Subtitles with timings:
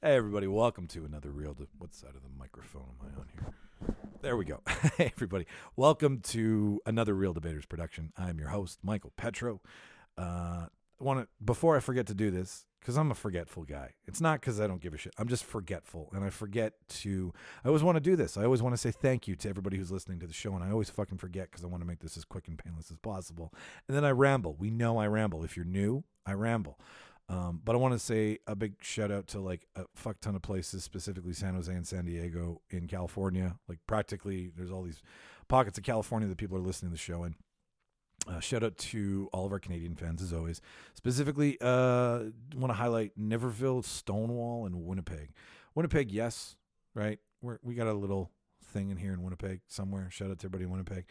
[0.00, 1.54] Hey, everybody, welcome to another Reel.
[1.54, 3.96] De- what side of the microphone am I on here?
[4.22, 4.60] There we go.
[4.96, 8.12] hey, everybody, welcome to another Reel Debaters production.
[8.16, 9.58] I'm your host, Micheal Petrow.
[10.16, 10.68] Uh, I
[11.00, 13.94] want to before I forget to do this because I'm a forgetful guy.
[14.06, 15.14] It's not because I don't give a shit.
[15.18, 17.32] I'm just forgetful, and I forget to.
[17.64, 18.36] I always want to do this.
[18.36, 20.62] I always want to say thank you to everybody who's listening to the show, and
[20.62, 22.98] I always fucking forget because I want to make this as quick and painless as
[22.98, 23.52] possible.
[23.88, 24.54] And then I ramble.
[24.54, 25.42] We know I ramble.
[25.42, 26.78] If you're new, I ramble.
[27.30, 30.34] Um, but I want to say a big shout out to like a fuck ton
[30.34, 33.56] of places, specifically San Jose and San Diego in California.
[33.68, 35.02] Like practically, there's all these
[35.46, 37.34] pockets of California that people are listening to the show in.
[38.26, 40.60] Uh, shout out to all of our Canadian fans as always.
[40.94, 42.24] Specifically, uh,
[42.56, 45.30] want to highlight Niverville, Stonewall, and Winnipeg.
[45.74, 46.56] Winnipeg, yes,
[46.94, 47.18] right.
[47.40, 48.30] We're, we got a little
[48.64, 50.08] thing in here in Winnipeg somewhere.
[50.10, 51.04] Shout out to everybody in Winnipeg.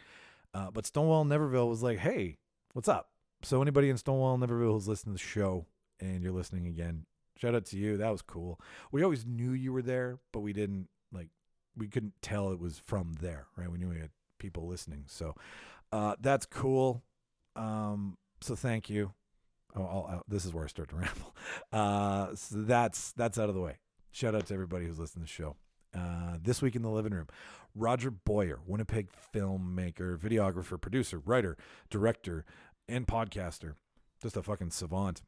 [0.52, 2.38] Uh, but Stonewall, Niverville was like, hey,
[2.72, 3.08] what's up?
[3.42, 5.66] So anybody in Stonewall, Niverville who's listening to the show
[6.00, 7.96] and you're listening again, shout out to you.
[7.96, 8.60] That was cool.
[8.92, 11.28] We always knew you were there, but we didn't like
[11.76, 13.70] we couldn't tell it was from there, right?
[13.70, 15.04] We knew we had people listening.
[15.06, 15.34] So
[15.92, 17.02] uh, that's cool.
[17.56, 19.12] Um, so thank you.
[19.76, 21.36] Oh, I'll, I'll, this is where I start to ramble.
[21.72, 23.78] Uh, so that's that's out of the way.
[24.10, 25.56] Shout out to everybody who's listening to the show.
[25.96, 27.26] Uh, this week in the living room,
[27.74, 31.56] Roger Boyer, Winnipeg filmmaker, videographer, producer, writer,
[31.90, 32.44] director,
[32.88, 33.74] and podcaster.
[34.20, 35.22] Just a fucking savant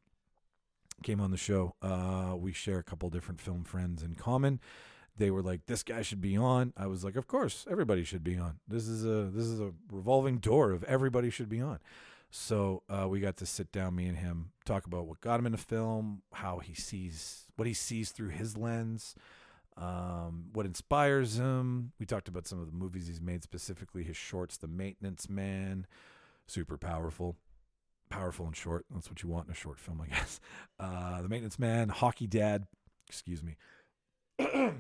[1.03, 1.75] came on the show.
[1.83, 4.61] Uh, we share a couple different film friends in common.
[5.17, 8.25] They were like, "This guy should be on." I was like, "Of course, everybody should
[8.25, 8.61] be on.
[8.67, 11.79] This is a this is a revolving door of everybody should be on."
[12.31, 15.47] So uh, we got to sit down, me and him, talk about what got him
[15.47, 19.15] into film, how he sees what he sees through his lens,
[19.77, 21.93] um, what inspires him.
[21.99, 25.87] We talked about some of the movies he's made, specifically his shorts, The Maintenance Man,
[26.47, 27.37] super powerful
[28.11, 28.85] powerful and short.
[28.93, 30.41] That's what you want in a short film, I guess.
[30.79, 32.67] Uh, the Maintenance Man, Hockey Dad,
[33.07, 33.57] excuse me,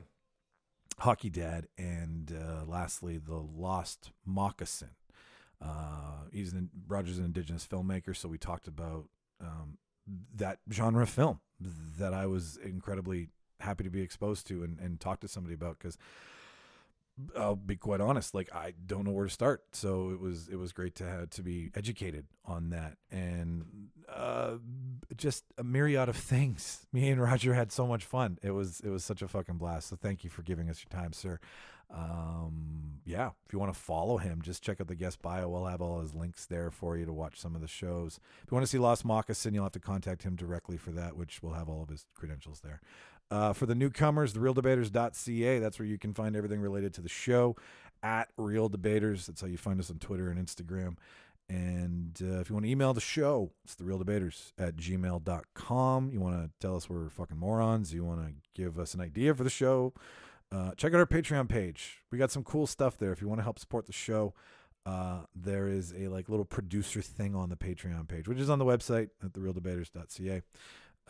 [0.98, 4.88] Hockey Dad, and uh, lastly, The Lost Moccasin.
[5.60, 9.10] Uh, he's an, Roger's an indigenous filmmaker, so we talked about
[9.42, 9.76] um,
[10.34, 11.40] that genre of film
[11.98, 13.28] that I was incredibly
[13.60, 15.98] happy to be exposed to and, and talk to somebody about because
[17.36, 18.34] I'll be quite honest.
[18.34, 21.30] Like I don't know where to start, so it was it was great to have
[21.30, 23.64] to be educated on that, and
[24.08, 24.54] uh,
[25.16, 26.86] just a myriad of things.
[26.92, 28.38] Me and Roger had so much fun.
[28.42, 29.88] It was it was such a fucking blast.
[29.88, 31.40] So thank you for giving us your time, sir.
[31.92, 35.48] Um, yeah, if you want to follow him, just check out the guest bio.
[35.48, 38.20] We'll have all his links there for you to watch some of the shows.
[38.44, 41.16] If you want to see Lost Moccasin, you'll have to contact him directly for that,
[41.16, 42.80] which we'll have all of his credentials there.
[43.30, 45.58] Uh, for the newcomers, thereeldebaters.ca.
[45.60, 47.54] That's where you can find everything related to the show
[48.02, 49.26] at Reel Debaters.
[49.26, 50.96] That's how you find us on Twitter and Instagram.
[51.48, 56.10] And uh, if you want to email the show, it's thereeldebaters at gmail.com.
[56.12, 57.92] You want to tell us we're fucking morons.
[57.92, 59.92] You want to give us an idea for the show.
[60.52, 62.02] Uh, check out our Patreon page.
[62.10, 63.12] We got some cool stuff there.
[63.12, 64.32] If you want to help support the show,
[64.86, 68.58] uh, there is a like little producer thing on the Patreon page, which is on
[68.58, 70.42] the website at thereeldebaters.ca.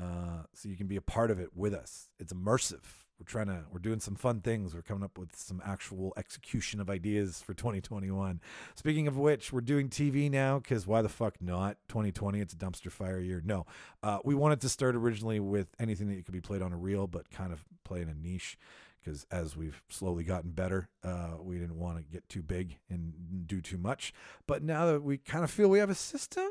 [0.00, 2.08] Uh, so you can be a part of it with us.
[2.18, 2.82] It's immersive.
[3.18, 4.74] We're trying to, we're doing some fun things.
[4.74, 8.40] We're coming up with some actual execution of ideas for 2021.
[8.76, 11.76] Speaking of which, we're doing TV now because why the fuck not?
[11.88, 13.42] 2020, it's a dumpster fire year.
[13.44, 13.66] No,
[14.02, 17.06] uh, we wanted to start originally with anything that could be played on a reel,
[17.06, 18.56] but kind of play in a niche
[19.04, 23.12] because as we've slowly gotten better, uh, we didn't want to get too big and
[23.46, 24.14] do too much.
[24.46, 26.48] But now that we kind of feel we have a system,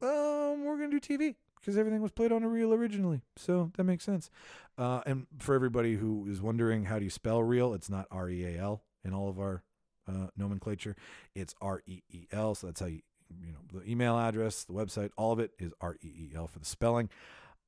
[0.00, 3.22] um, we're gonna do TV because everything was played on a reel originally.
[3.36, 4.30] So that makes sense.
[4.78, 8.28] Uh, and for everybody who is wondering how do you spell reel, it's not R
[8.28, 9.62] E A L in all of our
[10.08, 10.96] uh, nomenclature.
[11.34, 12.54] It's R E E L.
[12.54, 15.72] So that's how you, you know, the email address, the website, all of it is
[15.80, 17.08] R E E L for the spelling.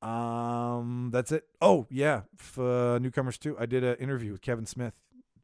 [0.01, 1.45] Um, that's it.
[1.61, 3.57] Oh yeah, for uh, newcomers too.
[3.59, 4.97] I did an interview with Kevin Smith,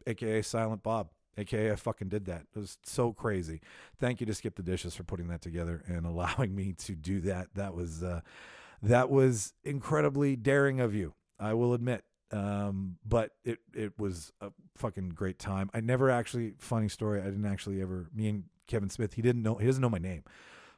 [0.07, 2.43] aka Silent Bob, aka I fucking did that.
[2.55, 3.61] It was so crazy.
[3.99, 7.21] Thank you to Skip the Dishes for putting that together and allowing me to do
[7.21, 7.47] that.
[7.55, 8.21] That was uh,
[8.81, 11.13] that was incredibly daring of you.
[11.39, 12.03] I will admit.
[12.31, 15.69] Um, but it it was a fucking great time.
[15.73, 17.21] I never actually funny story.
[17.21, 19.13] I didn't actually ever me and Kevin Smith.
[19.13, 19.55] He didn't know.
[19.55, 20.23] He doesn't know my name.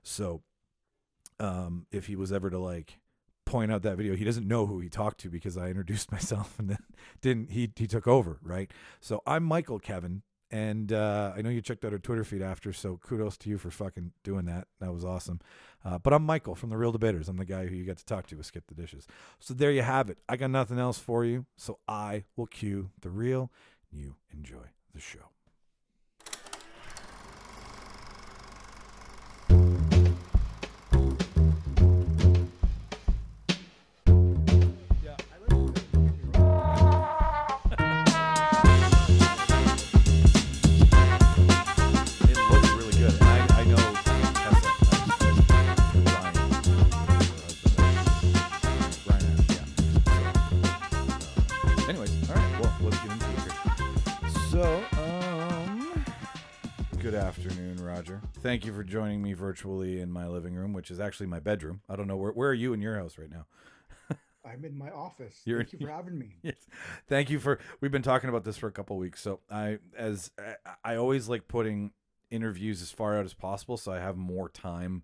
[0.03, 0.41] So,
[1.39, 2.99] um, if he was ever to like
[3.47, 4.15] point out that video.
[4.15, 6.77] He doesn't know who he talked to because I introduced myself and then
[7.21, 8.69] didn't he he took over, right?
[8.99, 10.21] So I'm Michael Kevin
[10.51, 13.57] and uh, I know you checked out our Twitter feed after, so kudos to you
[13.57, 14.67] for fucking doing that.
[14.79, 15.39] That was awesome.
[15.83, 17.27] Uh, but I'm Michael from the Reel Debaters.
[17.29, 19.07] I'm the guy who you got to talk to with Skip the Dishes.
[19.39, 20.17] So there you have it.
[20.27, 23.51] I got nothing else for you, so I will cue the reel.
[23.91, 25.29] You enjoy the show.
[58.41, 61.81] Thank you for joining me virtually in my living room, which is actually my bedroom.
[61.89, 63.45] I don't know where where are you in your house right now?
[64.45, 65.41] I'm in my office.
[65.43, 66.35] You're- Thank you for having me.
[66.43, 66.55] Yes.
[67.07, 67.59] Thank you for.
[67.81, 69.21] We've been talking about this for a couple weeks.
[69.21, 70.31] So I, as
[70.83, 71.91] I always like putting
[72.29, 75.03] interviews as far out as possible, so I have more time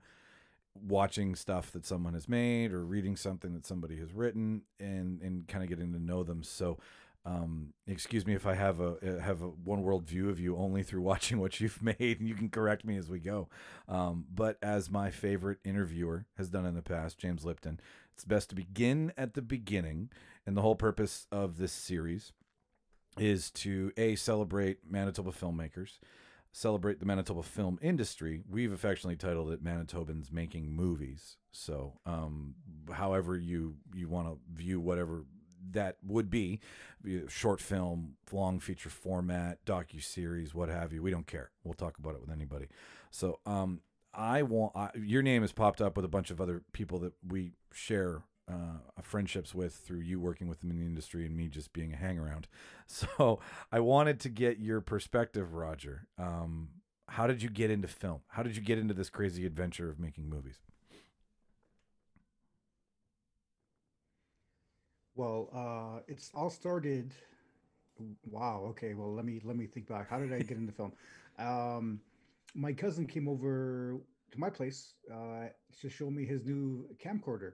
[0.75, 5.47] watching stuff that someone has made or reading something that somebody has written, and and
[5.47, 6.43] kind of getting to know them.
[6.43, 6.77] So.
[7.25, 10.57] Um, excuse me if I have a uh, have a one world view of you
[10.57, 13.47] only through watching what you've made, and you can correct me as we go.
[13.87, 17.79] Um, but as my favorite interviewer has done in the past, James Lipton,
[18.13, 20.09] it's best to begin at the beginning
[20.45, 22.33] and the whole purpose of this series
[23.17, 25.99] is to a celebrate Manitoba filmmakers,
[26.51, 28.41] celebrate the Manitoba film industry.
[28.49, 31.37] We've affectionately titled it Manitobans Making Movies.
[31.51, 32.55] So, um,
[32.91, 35.25] however you you want to view whatever
[35.71, 36.59] that would be,
[37.27, 41.01] short film, long feature format, docu series, what have you.
[41.01, 41.51] We don't care.
[41.63, 42.67] We'll talk about it with anybody.
[43.11, 43.81] So, um,
[44.13, 47.13] I want I, your name has popped up with a bunch of other people that
[47.27, 48.21] we share
[48.51, 51.93] uh, friendships with through you working with them in the industry and me just being
[51.93, 52.47] a hang around.
[52.85, 53.39] So
[53.71, 56.07] I wanted to get your perspective, Roger.
[56.19, 56.67] Um,
[57.07, 58.19] how did you get into film?
[58.27, 60.59] How did you get into this crazy adventure of making movies?
[65.15, 67.13] Well, uh, it's all started.
[68.25, 68.65] Wow.
[68.71, 68.93] Okay.
[68.93, 70.09] Well, let me let me think back.
[70.09, 70.93] How did I get into film?
[71.37, 72.01] Um,
[72.55, 73.97] my cousin came over
[74.31, 75.47] to my place uh,
[75.81, 77.53] to show me his new camcorder,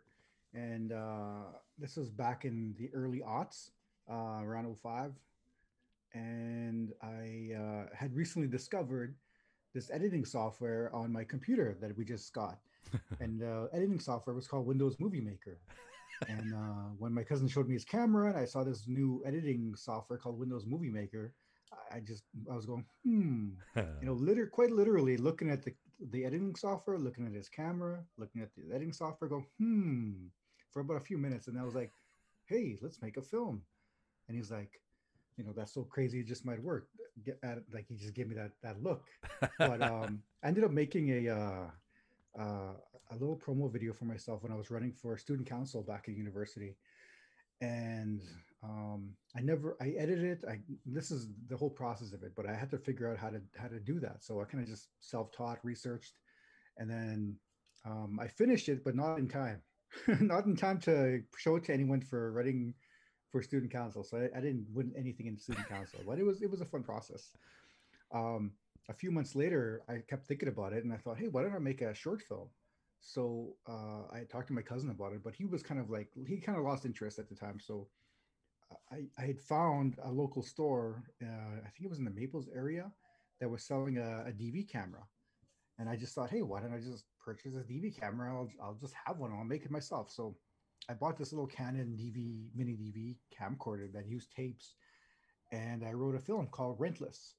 [0.54, 3.72] and uh, this was back in the early aughts,
[4.10, 5.14] uh, around 05.
[6.14, 9.16] and I uh, had recently discovered
[9.74, 12.60] this editing software on my computer that we just got,
[13.20, 15.60] and uh, editing software was called Windows Movie Maker.
[16.28, 19.74] And uh, when my cousin showed me his camera and I saw this new editing
[19.76, 21.34] software called Windows Movie Maker,
[21.92, 23.50] I- just I was going, hmm,
[24.02, 25.74] you know, liter- quite literally looking at the
[26.12, 30.28] the editing software, looking at his camera, looking at the editing software, go, hmm,
[30.72, 31.92] for about a few minutes, and I was like,
[32.46, 33.62] hey, let's make a film,
[34.28, 34.82] and he's like,
[35.38, 36.88] you know, that's so crazy, it just might work.
[37.26, 39.04] Get at it, like he just gave me that that look,
[39.60, 41.66] but um, I ended up making a uh,
[42.40, 42.74] uh,
[43.12, 46.16] a little promo video for myself when I was running for student council back at
[46.16, 46.76] university,
[47.62, 48.22] and
[48.64, 50.46] um, I never I edited it.
[50.50, 53.30] I this is the whole process of it, but I had to figure out how
[53.30, 54.24] to how to do that.
[54.24, 56.14] So I kind of just self taught, researched,
[56.78, 57.36] and then
[57.86, 59.62] um, I finished it, but not in time,
[60.20, 62.74] not in time to show it to anyone for running
[63.32, 64.04] for student council.
[64.04, 66.66] So I, I didn't win anything in student council, but it was it was a
[66.66, 67.32] fun process.
[68.14, 68.52] Um,
[68.88, 71.56] a few months later, I kept thinking about it, and I thought, hey, why don't
[71.56, 72.50] I make a short film?
[73.02, 76.10] So uh, I talked to my cousin about it, but he was kind of like
[76.28, 77.60] he kind of lost interest at the time.
[77.60, 77.88] So
[78.92, 82.50] I, I had found a local store, uh, I think it was in the Maples
[82.54, 82.92] area,
[83.40, 85.04] that was selling a, a DV camera,
[85.78, 88.34] and I just thought, hey, why don't I just purchase a DV camera?
[88.34, 89.32] I'll I'll just have one.
[89.32, 90.12] I'll make it myself.
[90.12, 90.36] So
[90.90, 94.76] I bought this little Canon DV mini DV camcorder that used tapes,
[95.52, 97.34] and I wrote a film called Rentless.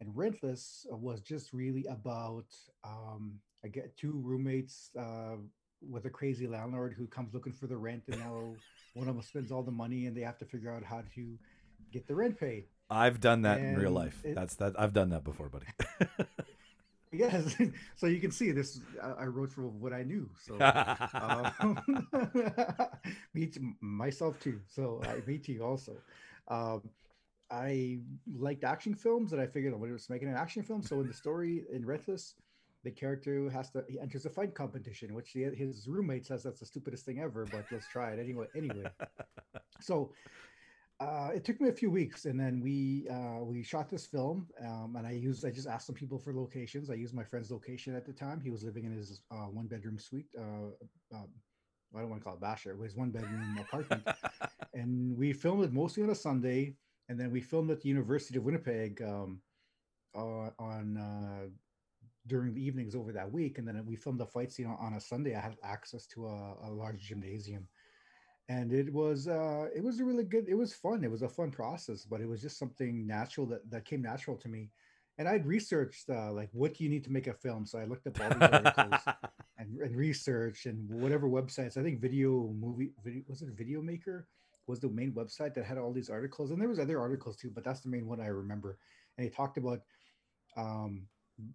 [0.00, 2.46] And Rentless was just really about
[2.84, 5.36] um, I get two roommates uh,
[5.88, 8.54] with a crazy landlord who comes looking for the rent, and now
[8.94, 11.38] one of them spends all the money, and they have to figure out how to
[11.92, 12.64] get the rent paid.
[12.90, 14.20] I've done that in real life.
[14.24, 14.74] it- That's that.
[14.78, 15.66] I've done that before, buddy.
[17.10, 17.56] Yes,
[17.96, 18.80] so you can see this.
[19.02, 20.28] I wrote from what I knew.
[20.38, 20.54] So
[21.22, 21.82] um,
[23.34, 24.60] me too, myself too.
[24.68, 25.96] So I me too also.
[26.48, 26.82] Um,
[27.50, 27.98] I
[28.36, 30.82] liked action films, and I figured I was making an action film.
[30.82, 32.34] So in the story in Rentless,
[32.84, 36.60] the character has to he enters a fight competition, which the, his roommate says that's
[36.60, 37.46] the stupidest thing ever.
[37.50, 38.46] But let's try it anyway.
[38.54, 38.84] Anyway,
[39.80, 40.12] so
[41.00, 44.48] uh, it took me a few weeks, and then we uh, we shot this film,
[44.66, 46.90] um, and I used I just asked some people for locations.
[46.90, 48.40] I used my friend's location at the time.
[48.40, 50.26] He was living in his uh, one bedroom suite.
[50.36, 50.70] Uh,
[51.14, 51.28] um,
[51.96, 52.72] I don't want to call it basher.
[52.72, 54.06] It was one bedroom apartment,
[54.74, 56.74] and we filmed it mostly on a Sunday,
[57.08, 59.40] and then we filmed at the University of Winnipeg um,
[60.14, 61.48] uh, on uh,
[62.26, 64.92] during the evenings over that week, and then we filmed the fight scene on, on
[64.94, 65.34] a Sunday.
[65.34, 67.66] I had access to a, a large gymnasium,
[68.48, 70.48] and it was uh, it was a really good.
[70.48, 71.02] It was fun.
[71.02, 74.36] It was a fun process, but it was just something natural that that came natural
[74.36, 74.70] to me.
[75.16, 77.84] And I'd researched uh, like what do you need to make a film, so I
[77.84, 79.00] looked up all these articles
[79.58, 81.76] and, and research and whatever websites.
[81.76, 84.28] I think Video Movie video, was it Video Maker
[84.68, 87.50] was the main website that had all these articles, and there was other articles too,
[87.54, 88.78] but that's the main one I remember.
[89.16, 89.80] And he talked about
[90.56, 91.06] um,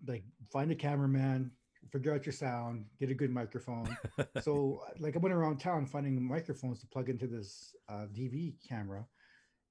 [0.07, 1.51] like find a cameraman,
[1.91, 3.95] figure out your sound, get a good microphone.
[4.41, 9.05] so like I went around town finding microphones to plug into this uh, DV camera,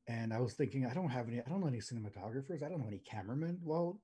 [0.09, 2.81] and I was thinking, I don't have any, I don't know any cinematographers, I don't
[2.81, 3.59] know any cameramen.
[3.63, 4.01] Well,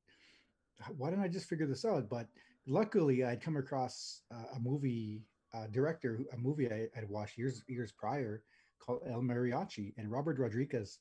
[0.96, 2.08] why didn't I just figure this out?
[2.08, 2.26] But
[2.66, 5.22] luckily, I'd come across uh, a movie
[5.54, 8.42] uh, director, a movie I, would watched years years prior
[8.78, 10.98] called El Mariachi, and Robert Rodriguez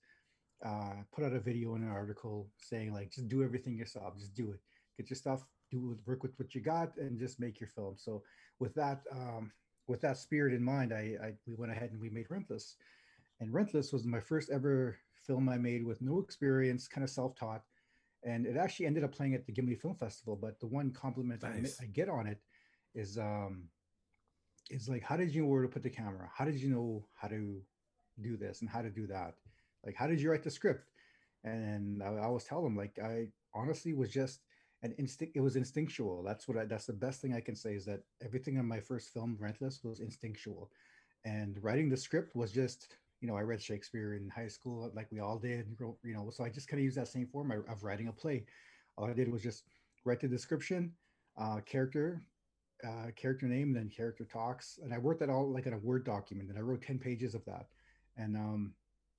[0.65, 4.33] uh, put out a video and an article saying like, just do everything yourself, just
[4.33, 4.59] do it,
[4.97, 7.95] get your stuff, do work with what you got, and just make your film.
[7.97, 8.23] So
[8.59, 9.51] with that, um,
[9.87, 12.75] with that spirit in mind, I, I we went ahead and we made Rentless,
[13.39, 17.63] and Rentless was my first ever film I made with no experience, kind of self-taught
[18.23, 20.35] and it actually ended up playing at the Gimli Film Festival.
[20.35, 21.77] But the one compliment nice.
[21.81, 22.39] I, I, get on it
[22.95, 23.63] is um,
[24.69, 26.29] is like, how did you know where to put the camera?
[26.33, 27.61] How did you know how to
[28.21, 29.35] do this and how to do that?
[29.85, 30.89] Like, how did you write the script?
[31.43, 34.41] And I, I always tell them, like, I honestly was just
[34.83, 35.35] an instinct.
[35.35, 36.23] It was instinctual.
[36.23, 36.65] That's what I.
[36.65, 39.83] That's the best thing I can say is that everything on my first film, Rentless,
[39.83, 40.69] was instinctual,
[41.25, 45.07] and writing the script was just you know, I read Shakespeare in high school, like
[45.11, 47.83] we all did, you know, so I just kind of use that same form of
[47.83, 48.45] writing a play.
[48.97, 49.63] All I did was just
[50.05, 50.91] write the description,
[51.37, 52.21] uh, character,
[52.85, 56.05] uh, character name, then character talks, and I worked that all like in a Word
[56.05, 57.67] document, and I wrote ten pages of that,
[58.17, 58.73] and um,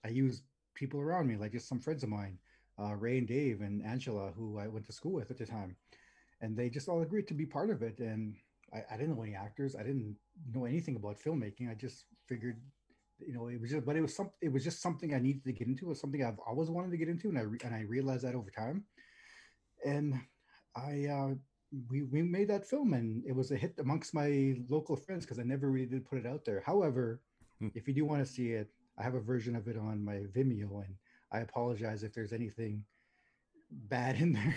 [0.04, 0.42] I used
[0.74, 2.38] people around me, like just some friends of mine,
[2.78, 5.76] uh, Ray and Dave and Angela, who I went to school with at the time,
[6.40, 8.36] and they just all agreed to be part of it, and
[8.72, 10.16] I, I didn't know any actors, I didn't
[10.54, 12.60] know anything about filmmaking, I just figured
[13.20, 15.44] you know, it was just, but it was something, it was just something I needed
[15.44, 15.86] to get into.
[15.86, 17.28] It was something I've always wanted to get into.
[17.28, 18.84] And I, and I realized that over time.
[19.84, 20.14] And
[20.76, 21.34] I, uh,
[21.90, 25.38] we, we made that film and it was a hit amongst my local friends because
[25.38, 26.62] I never really did put it out there.
[26.64, 27.20] However,
[27.58, 27.68] hmm.
[27.74, 30.24] if you do want to see it, I have a version of it on my
[30.34, 30.94] Vimeo and
[31.32, 32.84] I apologize if there's anything
[33.70, 34.56] bad in there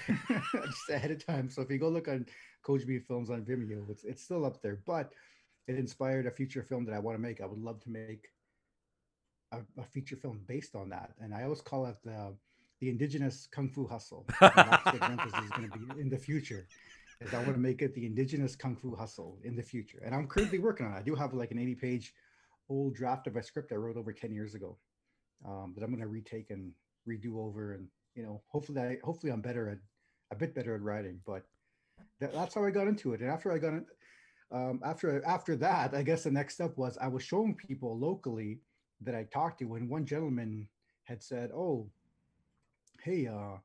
[0.65, 1.50] just ahead of time.
[1.50, 2.25] So if you go look on
[2.63, 5.12] Coach B Films on Vimeo, it's, it's still up there, but
[5.68, 7.41] it inspired a future film that I want to make.
[7.41, 8.30] I would love to make
[9.51, 12.36] a, a, feature film based on that, and I always call it the
[12.80, 14.25] the indigenous kung fu hustle.
[14.41, 16.68] that's what is going to be in the future.
[17.21, 20.15] Is I want to make it the indigenous kung fu hustle in the future, and
[20.15, 20.97] I'm currently working on it.
[20.97, 22.13] I do have like an 80 page
[22.67, 24.77] old draft of a script I wrote over 10 years ago
[25.45, 26.71] um, that I'm going to retake and
[27.07, 29.77] redo over, and you know, hopefully, I hopefully I'm better at
[30.31, 31.43] a bit better at writing, but
[32.19, 33.21] that, that's how I got into it.
[33.21, 33.85] And after I got it,
[34.51, 38.61] um, after after that, I guess the next step was I was showing people locally
[39.01, 40.67] that I talked to, and one gentleman
[41.03, 41.87] had said, "Oh,
[43.03, 43.57] hey, uh,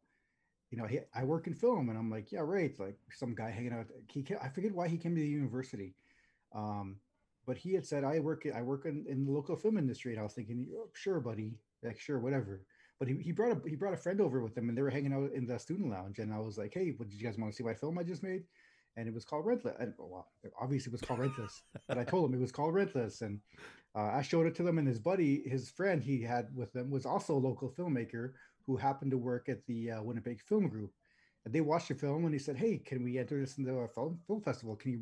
[0.70, 3.50] you know, he, I work in film," and I'm like, "Yeah, right." Like some guy
[3.50, 3.86] hanging out.
[4.08, 5.94] He I forget why he came to the university,
[6.54, 6.96] um,
[7.46, 10.20] but he had said, "I work I work in, in the local film industry," and
[10.20, 12.62] I was thinking, oh, "Sure, buddy, like sure, whatever."
[12.98, 14.90] But he, he brought a he brought a friend over with him, and they were
[14.90, 17.38] hanging out in the student lounge, and I was like, "Hey, what, did you guys
[17.38, 18.44] want to see my film I just made?"
[18.96, 19.78] and it was called Rentless.
[19.78, 20.28] And well,
[20.60, 23.40] obviously it was called Rentless, but I told him it was called Rentless, and
[23.94, 24.78] uh, I showed it to them.
[24.78, 28.32] And his buddy, his friend he had with them, was also a local filmmaker
[28.66, 30.92] who happened to work at the uh, Winnipeg Film Group.
[31.44, 33.88] And they watched the film, and he said, "Hey, can we enter this into a
[33.88, 34.76] film, film festival?
[34.76, 35.00] Can you,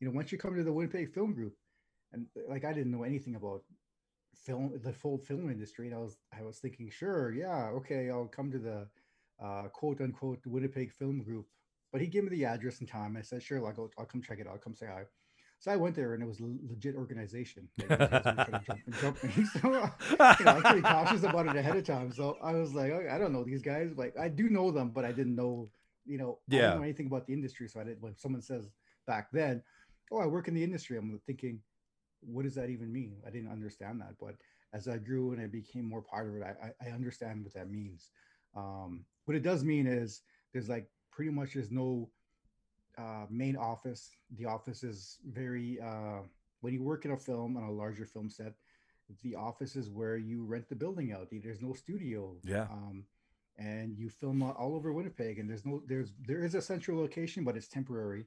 [0.00, 1.54] you know, once you come to the Winnipeg Film Group?"
[2.12, 3.62] And like I didn't know anything about
[4.34, 8.28] film, the full film industry, and I was I was thinking, sure, yeah, okay, I'll
[8.28, 8.88] come to the
[9.42, 11.46] uh, quote unquote Winnipeg Film Group
[11.92, 13.16] but he gave me the address and time.
[13.16, 14.52] I said, sure, I'll go, I'll come check it out.
[14.54, 15.04] I'll come say hi.
[15.58, 17.68] So I went there and it was a legit organization.
[17.78, 17.98] Jump
[19.00, 22.12] so, you know, I'm pretty cautious about it ahead of time.
[22.12, 23.90] So I was like, okay, I don't know these guys.
[23.96, 25.70] Like I do know them, but I didn't know,
[26.04, 26.58] you know, yeah.
[26.58, 27.68] I didn't know anything about the industry.
[27.68, 28.68] So I didn't, when someone says
[29.06, 29.62] back then,
[30.12, 31.60] oh, I work in the industry, I'm thinking,
[32.20, 33.16] what does that even mean?
[33.26, 34.14] I didn't understand that.
[34.20, 34.36] But
[34.72, 37.70] as I grew and I became more part of it, I, I understand what that
[37.70, 38.10] means.
[38.54, 40.22] Um, what it does mean is
[40.52, 42.08] there's like pretty much there's no
[42.98, 44.10] uh, main office.
[44.36, 46.20] The office is very uh,
[46.60, 48.54] when you work in a film on a larger film set,
[49.22, 51.28] the office is where you rent the building out.
[51.30, 52.36] There's no studio.
[52.42, 52.66] Yeah.
[52.70, 53.04] Um,
[53.58, 57.42] and you film all over Winnipeg, and there's no there's there is a central location,
[57.42, 58.26] but it's temporary,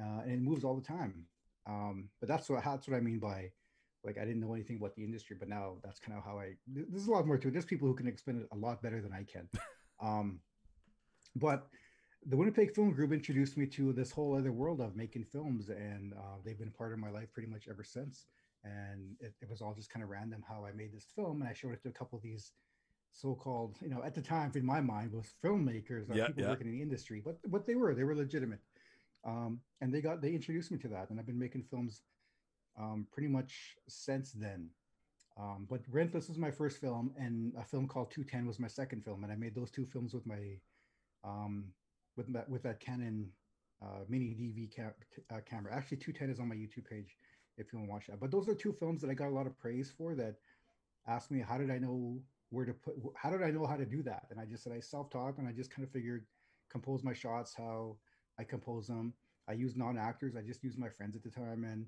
[0.00, 1.26] uh, and it moves all the time.
[1.66, 3.50] Um, but that's what that's what I mean by
[4.04, 6.54] like I didn't know anything about the industry, but now that's kind of how I.
[6.66, 7.50] There's a lot more to it.
[7.52, 9.48] There's people who can explain it a lot better than I can.
[10.00, 10.40] Um,
[11.36, 11.68] but
[12.26, 16.12] the Winnipeg Film Group introduced me to this whole other world of making films, and
[16.14, 18.26] uh, they've been a part of my life pretty much ever since.
[18.64, 21.50] And it, it, was all just kind of random how I made this film, and
[21.50, 22.52] I showed it to a couple of these
[23.10, 26.74] so-called, you know, at the time in my mind was filmmakers, or people working in
[26.74, 28.60] the industry, but what they were, they were legitimate,
[29.24, 32.02] um, and they got they introduced me to that, and I've been making films
[32.78, 34.68] um, pretty much since then.
[35.38, 39.04] Um, but Rentless was my first film, and a film called 210 was my second
[39.04, 40.58] film, and I made those two films with my
[41.24, 41.64] um,
[42.16, 43.28] with that with that Canon
[43.82, 45.74] uh, mini DV ca- uh, camera.
[45.74, 47.16] Actually, 210 is on my YouTube page
[47.58, 48.20] if you want to watch that.
[48.20, 50.14] But those are two films that I got a lot of praise for.
[50.14, 50.36] That
[51.06, 52.20] asked me how did I know
[52.52, 54.72] where to put how did i know how to do that and i just said
[54.72, 56.26] i self-taught and i just kind of figured
[56.70, 57.96] compose my shots how
[58.38, 59.14] i compose them
[59.48, 61.86] i use non-actors i just used my friends at the time and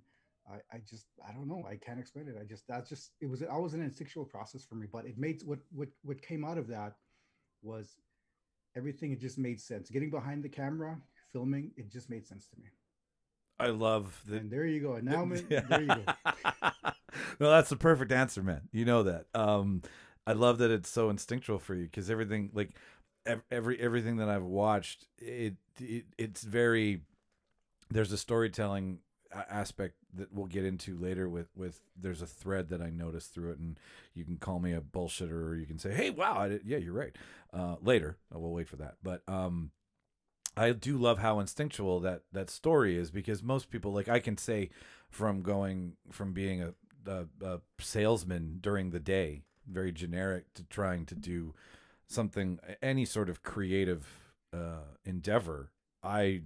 [0.50, 3.30] I, I just I don't know I can't explain it I just that's just it
[3.30, 6.58] was always an instinctual process for me but it made what what what came out
[6.58, 6.96] of that
[7.62, 7.96] was
[8.76, 10.98] everything it just made sense getting behind the camera
[11.32, 12.66] filming it just made sense to me
[13.58, 14.42] I love that.
[14.42, 14.94] And there you go.
[14.94, 16.02] And now, man, there you go.
[17.40, 18.62] no, that's the perfect answer, man.
[18.72, 19.26] You know that.
[19.34, 19.82] Um,
[20.26, 22.70] I love that it's so instinctual for you because everything, like
[23.50, 27.02] every everything that I've watched, it, it it's very.
[27.90, 28.98] There's a storytelling
[29.48, 33.52] aspect that we'll get into later with with there's a thread that I noticed through
[33.52, 33.78] it and
[34.14, 37.16] you can call me a bullshitter or you can say hey wow yeah you're right.
[37.52, 38.96] Uh, later we'll wait for that.
[39.02, 39.70] But um
[40.56, 44.36] I do love how instinctual that that story is because most people like I can
[44.36, 44.70] say
[45.10, 46.74] from going from being a,
[47.06, 51.54] a, a salesman during the day, very generic, to trying to do
[52.06, 54.06] something any sort of creative
[54.52, 55.70] uh, endeavor
[56.04, 56.42] I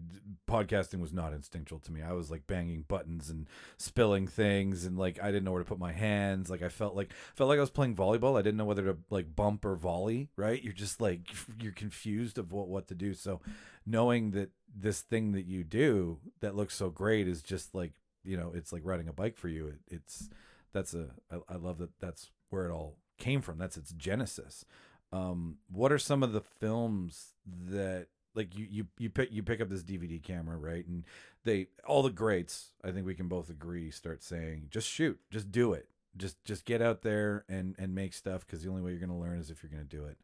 [0.49, 2.03] podcasting was not instinctual to me.
[2.03, 3.47] I was like banging buttons and
[3.77, 6.49] spilling things and like I didn't know where to put my hands.
[6.49, 8.39] Like I felt like felt like I was playing volleyball.
[8.39, 10.63] I didn't know whether to like bump or volley, right?
[10.63, 11.21] You're just like
[11.61, 13.15] you're confused of what what to do.
[13.15, 13.41] So
[13.85, 17.93] knowing that this thing that you do that looks so great is just like,
[18.25, 19.69] you know, it's like riding a bike for you.
[19.69, 20.29] It, it's
[20.73, 23.59] that's a I, I love that that's where it all came from.
[23.59, 24.65] That's its genesis.
[25.13, 29.61] Um, what are some of the films that like you you you pick you pick
[29.61, 30.87] up this DVD camera, right?
[30.87, 31.05] And
[31.45, 35.51] they all the greats, I think we can both agree, start saying, just shoot, just
[35.51, 38.91] do it, just just get out there and and make stuff because the only way
[38.91, 40.19] you're going to learn is if you're going to do it.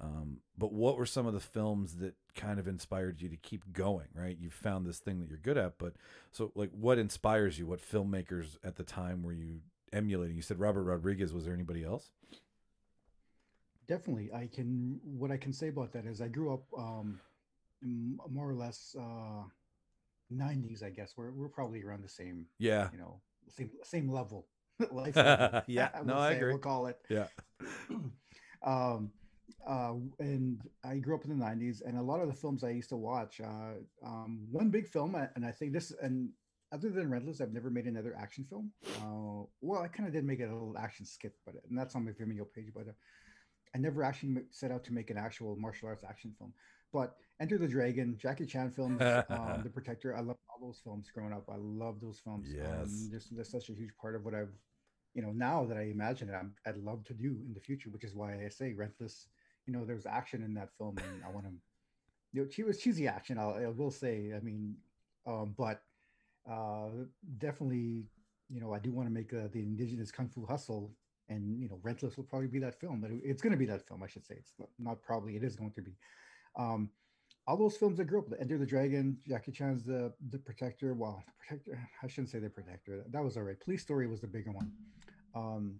[0.00, 3.72] Um, but what were some of the films that kind of inspired you to keep
[3.72, 4.08] going?
[4.14, 5.94] Right, you found this thing that you're good at, but
[6.32, 7.66] so like, what inspires you?
[7.66, 9.60] What filmmakers at the time were you
[9.92, 10.36] emulating?
[10.36, 11.32] You said Robert Rodriguez.
[11.32, 12.10] Was there anybody else?
[13.86, 15.00] Definitely, I can.
[15.04, 17.20] What I can say about that is, I grew up um,
[17.82, 19.42] more or less uh
[20.32, 24.46] 90s i guess we're, we're probably around the same yeah you know same same level
[24.92, 27.26] life level, yeah no i agree we'll call it yeah
[28.64, 29.10] um
[29.68, 32.70] uh and i grew up in the 90s and a lot of the films i
[32.70, 36.30] used to watch uh um one big film and i think this and
[36.72, 38.72] other than Rentless, I've never made another action film.
[38.96, 42.04] Uh, well, I kind of did make a little action skit, but and that's on
[42.04, 42.68] my Vimeo page.
[42.74, 42.92] But uh,
[43.74, 46.54] I never actually set out to make an actual martial arts action film.
[46.92, 50.16] But Enter the Dragon, Jackie Chan films, um, The Protector.
[50.16, 51.42] I love all those films growing up.
[51.50, 52.46] I love those films.
[52.54, 54.54] Yes, um, they're, they're such a huge part of what I've,
[55.14, 57.90] you know, now that I imagine it, I'm, I'd love to do in the future.
[57.90, 59.26] Which is why I say Rentless.
[59.66, 61.52] You know, there's action in that film, and I want to.
[62.32, 63.38] You know, she was cheesy action.
[63.38, 64.30] I'll, I will say.
[64.36, 64.76] I mean,
[65.26, 65.82] um, but
[66.48, 66.90] uh,
[67.38, 68.04] definitely,
[68.50, 70.92] you know, I do want to make uh, the indigenous kung fu hustle
[71.28, 73.86] and you know rentless will probably be that film but it's going to be that
[73.86, 75.92] film i should say it's not probably it is going to be
[76.56, 76.90] um,
[77.46, 80.94] all those films I grew up with, Enter the Dragon, Jackie Chan's The the Protector.
[80.94, 83.04] Well, the Protector, I shouldn't say The Protector.
[83.10, 83.58] That was all right.
[83.58, 84.72] Police Story was the bigger one.
[85.34, 85.76] Um,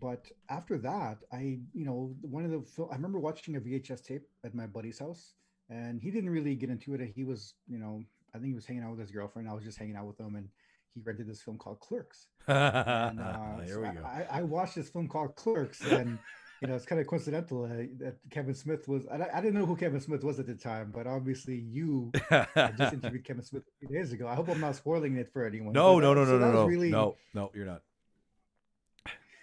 [0.00, 4.02] but after that, I, you know, one of the film, I remember watching a VHS
[4.02, 5.34] tape at my buddy's house,
[5.70, 7.12] and he didn't really get into it.
[7.14, 8.02] He was, you know,
[8.34, 9.48] I think he was hanging out with his girlfriend.
[9.48, 10.48] I was just hanging out with him, and
[10.94, 12.26] he rented this film called Clerks.
[12.48, 14.04] and, uh, Here we go.
[14.04, 16.18] I, I watched this film called Clerks, and
[16.60, 19.06] you know, it's kind of coincidental uh, that Kevin Smith was.
[19.06, 22.56] I, I, didn't know who Kevin Smith was at the time, but obviously you just
[22.94, 24.28] interviewed Kevin Smith a few days ago.
[24.28, 25.72] I hope I'm not spoiling it for anyone.
[25.72, 27.82] No, no, no, no, no, no, really, no, no, you're not.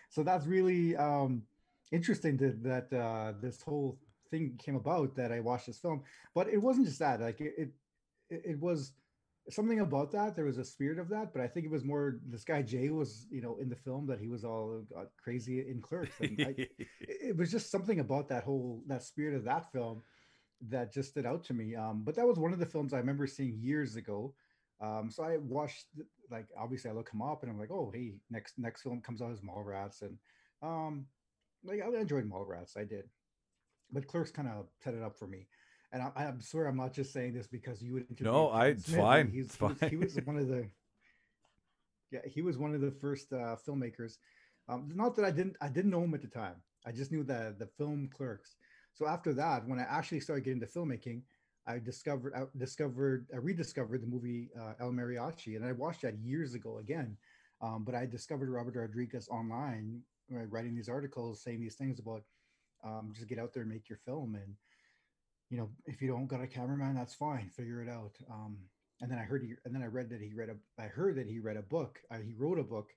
[0.10, 1.44] So that's really um,
[1.92, 3.98] interesting to, that uh, this whole
[4.30, 5.16] thing came about.
[5.16, 7.22] That I watched this film, but it wasn't just that.
[7.22, 7.72] Like it, it,
[8.30, 8.94] it was
[9.50, 10.36] something about that.
[10.36, 12.90] There was a spirit of that, but I think it was more this guy Jay
[12.90, 14.84] was, you know, in the film that he was all
[15.22, 16.16] crazy in Clerks.
[16.22, 16.56] I,
[17.00, 20.04] it was just something about that whole that spirit of that film
[20.70, 21.76] that just stood out to me.
[21.76, 24.34] Um, but that was one of the films I remember seeing years ago.
[24.80, 25.86] Um, so I watched
[26.30, 29.22] like obviously I look him up and I'm like, oh hey, next next film comes
[29.22, 30.18] out as Mallrats and
[30.62, 31.06] um,
[31.64, 33.06] like I enjoyed Mallrats, I did,
[33.92, 35.48] but Clerks kind of set it up for me
[35.92, 38.22] and I, am sure I'm not just saying this because you would.
[38.22, 38.68] No, I.
[38.68, 39.30] It's fine.
[39.32, 39.78] He's, it's fine.
[39.90, 40.68] He was one of the.
[42.14, 44.18] Yeah, he was one of the first uh, filmmakers.
[44.68, 46.56] Um, not that I didn't I didn't know him at the time.
[46.86, 48.58] I just knew the the film Clerks.
[48.92, 51.22] So after that, when I actually started getting into filmmaking,
[51.66, 56.18] I discovered I discovered I rediscovered the movie uh, El Mariachi, and I watched that
[56.20, 57.16] years ago again.
[57.62, 62.24] Um, but I discovered Robert Rodriguez online, writing these articles saying these things about
[62.84, 64.56] um, just get out there and make your film and
[65.52, 67.50] you know, if you don't got a cameraman, that's fine.
[67.56, 68.14] Figure it out.
[68.32, 68.58] Um,
[69.02, 71.18] and then I heard he, and then I read that he read a, I heard
[71.18, 72.00] that he read a book.
[72.10, 72.90] Uh, he wrote a book,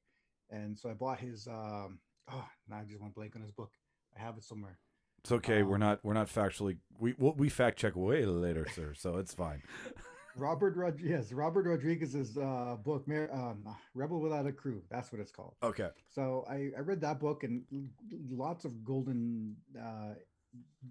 [0.51, 1.47] and so I bought his.
[1.49, 1.99] Um,
[2.33, 3.73] oh, now I just went blank on his book.
[4.17, 4.79] I have it somewhere.
[5.19, 5.63] It's okay.
[5.63, 8.95] we're Um, not we're not factually we we we fact check way later, sir.
[8.95, 9.63] So it's fine.
[10.37, 13.65] Robert Rodriguez, Robert Rodriguez's uh, book, um,
[13.95, 14.83] Rebel Without a Crew.
[14.91, 15.55] That's what it's called.
[15.63, 15.89] Okay.
[16.11, 17.85] So I, I read that book and l-
[18.31, 20.15] lots of golden, uh,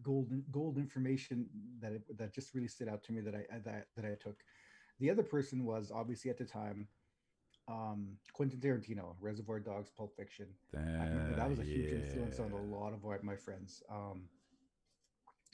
[0.01, 1.47] golden, gold information
[1.81, 4.37] that it, that just really stood out to me that I that, that I took.
[4.99, 6.87] The other person was obviously at the time,
[7.67, 10.47] um, Quentin Tarantino, Reservoir Dogs, Pulp Fiction.
[10.75, 13.81] I remember that was a huge influence on a lot of my friends.
[13.91, 14.23] Um,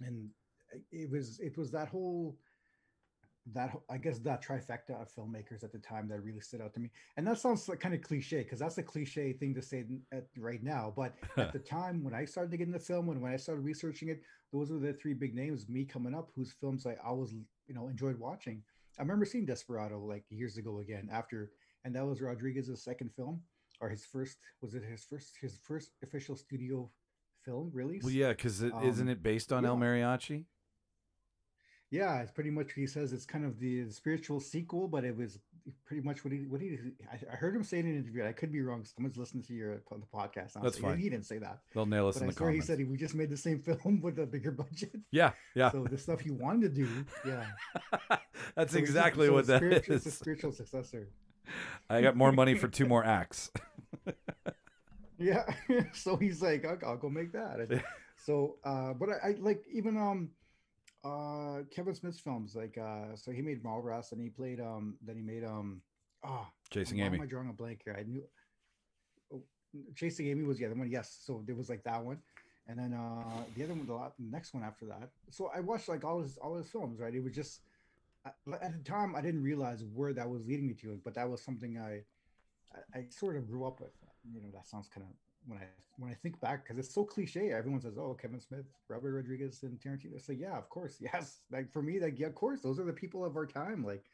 [0.01, 0.29] and
[0.91, 2.37] it was it was that whole
[3.53, 6.79] that I guess that trifecta of filmmakers at the time that really stood out to
[6.79, 6.91] me.
[7.17, 10.27] And that sounds like kind of cliche because that's a cliche thing to say at,
[10.37, 10.93] right now.
[10.95, 13.61] But at the time when I started to get into film and when I started
[13.61, 15.69] researching it, those were the three big names.
[15.69, 18.63] Me coming up, whose films I always you know enjoyed watching.
[18.97, 21.51] I remember seeing Desperado like years ago again after,
[21.85, 23.41] and that was Rodriguez's second film
[23.81, 24.37] or his first.
[24.61, 26.89] Was it his first his first official studio
[27.45, 28.03] film release?
[28.03, 29.77] Well, yeah, because it, Um, not it based on El.
[29.77, 30.45] Mariachi?
[31.91, 35.39] Yeah, it's pretty much he says it's kind of the spiritual sequel, but it was
[35.85, 36.77] pretty much what he what he.
[37.11, 38.23] I, heard him say in an interview.
[38.25, 38.85] I could be wrong.
[38.85, 40.53] Someone's listening to your the podcast.
[40.61, 40.99] That's fine.
[40.99, 42.95] He didn't say that, They'll nail us but in I the swear he said we
[42.97, 44.95] just made the same film with a bigger budget.
[45.11, 45.71] yeah, yeah.
[45.71, 47.45] So the stuff he wanted to do, yeah,
[48.55, 49.67] That's So exactly so what that is.
[49.69, 51.07] spiritual- It's a spiritual successor.
[51.89, 53.49] I got more money for two more acts.
[55.17, 55.43] Yeah,
[55.93, 57.81] so he's like, I'll, I'll go make that.
[58.25, 60.29] So, uh, but I, I like even um,
[61.03, 62.55] uh, Kevin Smith's films.
[62.55, 65.81] Like, uh, so he made Mallrats, and he played um, then he made um,
[66.23, 67.17] ah, Chasing why Amy.
[67.17, 67.95] Am I drawing a blank here?
[67.97, 68.23] I knew.
[69.33, 69.41] Oh,
[69.95, 70.89] Chasing Amy was the other one.
[70.89, 72.17] Yes, so there was like that one,
[72.67, 75.09] and then uh, the other one, the next one after that.
[75.29, 76.99] So I watched like all his all his films.
[76.99, 77.61] Right, it was just
[78.25, 78.31] I-
[78.61, 81.41] at the time I didn't realize where that was leading me to, but that was
[81.41, 82.01] something I
[82.73, 83.91] I, I sort of grew up with.
[84.33, 85.13] You know, that sounds kind of
[85.49, 85.65] when I
[85.97, 87.51] when I think back because it's so cliche.
[87.51, 91.39] Everyone says, "Oh, Kevin Smith, Robert Rodriguez, and Tarantino." say yeah, of course, yes.
[91.51, 93.83] Like for me, like yeah, of course, those are the people of our time.
[93.83, 94.05] Like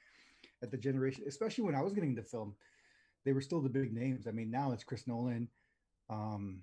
[0.64, 2.56] at the generation, especially when I was getting into film,
[3.24, 4.28] they were still the big names.
[4.28, 5.50] I mean, now it's Chris Nolan.
[6.10, 6.62] Um,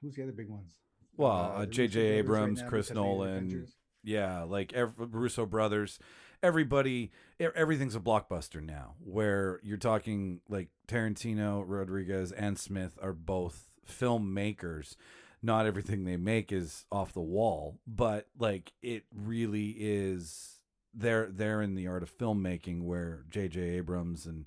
[0.00, 0.72] who's the other big ones?
[1.16, 2.22] Well, uh, J.J.
[2.22, 3.66] Russo brothers Abrams, now Chris because of the Nolan,
[4.04, 5.98] Yeah, like ev- Russo brothers,
[6.44, 8.94] everybody, everything's a blockbuster now.
[9.00, 14.96] Where you're talking like Tarantino, Rodriguez, and Smith are both filmmakers.
[15.42, 20.60] Not everything they make is off the wall, but like it really is.
[20.94, 23.60] They're they're in the art of filmmaking where J.J.
[23.60, 24.46] Abrams and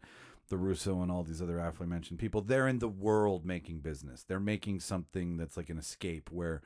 [0.52, 4.24] the Russo and all these other aforementioned people, they're in the world making business.
[4.24, 6.62] They're making something that's like an escape where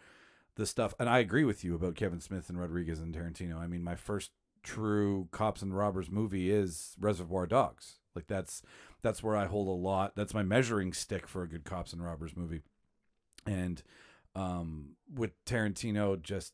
[0.55, 3.57] the stuff and I agree with you about Kevin Smith and Rodriguez and Tarantino.
[3.57, 4.31] I mean, my first
[4.63, 7.99] true cops and robbers movie is Reservoir Dogs.
[8.15, 8.61] Like that's
[9.01, 10.15] that's where I hold a lot.
[10.15, 12.61] That's my measuring stick for a good cops and robbers movie.
[13.45, 13.81] And
[14.35, 16.53] um with Tarantino just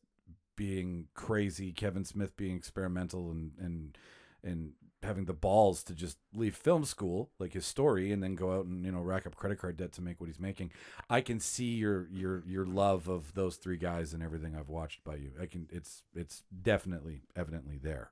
[0.56, 3.98] being crazy, Kevin Smith being experimental and and
[4.44, 8.54] and having the balls to just leave film school like his story and then go
[8.54, 10.72] out and you know rack up credit card debt to make what he's making
[11.10, 15.04] i can see your your your love of those three guys and everything i've watched
[15.04, 18.12] by you i can it's it's definitely evidently there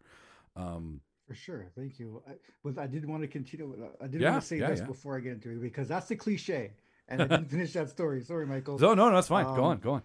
[0.55, 2.23] um For sure, thank you.
[2.27, 3.89] I, but I did want to continue.
[4.01, 4.85] I did Yeah, want to say yeah, this yeah.
[4.87, 6.73] before I get into it because that's the cliche,
[7.07, 8.23] and I didn't finish that story.
[8.23, 8.79] Sorry, Michael.
[8.79, 10.03] so no no that's fine go Um, on go on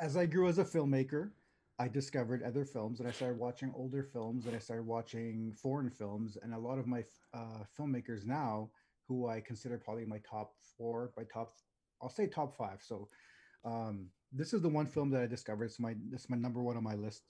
[0.00, 1.30] as I grew as a filmmaker,
[1.78, 5.90] I discovered other films and I started watching older films and I started watching foreign
[5.90, 6.36] films.
[6.42, 8.70] And a lot of my uh, filmmakers now,
[9.08, 11.54] who I consider probably my top four, my top,
[12.02, 12.80] I'll say top five.
[12.82, 13.08] So
[13.64, 15.64] um, this is the one film that I discovered.
[15.66, 17.22] It's my, it's my number one on my list.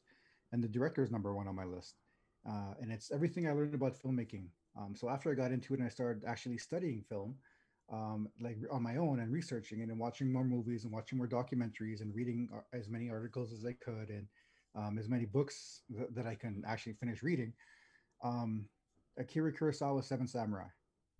[0.52, 2.01] And the director is number one on my list.
[2.48, 4.46] Uh, and it's everything I learned about filmmaking.
[4.76, 7.36] Um, so after I got into it and I started actually studying film,
[7.92, 11.28] um, like on my own and researching it and watching more movies and watching more
[11.28, 14.26] documentaries and reading as many articles as I could and
[14.74, 17.52] um, as many books th- that I can actually finish reading.
[18.24, 18.66] Um,
[19.18, 20.68] Akira Kurosawa, Seven Samurai.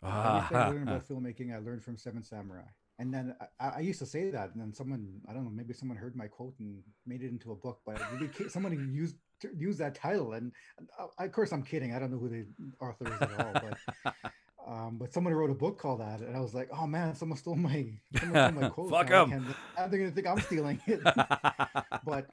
[0.04, 2.64] Everything I learned about filmmaking, I learned from Seven Samurai.
[2.98, 5.74] And then I, I used to say that, and then someone, I don't know, maybe
[5.74, 9.16] someone heard my quote and made it into a book, but it someone used
[9.56, 10.32] used that title.
[10.34, 10.52] And
[10.98, 11.94] uh, of course, I'm kidding.
[11.94, 12.46] I don't know who the
[12.80, 14.14] author is at all, but
[14.66, 17.38] um, but someone wrote a book called that, and I was like, oh man, someone
[17.38, 18.90] stole my, someone stole my quote.
[18.90, 19.30] Fuck Now I 'em.
[19.30, 21.00] can't- Now they're gonna think I'm stealing it.
[22.04, 22.26] but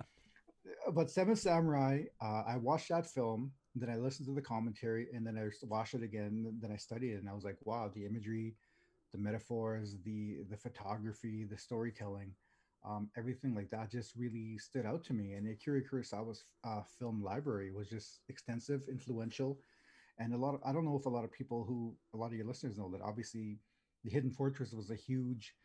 [0.94, 5.26] but Seven Samurai, uh, I watched that film, then I listened to the commentary, and
[5.26, 6.58] then I watched it again.
[6.62, 8.56] Then I studied it, and I was like, wow, the imagery,
[9.12, 12.32] the metaphors, the the photography, the storytelling,
[12.86, 15.34] um, everything like that just really stood out to me.
[15.34, 19.60] And Akira Kurosawa's uh, film library was just extensive, influential,
[20.18, 20.56] and a lot.
[20.56, 22.78] Of, I don't know if a lot of people who, a lot of your listeners
[22.78, 23.60] know that obviously,
[24.04, 25.56] The Hidden Fortress was a huge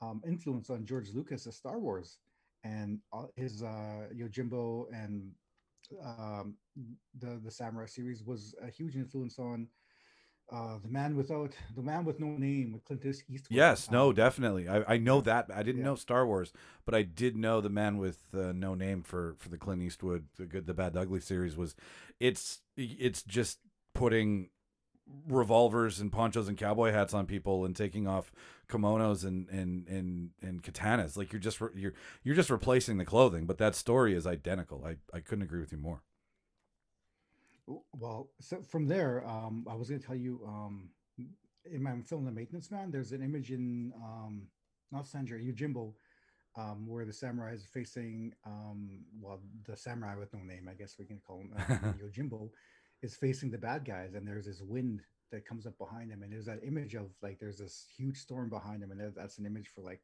[0.00, 2.18] um, influence on George Lucas' Star Wars.
[2.64, 5.30] and uh, his uh, Yojimbo and
[6.04, 6.54] um,
[7.18, 9.66] the the samurai series was a huge influence on
[10.52, 13.42] uh, the man without the man with no name with Clint Eastwood.
[13.48, 14.68] Yes, no, Um, definitely.
[14.68, 15.50] I, I know that.
[15.54, 15.86] I didn't Yeah.
[15.86, 16.52] know Star Wars,
[16.84, 20.26] but I did know the man with uh, no name for for the Clint Eastwood,
[20.36, 21.74] the good, the bad, the ugly series was.
[22.20, 23.58] It's it's just
[23.94, 24.50] putting
[25.28, 28.32] revolvers and ponchos and cowboy hats on people and taking off
[28.68, 31.16] kimonos and and and and katanas.
[31.16, 34.84] Like you're just re- you're you're just replacing the clothing, but that story is identical.
[34.86, 36.02] I I couldn't agree with you more.
[37.66, 40.90] Well, so from there, um, I was going to tell you, um,
[41.64, 44.48] in my film, The Maintenance Man, there's an image in um,
[44.90, 45.94] not Sanjuro, Yojimbo,
[46.56, 50.96] um, where the samurai is facing, um, well, the samurai with no name, I guess
[50.98, 52.50] we can call him uh, Yojimbo,
[53.02, 56.32] is facing the bad guys, and there's this wind that comes up behind him, and
[56.32, 59.68] there's that image of like there's this huge storm behind him, and that's an image
[59.74, 60.00] for like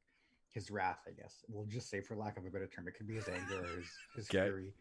[0.51, 1.45] his wrath, I guess.
[1.49, 3.77] We'll just say, for lack of a better term, it could be his anger or
[3.77, 4.47] his, his Okay.
[4.47, 4.73] fury.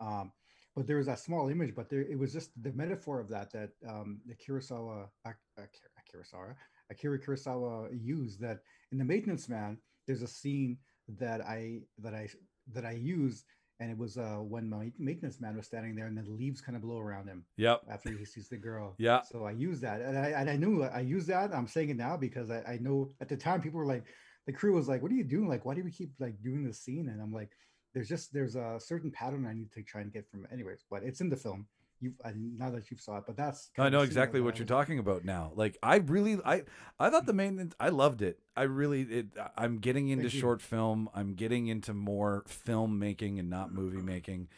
[0.00, 0.32] Um,
[0.76, 3.52] but there was that small image, but there it was just the metaphor of that
[3.52, 5.70] that um, the Kurosawa, Ak- Ak-
[6.12, 6.54] Kurosawa,
[6.90, 8.40] Akira Kurosawa used.
[8.40, 8.60] That
[8.92, 10.78] in the Maintenance Man, there's a scene
[11.20, 12.28] that I that I
[12.72, 13.44] that I use,
[13.78, 16.76] and it was uh, when my Maintenance Man was standing there, and the leaves kind
[16.76, 17.82] of blow around him Yep.
[17.90, 18.94] after he sees the girl.
[18.98, 19.22] Yeah.
[19.22, 21.54] So I used that, and I and I knew I used that.
[21.54, 24.04] I'm saying it now because I, I know at the time people were like,
[24.46, 25.48] the crew was like, "What are you doing?
[25.48, 27.50] Like, why do we keep like doing this scene?" And I'm like,
[27.94, 31.02] "There's just there's a certain pattern I need to try and get from." Anyways, but
[31.02, 31.66] it's in the film.
[32.00, 34.98] You I, now that you've saw it, but that's I know exactly what you're talking
[34.98, 35.52] about now.
[35.54, 36.64] Like I really I
[36.98, 37.36] I thought the mm.
[37.36, 38.40] maintenance I loved it.
[38.56, 39.26] I really it
[39.56, 41.08] I'm getting into short film.
[41.14, 43.74] I'm getting into more film making and not mm.
[43.74, 44.48] movie making.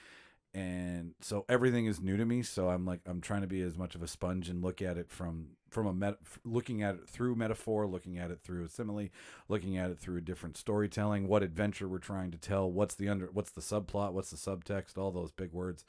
[0.56, 3.76] And so everything is new to me, so I'm like I'm trying to be as
[3.76, 7.06] much of a sponge and look at it from from a met, looking at it
[7.08, 9.08] through metaphor, looking at it through a simile,
[9.48, 13.08] looking at it through a different storytelling, what adventure we're trying to tell, what's the
[13.08, 15.84] under what's the subplot, what's the subtext, all those big words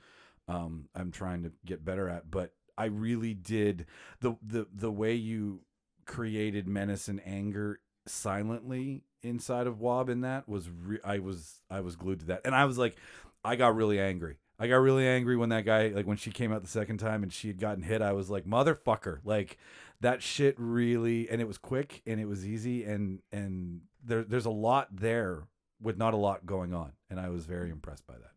[0.47, 2.29] um, I'm trying to get better at.
[2.31, 3.85] But I really did
[4.19, 5.61] the the the way you
[6.05, 11.81] created menace and anger silently inside of Wob in that was re- I was I
[11.81, 12.97] was glued to that, and I was like,
[13.43, 14.37] I got really angry.
[14.59, 17.23] I got really angry when that guy like when she came out the second time
[17.23, 18.01] and she had gotten hit.
[18.01, 19.57] I was like, motherfucker, like
[20.01, 24.45] that shit really, and it was quick and it was easy, and and there there's
[24.45, 25.47] a lot there
[25.81, 28.31] with not a lot going on, and I was very impressed by that.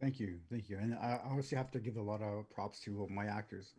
[0.00, 3.06] Thank you, thank you, and I obviously have to give a lot of props to
[3.08, 3.74] my actors,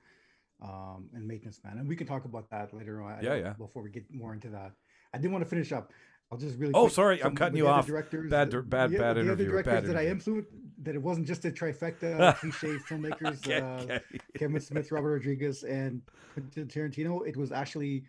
[0.62, 3.21] um, and maintenance man, and we can talk about that later on.
[3.21, 3.54] Yeah, yeah.
[3.54, 4.71] Before we get more into that,
[5.13, 5.91] I did want to finish up.
[6.34, 6.74] I'll just really.
[6.74, 7.86] Oh, sorry, I'm cutting you off.
[7.86, 10.50] Directors, Bad dir- bad- the- bad the other interview, directors bad that I influenced,
[10.82, 13.38] that it wasn't just a trifecta cliche filmmakers.
[13.48, 14.00] Okay, uh, okay.
[14.36, 16.02] Kevin Smith, Robert Rodriguez, and
[16.34, 17.28] Quentin Tarantino.
[17.28, 18.06] It was actually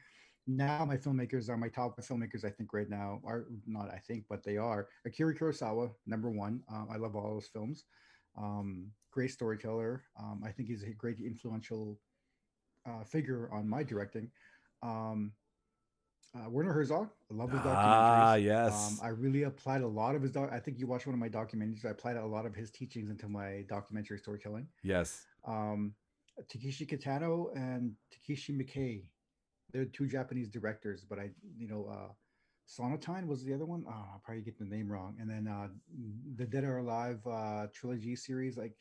[0.46, 2.46] now my filmmakers are my top filmmakers.
[2.46, 3.90] I think right now are not.
[3.90, 6.62] I think, but they are Akira Kurosawa, number one.
[6.72, 7.84] Um, I love all those films.
[8.38, 10.02] Um, great storyteller.
[10.18, 11.98] Um, I think he's a great influential
[12.88, 14.30] uh, figure on my directing.
[14.82, 15.32] Um,
[16.35, 17.75] uh, Werner Herzog, I love his documentaries.
[17.77, 18.99] Ah, yes.
[19.01, 20.33] Um, I really applied a lot of his.
[20.33, 21.85] Doc- I think you watched one of my documentaries.
[21.85, 25.27] I applied a lot of his teachings into my documentary storytelling yes.
[25.47, 25.94] um,
[26.49, 29.05] Takeshi Kitano and Takeshi Miike.
[29.73, 32.12] They're two Japanese directors, but I, you know, uh,
[32.68, 33.85] Sonatine was the other one.
[33.88, 35.16] Oh, I'll probably get the name wrong.
[35.20, 35.68] And then uh,
[36.37, 38.73] the Dead or Alive uh, trilogy series, like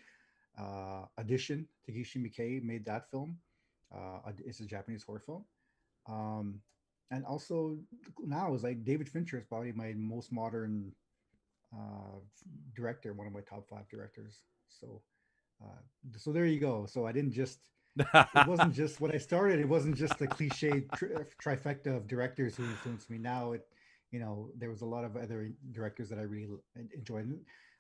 [0.60, 3.38] uh, Audition, Takeshi Miike made that film.
[3.94, 5.46] Uh, it's a Japanese horror film.
[6.08, 6.62] Um,
[7.12, 7.78] and also
[8.24, 10.92] now is like David Fincher is probably my most modern
[11.74, 12.20] uh,
[12.76, 14.42] director, one of my top five directors.
[14.68, 15.02] So,
[15.64, 16.86] uh, so there you go.
[16.86, 17.60] So I didn't just
[17.98, 19.60] it wasn't just when I started.
[19.60, 21.10] It wasn't just the cliche tri-
[21.42, 23.18] trifecta of directors who influenced me.
[23.18, 23.66] Now it,
[24.12, 26.48] you know, there was a lot of other directors that I really
[26.96, 27.34] enjoyed.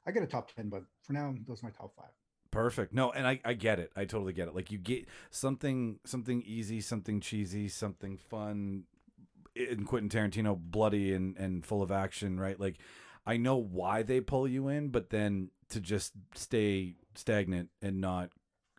[0.06, 2.12] I got a top ten, but for now, those are my top five.
[2.52, 2.94] Perfect.
[2.94, 3.92] No, and I, I get it.
[3.96, 4.56] I totally get it.
[4.56, 8.84] Like you get something something easy, something cheesy, something fun
[9.56, 12.60] in Quentin Tarantino, bloody and, and full of action, right?
[12.60, 12.78] Like
[13.26, 18.32] I know why they pull you in, but then to just stay stagnant and not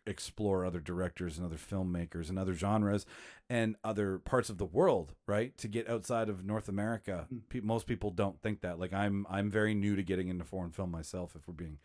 [0.07, 3.05] explore other directors and other filmmakers and other genres
[3.49, 5.57] and other parts of the world, right?
[5.57, 7.27] To get outside of North America.
[7.33, 7.41] Mm.
[7.49, 8.79] Pe- most people don't think that.
[8.79, 11.79] Like I'm I'm very new to getting into foreign film myself if we're being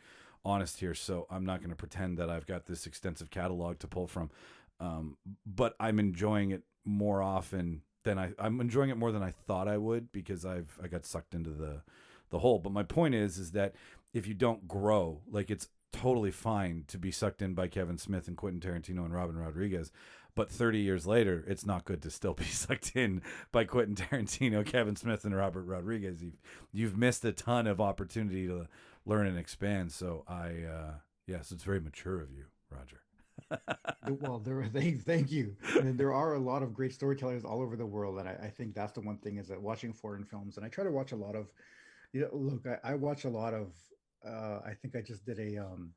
[0.45, 3.89] honest here, so I'm not going to pretend that I've got this extensive catalog to
[3.89, 4.31] pull from.
[4.79, 9.31] Um, but I'm enjoying it more often than I I'm enjoying it more than I
[9.31, 11.83] thought I would because I've I got sucked into the
[12.31, 12.59] the hole.
[12.59, 13.75] But my point is is that
[14.13, 18.29] if you don't grow, like it's totally fine to be sucked in by Kevin Smith
[18.29, 19.91] and Quentin Tarantino and Robin Rodriguez.
[20.35, 24.65] But 30 years later, it's not good to still be sucked in by Quentin Tarantino,
[24.67, 26.23] Kevin Smith, and Robert Rodriguez.
[26.23, 26.39] You've,
[26.73, 28.67] you've missed a ton of opportunity to
[29.05, 29.93] learn and expand.
[29.93, 30.93] So I, uh,
[31.27, 33.00] yes, it's very mature of you, Roger.
[34.09, 34.65] Well, there.
[34.73, 35.57] Thank, thank you.
[35.77, 38.49] And there are a lot of great storytellers all over the world, and I, I,
[38.49, 41.13] think that's the one thing is that watching foreign films, and I try to watch
[41.13, 41.49] a lot of.
[42.13, 43.73] You know, look, I, I watch a lot of.
[44.27, 45.93] Uh, I think I just did a um,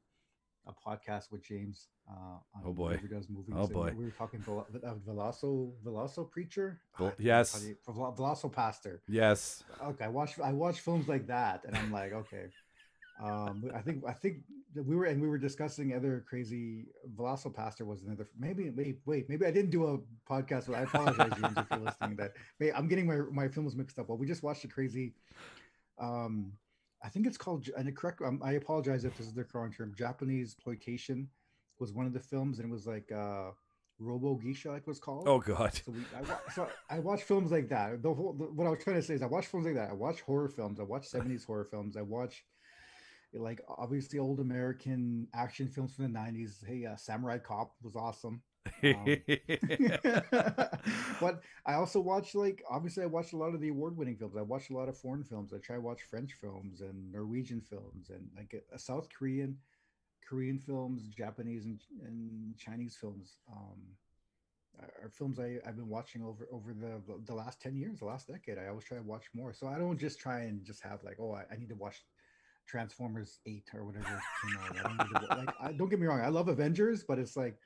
[0.68, 1.88] a podcast with James.
[2.10, 3.56] Uh, oh boy, does movies.
[3.58, 6.80] Oh boy, we were talking about uh, Veloso Veloso preacher.
[7.00, 9.02] Well, yes, Veloso pastor.
[9.08, 9.64] Yes.
[9.84, 12.48] Okay, I watch I watch films like that, and I'm like, okay.
[13.22, 14.38] Um, I think I think
[14.76, 16.86] we were and we were discussing other crazy
[17.54, 18.28] Pastor was another.
[18.38, 19.98] Maybe wait wait maybe I didn't do a
[20.32, 20.68] podcast.
[20.68, 22.18] But I apologize, James, if you're listening.
[22.18, 22.34] That
[22.76, 24.10] I'm getting my my films mixed up.
[24.10, 25.14] Well, we just watched a crazy.
[26.00, 26.54] Um,
[27.04, 28.22] I think it's called and correct.
[28.22, 29.94] Um, I apologize if this is the correct term.
[29.96, 31.30] Japanese exploitation
[31.80, 33.52] was one of the films, and it was like uh,
[34.00, 35.28] Robo Geisha, like was called.
[35.28, 35.74] Oh God!
[35.86, 38.02] So, we, I, so I watch films like that.
[38.02, 39.90] The whole, the, what I was trying to say is, I watch films like that.
[39.90, 40.80] I watch horror films.
[40.80, 41.98] I watch '70s horror films.
[41.98, 42.44] I watch
[43.34, 46.66] like obviously old American action films from the 90s.
[46.66, 48.42] Hey, uh, Samurai Cop was awesome.
[48.84, 49.06] Um,
[51.20, 54.36] but I also watch like obviously I watched a lot of the award-winning films.
[54.38, 55.54] I watched a lot of foreign films.
[55.54, 59.58] I try to watch French films and Norwegian films and like a, a South Korean,
[60.28, 63.38] Korean films, Japanese and, and Chinese films.
[63.52, 63.82] Um,
[65.02, 68.28] are films I, I've been watching over over the the last 10 years, the last
[68.28, 68.58] decade.
[68.58, 69.54] I always try to watch more.
[69.54, 72.04] So I don't just try and just have like, oh, I, I need to watch
[72.68, 74.22] Transformers Eight or whatever.
[74.44, 77.58] I don't, like, I, don't get me wrong, I love Avengers, but it's like,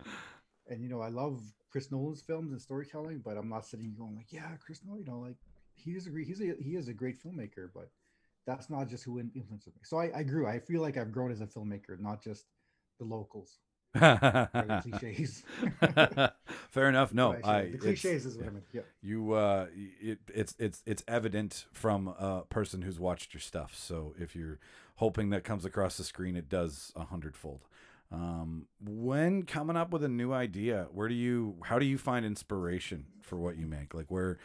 [0.70, 3.96] and you know, I love Chris Nolan's films and storytelling, but I'm not sitting here
[3.98, 5.38] going like, yeah, Chris Nolan, you know, like
[5.76, 7.90] he is a great, he's a he is a great filmmaker, but
[8.46, 9.82] that's not just who influences me.
[9.84, 10.48] So I, I grew.
[10.48, 12.46] I feel like I've grown as a filmmaker, not just
[12.98, 13.60] the locals.
[13.98, 15.44] cliches.
[16.78, 17.14] Fair enough.
[17.14, 18.66] No, I, the cliches is what I meant.
[18.72, 18.82] Yeah.
[19.02, 19.68] You, uh,
[20.00, 23.76] it, it's it's it's evident from a person who's watched your stuff.
[23.76, 24.60] So if you're
[24.98, 27.62] hoping that comes across the screen, it does a hundredfold.
[28.12, 32.26] Um, when coming up with a new idea, where do you, how do you find
[32.26, 33.94] inspiration for what you make?
[33.94, 34.38] Like where,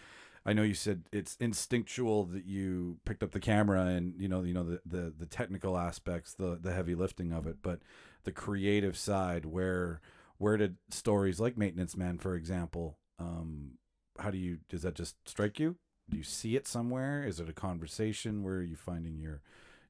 [0.45, 4.43] I know you said it's instinctual that you picked up the camera and you know
[4.43, 7.81] you know the the, the technical aspects, the the heavy lifting of it, but
[8.25, 10.01] the creative side, where
[10.43, 13.79] where did stories like Maintenance Man, for example, um,
[14.19, 15.77] how do you does that just strike you?
[16.11, 17.25] Do you see it somewhere?
[17.25, 18.43] Is it a conversation?
[18.43, 19.41] Where are you finding your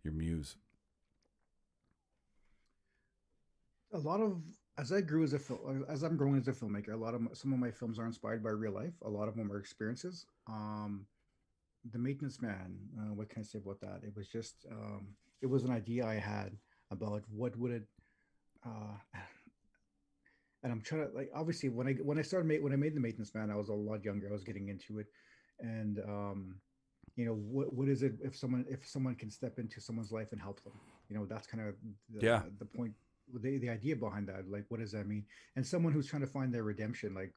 [0.05, 0.57] your muse?
[3.95, 4.43] A lot of
[4.77, 7.23] as I grew as a film, as I'm growing as a filmmaker, a lot of
[7.23, 8.95] my, some of my films are inspired by real life.
[9.07, 10.27] A lot of them are experiences.
[10.47, 11.07] Um,
[11.91, 12.77] the Maintenance Man.
[12.99, 14.01] Uh, what can I say about that?
[14.03, 15.07] It was just um,
[15.41, 16.59] it was an idea I had
[16.91, 17.85] about what would it.
[18.67, 18.97] Uh,
[20.63, 22.95] and I'm trying to like obviously when I when I started made when I made
[22.95, 24.29] the Maintenance Man, I was a lot younger.
[24.29, 25.07] I was getting into it,
[25.61, 26.57] and um,
[27.17, 30.33] you know what what is it if someone if someone can step into someone's life
[30.33, 30.73] and help them?
[31.09, 31.75] You know that's kind of
[32.15, 32.43] the, yeah.
[32.59, 32.93] the point
[33.41, 34.51] the, the idea behind that.
[34.51, 35.25] Like what does that mean?
[35.57, 37.35] And someone who's trying to find their redemption like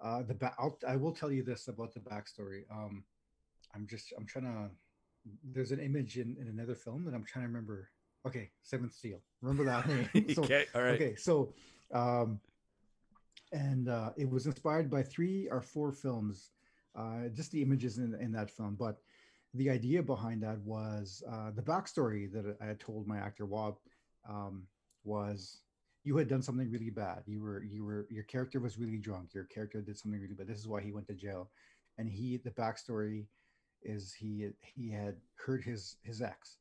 [0.00, 0.56] uh the back
[0.88, 2.62] i will tell you this about the backstory.
[2.70, 3.04] Um
[3.74, 4.70] i'm just i'm trying to
[5.52, 7.88] there's an image in, in another film that i'm trying to remember.
[8.26, 9.20] Okay seventh seal.
[9.40, 10.94] Remember that so, okay all right.
[10.94, 11.52] okay so
[11.92, 12.40] um
[13.52, 16.50] and uh it was inspired by three or four films
[16.94, 18.76] uh, just the images in, in that film.
[18.78, 18.98] But
[19.54, 23.76] the idea behind that was uh, the backstory that I had told my actor Wab
[24.28, 24.64] um,
[25.04, 25.60] was
[26.04, 27.22] you had done something really bad.
[27.26, 29.34] You were you were your character was really drunk.
[29.34, 30.46] Your character did something really bad.
[30.48, 31.50] This is why he went to jail.
[31.98, 33.26] And he the backstory
[33.82, 36.58] is he he had hurt his his ex,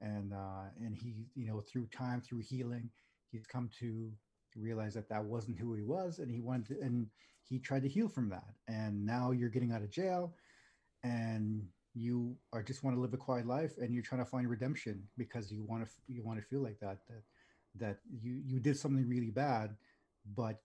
[0.00, 2.90] and uh, and he you know through time through healing
[3.30, 4.10] he's come to
[4.60, 7.06] realize that that wasn't who he was, and he wanted to, and
[7.48, 8.54] he tried to heal from that.
[8.66, 10.34] And now you're getting out of jail
[11.02, 14.48] and you are just want to live a quiet life and you're trying to find
[14.48, 17.22] redemption because you want to you want to feel like that that
[17.74, 19.74] that you you did something really bad
[20.36, 20.60] but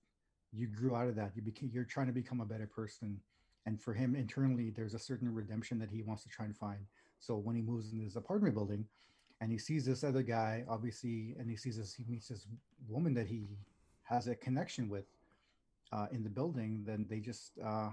[0.52, 1.32] you grew out of that.
[1.36, 3.20] You became you're trying to become a better person.
[3.66, 6.80] And for him internally there's a certain redemption that he wants to try and find.
[7.20, 8.86] So when he moves in this apartment building
[9.40, 12.46] and he sees this other guy obviously and he sees this he meets this
[12.88, 13.46] woman that he
[14.04, 15.06] has a connection with
[15.92, 17.90] uh, in the building, then they just uh,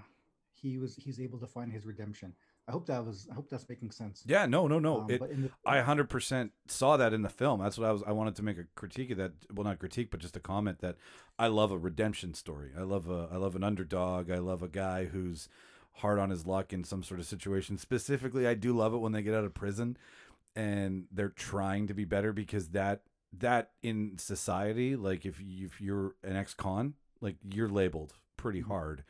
[0.53, 2.33] he was he's able to find his redemption.
[2.67, 4.23] I hope that was I hope that's making sense.
[4.25, 5.01] Yeah, no, no, no.
[5.01, 7.61] Um, it, the, I 100% saw that in the film.
[7.61, 9.31] That's what I was I wanted to make a critique of that.
[9.53, 10.95] Well, not critique, but just a comment that
[11.39, 12.71] I love a redemption story.
[12.77, 14.29] I love a I love an underdog.
[14.29, 15.49] I love a guy who's
[15.95, 17.77] hard on his luck in some sort of situation.
[17.77, 19.97] Specifically, I do love it when they get out of prison
[20.55, 23.01] and they're trying to be better because that
[23.39, 29.03] that in society, like if you, if you're an ex-con, like you're labeled pretty hard,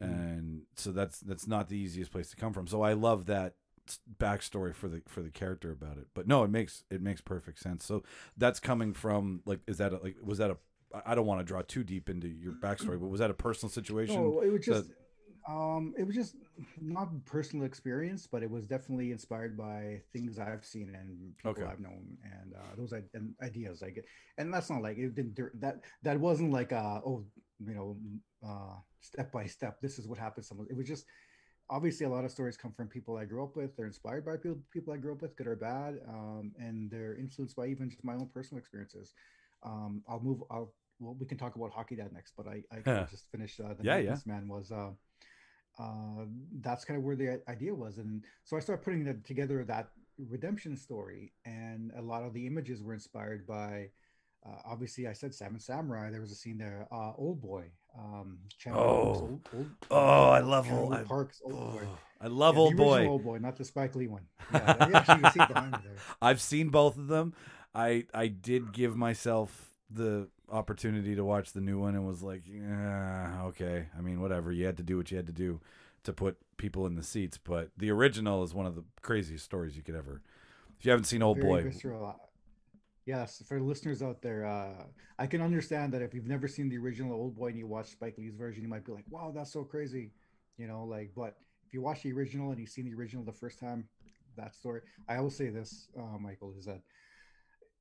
[0.00, 0.06] Mhm.
[0.06, 2.66] and so that's that's not the easiest place to come from.
[2.66, 3.54] So I love that
[4.18, 6.06] backstory for the for the character about it.
[6.14, 7.84] But no, it makes it makes perfect sense.
[7.84, 8.02] So
[8.36, 10.56] that's coming from like is that a, like was that a
[11.06, 13.70] I don't want to draw too deep into your backstory, but was that a personal
[13.70, 14.16] situation?
[14.22, 14.90] No, it was that- just
[15.50, 16.36] um it was just
[16.80, 21.70] not personal experience, but it was definitely inspired by things I've seen and people Okay.
[21.70, 24.06] I've known and uh, those i- and ideas I get.
[24.38, 27.24] And that's not like it didn't that that wasn't like uh oh
[27.66, 27.96] you know
[28.46, 30.44] uh step by step this is what happened.
[30.44, 31.04] Someone it was just
[31.70, 33.76] obviously a lot of stories come from people I grew up with.
[33.76, 37.16] They're inspired by people people I grew up with, good or bad, um, and they're
[37.16, 39.14] influenced by even just my own personal experiences.
[39.62, 40.42] Um, I'll move.
[40.50, 43.60] I'll well, we can talk about hockey dad next, but I I can just finished.
[43.60, 44.16] uh, the Yeah, yeah.
[44.26, 44.70] Man was.
[44.70, 44.90] Uh,
[45.80, 46.24] uh,
[46.60, 49.88] that's kind of where the idea was, and so I started putting that together that
[50.28, 53.90] redemption story, and a lot of the images were inspired by.
[54.46, 56.10] Uh, obviously, I said Seven Samurai.
[56.10, 56.88] There was a scene there.
[56.90, 57.64] Uh, Old Boy.
[57.98, 59.12] Um, Chandler Oh.
[59.14, 60.94] old, old, Oh, I love Chandler old.
[60.94, 61.82] I, Park's Old Boy.
[61.84, 63.06] oh, I love Yeah, old boy.
[63.06, 64.22] Old Boy, not the Spike Lee one.
[64.52, 65.96] Yeah, actually, you can see behind there.
[66.22, 67.34] I've seen both of them.
[67.74, 72.42] I I did give myself the opportunity to watch the new one and was like,
[72.46, 73.86] yeah, okay.
[73.96, 74.52] I mean, whatever.
[74.52, 75.60] You had to do what you had to do
[76.04, 79.76] to put people in the seats, but the original is one of the craziest stories
[79.76, 80.22] you could ever.
[80.78, 82.06] If you haven't seen Old Very Boy, visceral.
[82.06, 82.12] Uh,
[83.06, 84.84] Yes, for listeners out there, uh,
[85.18, 87.88] I can understand that if you've never seen the original Old Boy and you watch
[87.88, 90.12] Spike Lee's version, you might be like, "Wow, that's so crazy,"
[90.58, 90.84] you know.
[90.84, 91.36] Like, but
[91.66, 93.88] if you watch the original and you've seen the original the first time,
[94.36, 94.82] that story.
[95.08, 96.82] I always say this, uh, Michael, is that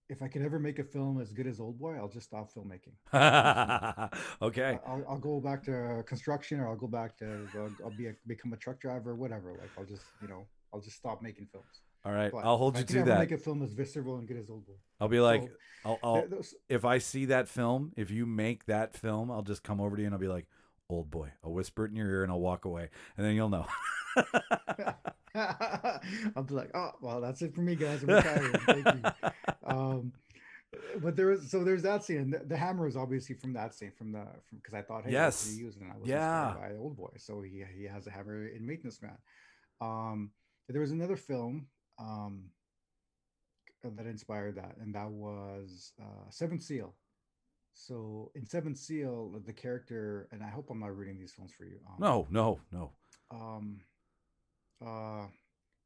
[0.10, 2.52] if I could ever make a film as good as Old Boy, I'll just stop
[2.52, 2.94] filmmaking.
[4.42, 4.80] okay.
[4.86, 8.14] I'll, I'll go back to construction, or I'll go back to I'll, I'll be a,
[8.28, 9.52] become a truck driver, or whatever.
[9.52, 11.82] Like, I'll just you know, I'll just stop making films.
[12.04, 12.32] All right.
[12.32, 13.20] But I'll hold you to that.
[13.20, 14.74] Make a film as visceral and good as Old Boy.
[15.00, 15.50] I'll be like, So,
[15.86, 19.64] I'll, I'll those- if I see that film, if you make that film, I'll just
[19.64, 20.48] come over to you and I'll be like,
[20.90, 23.50] "Old boy." I'll whisper it in your ear and I'll walk away, and then you'll
[23.50, 23.68] know.
[26.36, 28.04] I'll be like, oh, well, that's it for me, guys.
[28.04, 28.60] I'm retiring.
[28.68, 29.12] Thank you.
[29.66, 30.14] Um,
[31.02, 32.32] but there was so there's that scene.
[32.32, 35.12] The, the hammer is obviously from that scene, from the from because I thought, hey,
[35.12, 35.48] Yes.
[35.48, 36.50] he used, and I was Yeah.
[36.50, 39.18] inspired by Old Boy, so he he has a hammer in Maintenance Man.
[39.82, 40.32] Um,
[40.68, 41.68] there was another film
[42.00, 42.50] um
[43.84, 46.94] that inspired that, and that was uh, Seventh Seal.
[47.74, 51.64] So in Seventh Seal, the character, and I hope I'm not reading these films for
[51.66, 51.78] you.
[51.88, 52.92] Um, no, no, no.
[53.32, 53.80] um
[54.86, 55.26] uh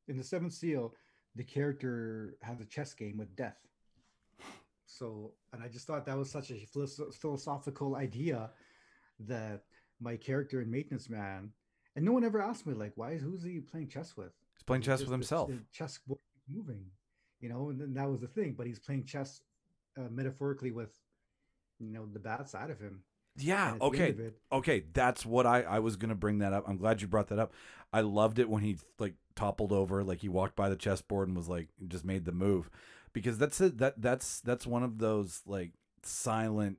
[0.07, 0.93] in the seventh seal
[1.35, 3.57] the character has a chess game with death.
[4.85, 6.67] So and i just thought that was such a
[7.19, 8.51] philosophical idea
[9.19, 9.63] that
[9.99, 11.49] my character in maintenance man
[11.95, 14.31] and no one ever asked me like why is who's he playing chess with?
[14.55, 15.49] He's playing chess just with himself.
[15.49, 16.19] the chess board
[16.49, 16.85] moving
[17.39, 19.41] you know and then that was the thing but he's playing chess
[19.97, 20.93] uh, metaphorically with
[21.79, 23.01] you know the bad side of him
[23.37, 23.73] Yeah.
[23.73, 24.31] and at the end Okay.
[24.51, 24.83] Okay.
[24.93, 26.65] That's what I I was gonna bring that up.
[26.67, 27.53] I'm glad you brought that up.
[27.91, 31.37] I loved it when he like toppled over, like he walked by the chessboard and
[31.37, 32.69] was like just made the move,
[33.13, 33.77] because that's it.
[33.77, 35.71] That that's that's one of those like
[36.03, 36.77] silent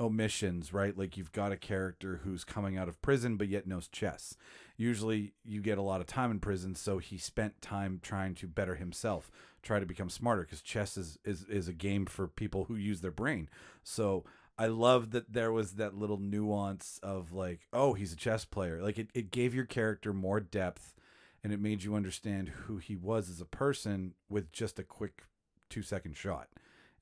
[0.00, 0.96] omissions, right?
[0.96, 4.36] Like you've got a character who's coming out of prison but yet knows chess.
[4.76, 8.48] Usually you get a lot of time in prison, so he spent time trying to
[8.48, 9.30] better himself,
[9.62, 13.00] try to become smarter because chess is, is is a game for people who use
[13.00, 13.48] their brain.
[13.84, 14.24] So
[14.58, 18.82] I love that there was that little nuance of like, oh, he's a chess player.
[18.82, 20.94] Like it, it gave your character more depth
[21.42, 25.24] and it made you understand who he was as a person with just a quick
[25.70, 26.48] two second shot.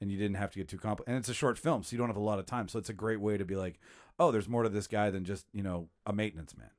[0.01, 1.09] And you didn't have to get too complex.
[1.09, 2.69] And it's a short film, so you don't have a lot of time.
[2.69, 3.79] So it's a great way to be like,
[4.19, 6.71] oh, there's more to this guy than just, you know, a maintenance man.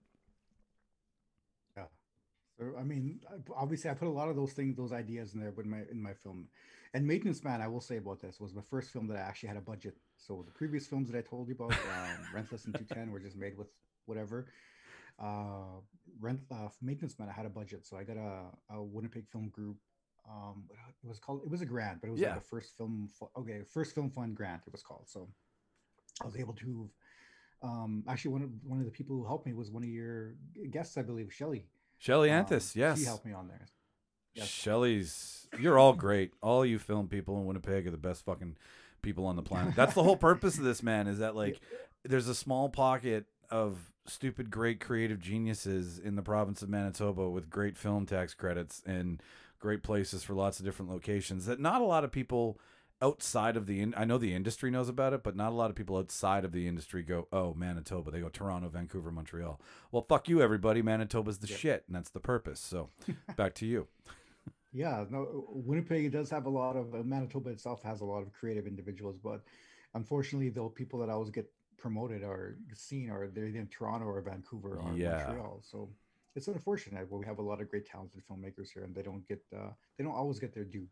[2.80, 3.20] I mean,
[3.56, 5.82] obviously, I put a lot of those things, those ideas in there, but in my
[5.92, 6.48] in my film.
[6.94, 9.48] And Maintenance Man, I will say about this was the first film that I actually
[9.48, 9.96] had a budget.
[10.18, 13.20] So the previous films that I told you about, um, Rentless and Two Ten, were
[13.20, 13.70] just made with
[14.06, 14.48] whatever.
[15.20, 15.80] Uh,
[16.20, 19.50] Rent uh, Maintenance Man, I had a budget, so I got a, a Winnipeg Film
[19.50, 19.78] Group.
[20.30, 20.66] Um,
[21.04, 22.34] it was called, it was a grant, but it was Yeah.
[22.34, 23.10] like the first film.
[23.38, 24.64] Okay, first film fund grant.
[24.68, 25.06] It was called.
[25.08, 25.30] So
[26.22, 26.90] I was able to.
[27.64, 30.36] Um, actually, one of one of the people who helped me was one of your
[30.72, 31.68] guests, I believe, Shelly.
[32.02, 32.98] Shelly Um, Anthus, yes.
[32.98, 33.68] She helped me on there.
[34.34, 34.48] Yes.
[34.48, 36.34] Shelly's, you're all great.
[36.42, 38.58] All you film people in Winnipeg are the best fucking
[39.04, 39.76] people on the planet.
[39.76, 41.60] That's the whole purpose of this, man, is that like
[42.04, 47.52] there's a small pocket of stupid, great creative geniuses in the province of Manitoba with
[47.52, 49.22] great film tax credits and
[49.60, 52.60] great places for lots of different locations that not a lot of people
[53.02, 55.70] outside of the in- I know the industry knows about it, but not a lot
[55.70, 59.60] of people outside of the industry go, "Oh, Manitoba." They go Toronto, Vancouver, Montreal.
[59.92, 60.82] Well, fuck you everybody.
[60.82, 62.60] Manitoba's the shit, and that's the purpose.
[62.60, 62.90] So,
[63.38, 63.88] back to you.
[64.74, 68.32] Yeah, no, Winnipeg does have a lot of uh, Manitoba itself has a lot of
[68.32, 69.42] creative individuals, but
[69.96, 74.22] unfortunately, the people that always get promoted or seen are they're either in Toronto or
[74.22, 75.24] Vancouver or Yeah.
[75.26, 75.60] Montreal.
[75.64, 75.90] So
[76.36, 79.28] it's unfortunate, but we have a lot of great talented filmmakers here, and they don't
[79.28, 80.88] get uh, they don't always get their due,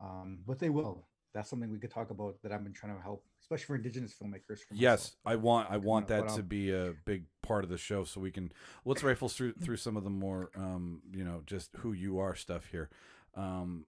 [0.00, 1.06] um, but they will.
[1.34, 4.12] That's something we could talk about that I've been trying to help, especially for Indigenous
[4.12, 4.58] filmmakers.
[4.60, 5.16] For Yes.
[5.24, 8.30] I want I want that to be a big part of the show, so we
[8.30, 8.52] can
[8.84, 12.34] let's rifle through through some of the more um you know just who you are
[12.34, 12.90] stuff here.
[13.34, 13.86] Um,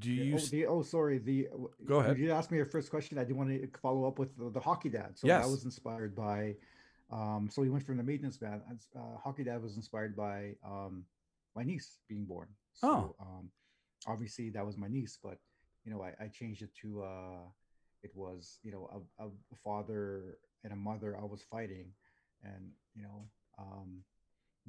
[0.00, 0.34] do you?
[0.36, 1.16] oh, the, oh, sorry.
[1.18, 1.48] The
[1.86, 2.18] Go ahead.
[2.18, 3.16] You asked me your first question.
[3.18, 5.12] I did want to follow up with the, the hockey dad.
[5.18, 5.44] So Yes.
[5.44, 6.56] that was inspired by.
[7.10, 8.60] Um, so we went from the maintenance man.
[8.94, 11.04] Uh, hockey dad was inspired by um,
[11.54, 12.48] my niece being born.
[12.74, 13.24] So, Oh.
[13.24, 13.50] um,
[14.06, 15.38] obviously that was my niece, but
[15.86, 17.44] you know I, I changed it to uh,
[18.04, 21.92] it was you know a, a father and a mother I was fighting,
[22.44, 23.28] and you know
[23.58, 24.02] um,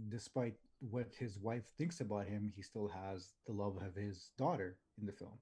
[0.10, 4.78] despite what his wife thinks about him, he still has the love of his daughter
[5.00, 5.40] in the film.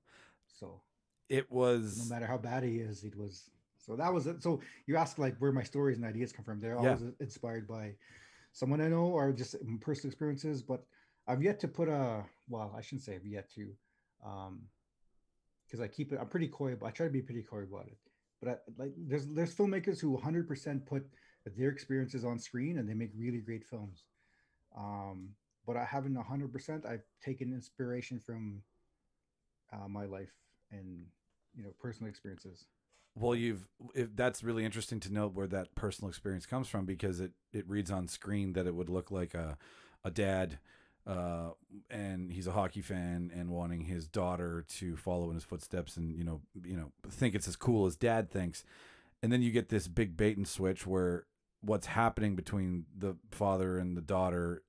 [0.48, 0.82] So
[1.30, 3.50] it was no matter how bad he is, it was.
[3.78, 4.42] So that was it.
[4.44, 6.60] So you ask like where my stories and ideas come from.
[6.60, 6.98] They're Yeah.
[6.98, 7.96] always inspired by
[8.54, 10.64] someone I know or just personal experiences.
[10.64, 10.86] But
[11.28, 13.74] I've yet to put a well, I shouldn't say I've yet to,
[14.26, 14.64] um,
[15.76, 16.20] because I keep it.
[16.20, 16.76] I'm pretty coy.
[16.84, 17.98] I try to be pretty coy about it.
[18.42, 21.06] But I, like there's there's filmmakers who 100% put
[21.58, 24.04] their experiences on screen and they make really great films.
[24.78, 25.30] Um,
[25.66, 26.86] but I haven't 100%.
[26.86, 28.62] I've taken inspiration from
[29.74, 30.34] uh, my life
[30.72, 31.06] and
[31.56, 32.66] you know personal experiences.
[33.16, 37.20] well you've if that's really interesting to know where that personal experience comes from because
[37.20, 39.58] it it reads on screen that it would look like a
[40.04, 40.60] a dad
[41.08, 41.50] uh
[41.90, 46.16] and he's a hockey fan and wanting his daughter to follow in his footsteps and
[46.16, 48.64] you know you know think it's as cool as dad thinks.
[49.24, 51.26] And then you get this big bait and switch where
[51.62, 54.64] what's happening between the father and the daughter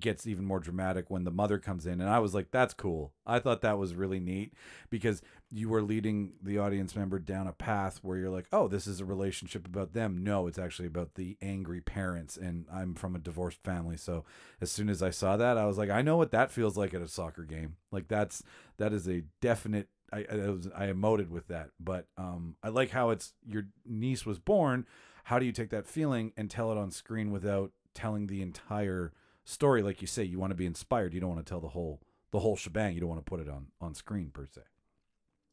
[0.00, 3.12] gets even more dramatic when the mother comes in and i was like that's cool.
[3.26, 4.54] I thought that was really neat
[4.88, 5.20] because
[5.50, 9.00] you were leading the audience member down a path where you're like oh this is
[9.00, 10.22] a relationship about them.
[10.22, 14.24] No it's actually about the angry parents and i'm from a divorced family so
[14.60, 16.94] as soon as i saw that i was like i know what that feels like
[16.94, 17.76] at a soccer game.
[17.90, 18.42] Like that's
[18.78, 22.90] that is a definite I, I was I emoted with that, but um, I like
[22.90, 24.86] how it's your niece was born.
[25.24, 29.12] How do you take that feeling and tell it on screen without telling the entire
[29.48, 29.82] story?
[29.82, 31.14] Like you say, you want to be inspired.
[31.14, 32.94] You don't want to tell the whole the whole shebang.
[32.94, 34.62] You don't want to put it on on screen per se.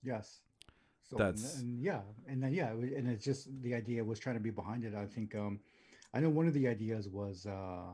[0.04, 0.42] Yes.
[1.10, 4.36] So That's- and, and yeah, and then yeah, and it's just the idea was trying
[4.36, 4.94] to be behind it.
[4.96, 5.60] I think um,
[6.14, 7.94] I know one of the ideas was uh,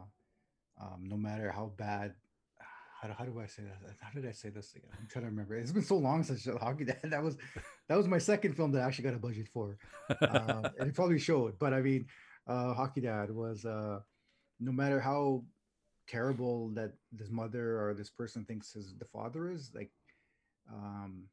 [0.82, 2.14] um, no matter how bad.
[3.02, 3.96] How, do- how do I say that?
[4.00, 4.92] How did I say this again?
[5.00, 5.56] I'm trying to remember.
[5.56, 6.84] It's been so long since hockey.
[6.86, 7.36] That that was
[7.90, 9.78] that was my second film that I actually got a budget for,
[10.10, 11.58] uh, and it probably showed.
[11.60, 12.06] But I mean,
[12.48, 14.00] uh, Hockey Dad was uh,
[14.60, 15.44] no matter how
[16.12, 19.92] terrible that this mother or this person thinks his the father is, like,
[20.72, 21.24] um,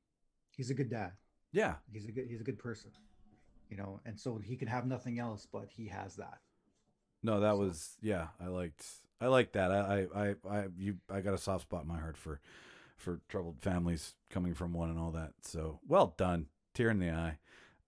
[0.56, 1.12] he's a good dad.
[1.52, 2.90] yeah, He's a good he's a good person,
[3.70, 6.38] you know, and so he can have nothing else, but he has that.
[7.22, 8.28] no, that So- was yeah.
[8.40, 8.84] I liked
[9.20, 9.70] I liked that.
[9.72, 12.40] I I I, I you I got a soft spot in my heart for
[12.96, 15.32] for troubled families coming from one and all that.
[15.42, 17.38] So well done, tear in the eye.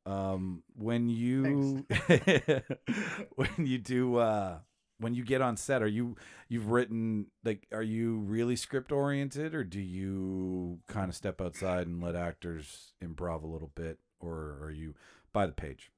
[0.06, 1.84] Um, when you
[3.36, 4.58] when you do uh,
[5.00, 6.16] when you get on set, are you
[6.48, 11.86] you've written like are you really script oriented or do you kind of step outside
[11.86, 14.94] and let actors improv a little bit, or are you
[15.32, 15.90] by the page?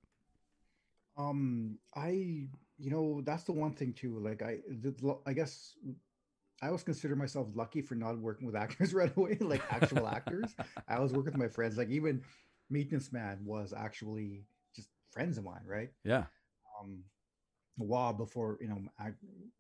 [1.17, 2.47] Um, I
[2.79, 4.19] you know that's the one thing too.
[4.19, 5.75] Like I the, I guess
[6.63, 10.55] I always consider myself lucky for not working with actors right away, like actual actors.
[10.89, 11.77] I always work with my friends.
[11.77, 12.23] Like even
[12.71, 14.45] Maintenance Man was actually
[14.75, 15.91] just friends of mine, right?
[16.05, 16.25] Yeah,
[16.81, 17.03] um
[17.79, 19.09] Wab before you know I,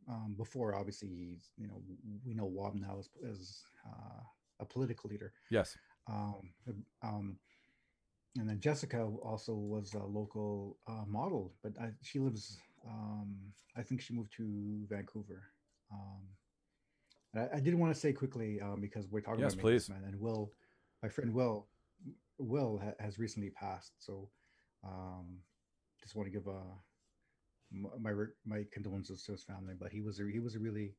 [0.09, 1.83] um, before obviously he's you know
[2.25, 4.21] we know Wab now as, as uh,
[4.61, 5.33] a political leader.
[5.51, 5.77] Yes,
[6.09, 6.41] um,
[7.03, 7.37] um,
[8.39, 13.37] and then Jessica also was a local uh, model but I, she lives um,
[13.77, 15.43] I think she moved to Vancouver.
[15.93, 16.23] Um,
[17.37, 19.89] I, I did want to say quickly um, because we're talking Yes, about please.
[19.89, 20.53] Man and Will
[21.03, 21.67] my friend Will
[22.39, 24.29] Will ha- has recently passed so
[24.85, 25.39] um,
[26.03, 26.61] just want to give a
[28.01, 28.12] my
[28.47, 30.93] my condolences to his family but he was a, he was a really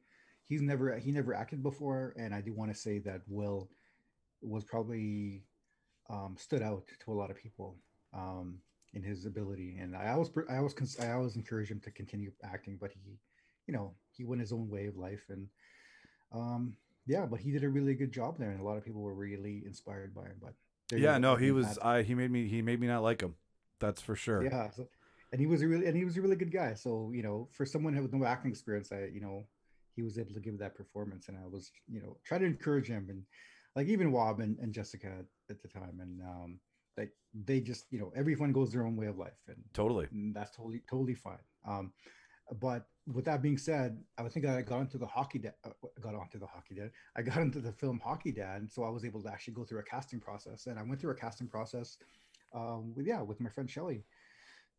[0.44, 3.70] he's never he never acted before and i do want to say that will
[4.42, 5.44] was probably
[6.10, 7.78] um, stood out to a lot of people
[8.14, 8.58] um,
[8.94, 12.78] in his ability and i always i always i always encourage him to continue acting
[12.80, 13.18] but he
[13.68, 15.48] you know he went his own way of life and
[16.34, 19.02] um yeah but he did a really good job there and a lot of people
[19.02, 20.54] were really inspired by him but
[20.92, 21.18] yeah.
[21.18, 21.78] No, he was.
[21.82, 23.36] I he made me he made me not like him.
[23.80, 24.44] That's for sure.
[24.44, 24.88] yeah so,
[25.34, 27.50] and he was a really and he was a really good guy so you know
[27.52, 29.44] for someone with no acting experience i you know
[29.96, 32.88] he was able to give that performance and i was you know try to encourage
[32.88, 33.24] him and
[33.76, 36.60] like even Wab and, and Jessica at the time, and um,
[36.98, 40.34] like they just you know everyone goes their own way of life, and totally, and
[40.36, 41.40] that's totally totally fine.
[41.68, 41.94] Um,
[42.60, 45.54] but with that being said, I think I got into the hockey dad.
[45.66, 45.70] Uh,
[46.02, 46.92] got onto the hockey dad.
[47.16, 49.80] I got into the film Hockey Dad, so I was able to actually go through
[49.80, 51.98] a casting process, and I went through a casting process
[52.54, 54.04] um, with yeah with my friend Shelly.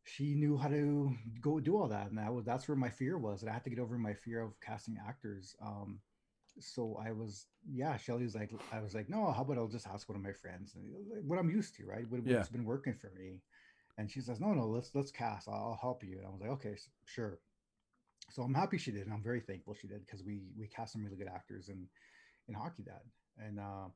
[0.05, 3.17] She knew how to go do all that, and that was that's where my fear
[3.19, 5.57] was, and I had to get over my fear of casting actors.
[5.65, 6.01] Um,
[6.61, 9.89] so I was, yeah, Shelly was like, I was like, no, how about I'll just
[9.89, 10.85] ask one of my friends, and
[11.27, 12.09] what I'm used to, right?
[12.09, 12.45] What, has yeah.
[12.53, 13.41] been working for me.
[13.97, 15.49] And she says, no, no, let's let's cast.
[15.49, 16.19] I'll, I'll help you.
[16.19, 17.39] And I was like, okay, sure.
[18.31, 19.03] So I'm happy she did.
[19.03, 21.87] And I'm very thankful she did because we we cast some really good actors in
[22.49, 23.03] in Hockey Dad,
[23.39, 23.87] and uh,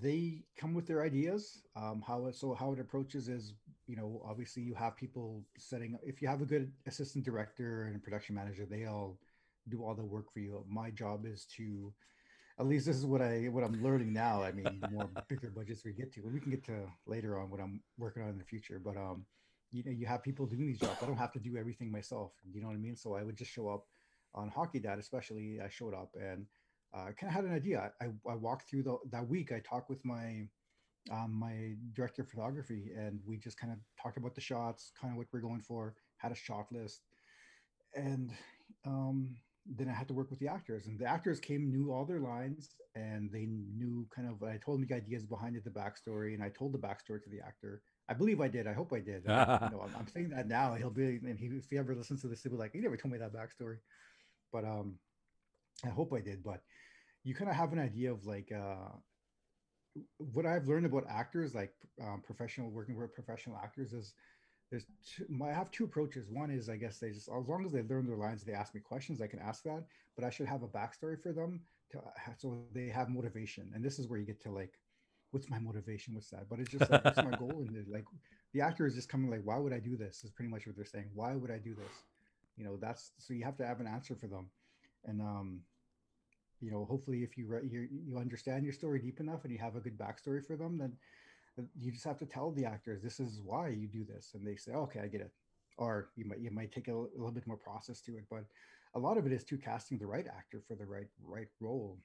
[0.00, 1.62] they come with their ideas.
[1.74, 3.54] Um, how it so how it approaches is,
[3.86, 5.98] you know, obviously you have people setting.
[6.02, 9.18] If you have a good assistant director and a production manager, they all
[9.68, 10.64] do all the work for you.
[10.68, 11.92] My job is to,
[12.58, 14.42] at least this is what I what I'm learning now.
[14.42, 17.38] I mean, the more bigger budgets we get to, but we can get to later
[17.38, 18.80] on what I'm working on in the future.
[18.84, 19.24] But um,
[19.72, 20.98] you know, you have people doing these jobs.
[21.02, 22.32] I don't have to do everything myself.
[22.52, 22.96] You know what I mean?
[22.96, 23.86] So I would just show up
[24.34, 25.60] on Hockey Dad, especially.
[25.64, 26.46] I showed up and
[26.94, 27.92] uh, kind of had an idea.
[28.00, 29.52] I, I walked through the that week.
[29.52, 30.48] I talked with my
[31.10, 35.12] um, my director of photography, and we just kind of talked about the shots, kind
[35.12, 35.94] of what we're going for.
[36.18, 37.02] Had a shot list,
[37.94, 38.30] and
[38.86, 39.36] um,
[39.66, 42.20] then I had to work with the actors, and the actors came, knew all their
[42.20, 44.42] lines, and they knew kind of.
[44.42, 47.30] I told them the ideas behind it, the backstory, and I told the backstory to
[47.30, 47.82] the actor.
[48.08, 48.66] I believe I did.
[48.66, 49.24] I hope I did.
[49.24, 50.74] you know, I'm, I'm, saying that now.
[50.74, 52.96] He'll be, and he, if he ever listens to this, he'll be like, "He never
[52.96, 53.76] told me that backstory."
[54.52, 54.98] But um,
[55.84, 56.42] I hope I did.
[56.42, 56.62] But
[57.24, 58.92] you kind of have an idea of like uh,
[60.32, 64.14] what I've learned about actors, like um, professional working with professional actors, is
[64.70, 66.28] there's two, I have two approaches.
[66.30, 68.74] One is I guess they just as long as they learn their lines, they ask
[68.74, 69.20] me questions.
[69.20, 69.84] I can ask that,
[70.16, 71.60] but I should have a backstory for them
[71.92, 72.00] to
[72.36, 73.70] so they have motivation.
[73.74, 74.78] And this is where you get to like,
[75.30, 76.14] what's my motivation?
[76.14, 76.48] What's that?
[76.48, 77.64] But it's just like, what's my goal?
[77.66, 78.04] And like
[78.52, 80.22] the actor is just coming like, why would I do this?
[80.24, 81.10] Is pretty much what they're saying.
[81.14, 82.04] Why would I do this?
[82.56, 84.50] You know, that's so you have to have an answer for them.
[85.04, 85.60] And um,
[86.60, 89.58] you know, hopefully, if you re- you you understand your story deep enough and you
[89.58, 90.92] have a good backstory for them, then
[91.80, 94.32] you just have to tell the actors this is why you do this.
[94.34, 95.32] And they say okay i get it.
[95.76, 98.44] Or you might you might take a, little bit more process to it but
[98.94, 101.98] a lot of it is to casting the right actor for the right right role.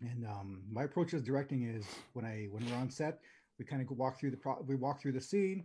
[0.00, 1.84] And um, my approach as directing is
[2.14, 3.20] when i when we're on set
[3.58, 5.64] we kind of walk through the pro- we walk through the scene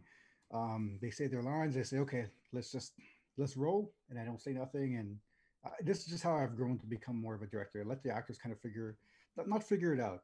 [0.54, 2.94] um, they say their lines they say okay let's just
[3.38, 5.18] let's roll and i don't say nothing and
[5.66, 8.04] uh, this is just how i've grown to become more of a director I let
[8.04, 8.98] the actors kind of figure
[9.46, 10.22] not figure it out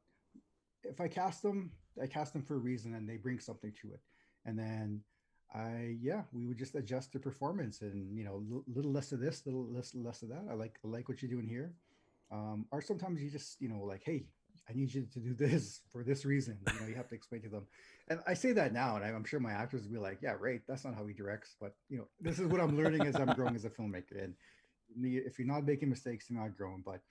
[0.84, 1.72] if I cast them,
[2.02, 4.02] I cast them for a reason and they bring something to it.
[4.46, 5.02] And then
[5.54, 9.20] I, yeah, we would just adjust the performance and, you know, l- little less of
[9.20, 10.46] this, little less, less of that.
[10.50, 11.74] I like, I like what you're doing here.
[12.32, 14.26] Um, or sometimes you just, you know, like, Hey,
[14.70, 16.58] I need you to do this for this reason.
[16.74, 17.68] You know, you have to explain to them.
[18.10, 20.62] And I say that now, and I'm sure my actors will be like, yeah, right.
[20.68, 21.56] That's not how he directs.
[21.60, 24.24] But, you know, this is what I'm learning as I'm growing as a filmmaker.
[24.24, 24.34] And
[25.02, 26.84] if you're not making mistakes, you're not growing.
[26.86, 27.02] But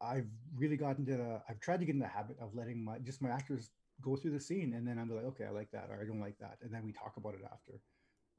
[0.00, 2.98] I've really gotten to the, I've tried to get in the habit of letting my
[2.98, 5.88] just my actors go through the scene and then I'm like, okay, I like that
[5.90, 6.58] or I don't like that.
[6.62, 7.80] And then we talk about it after.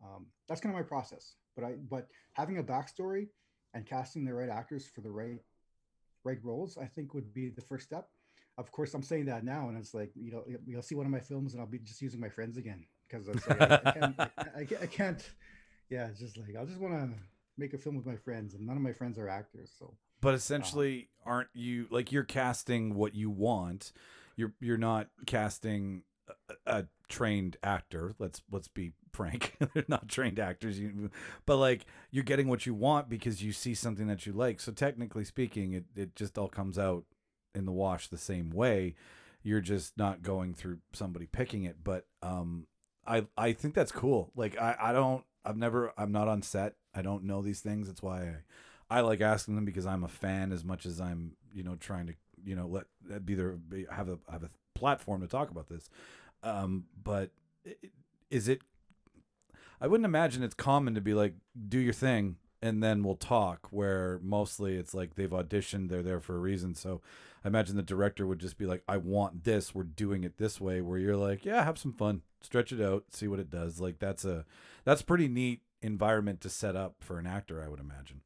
[0.03, 1.35] Um, that's kind of my process.
[1.55, 3.27] But I but having a backstory
[3.73, 5.39] and casting the right actors for the right
[6.23, 8.09] right roles, I think would be the first step.
[8.57, 11.11] Of course, I'm saying that now, and it's like you know you'll see one of
[11.11, 14.15] my films, and I'll be just using my friends again because like, I, I, can't,
[14.19, 15.29] I, I, I, can't.
[15.89, 17.09] Yeah, it's just like I just want to
[17.57, 20.35] make a film with my friends, and none of my friends are actors, so but
[20.35, 23.91] essentially, aren't you like you're casting what you want?
[24.37, 28.15] You're you're not casting a, a trained actor.
[28.17, 29.57] Let's let's be frank.
[29.73, 30.79] They're not trained actors.
[30.79, 31.11] You,
[31.45, 34.61] but like you're getting what you want because you see something that you like.
[34.61, 37.03] So technically speaking, it it just all comes out
[37.53, 38.95] in the wash the same way.
[39.43, 41.83] You're just not going through somebody picking it.
[41.83, 42.67] But um,
[43.05, 44.31] I I think that's cool.
[44.37, 46.75] Like I I don't I've never I'm not on set.
[46.93, 47.87] I don't know these things.
[47.87, 48.21] That's why
[48.89, 51.75] I I like asking them because I'm a fan as much as I'm, you know,
[51.75, 52.13] trying to,
[52.45, 55.89] you know, let be there, be, have a have a platform to talk about this.
[56.43, 57.31] Um, but
[58.29, 58.61] is it?
[59.81, 61.33] I wouldn't imagine it's common to be like,
[61.67, 63.67] do your thing and then we'll talk.
[63.71, 66.75] Where mostly it's like they've auditioned, they're there for a reason.
[66.75, 67.01] So
[67.43, 70.61] I imagine the director would just be like, I want this, we're doing it this
[70.61, 70.81] way.
[70.81, 73.79] Where you're like, yeah, have some fun, stretch it out, see what it does.
[73.79, 74.45] Like that's a
[74.83, 78.21] that's pretty neat environment to set up for an actor, I would imagine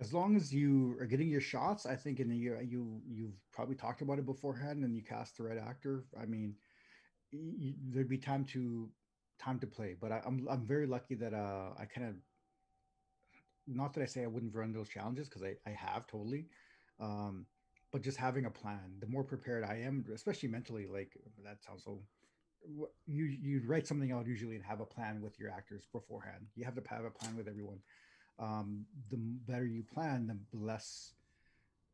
[0.00, 3.38] as long as you are getting your shots, I think in the year you you've
[3.52, 6.04] probably talked about it beforehand, and you cast the right actor.
[6.20, 6.56] I mean,
[7.30, 8.88] you, there'd be time to
[9.38, 9.96] time to play.
[10.00, 12.14] But I, am I'm, I'm very lucky that uh, I kind of
[13.66, 16.46] not that I say I wouldn't run those challenges because I I have totally,
[17.00, 17.46] um,
[17.92, 18.98] but just having a plan.
[19.00, 21.12] The more prepared I am, especially mentally, like
[21.44, 22.00] that sounds so.
[23.06, 26.46] You you write something out usually and have a plan with your actors beforehand.
[26.56, 27.78] You have to have a plan with everyone.
[28.38, 31.12] Um, the better you plan, the less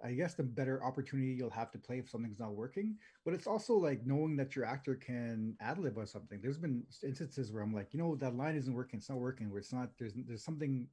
[0.03, 2.97] I guess the better opportunity you'll have to play if something's not working.
[3.25, 6.41] But it's also like knowing that your actor can ad lib on something.
[6.43, 8.99] There's been instances where I'm like, you know, that line isn't working.
[8.99, 9.51] It's not working.
[9.51, 9.91] Where it's not.
[9.99, 10.87] There's there's something.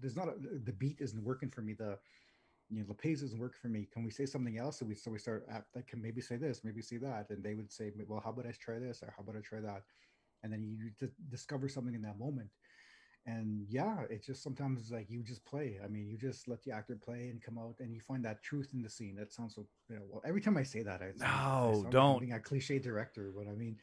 [0.00, 1.74] There's not a, the beat isn't working for me.
[1.74, 1.98] The
[2.70, 3.88] you know pace isn't work for me.
[3.92, 4.78] Can we say something else?
[4.78, 5.46] So we so we start.
[5.52, 8.30] Ah, I can maybe say this, maybe say that, and they would say, well, how
[8.30, 9.82] about I try this or how about I try that,
[10.42, 12.50] and then you d- discover something in that moment
[13.26, 16.72] and yeah it's just sometimes like you just play i mean you just let the
[16.72, 19.54] actor play and come out and you find that truth in the scene that sounds
[19.54, 22.40] so you know well every time i say that i no I don't being a
[22.40, 23.76] cliche director but i mean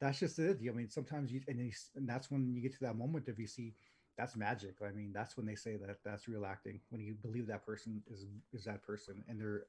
[0.00, 2.80] that's just it i mean sometimes you and, you, and that's when you get to
[2.84, 3.74] that moment if you see
[4.16, 7.46] that's magic i mean that's when they say that that's real acting when you believe
[7.46, 9.66] that person is is that person and they're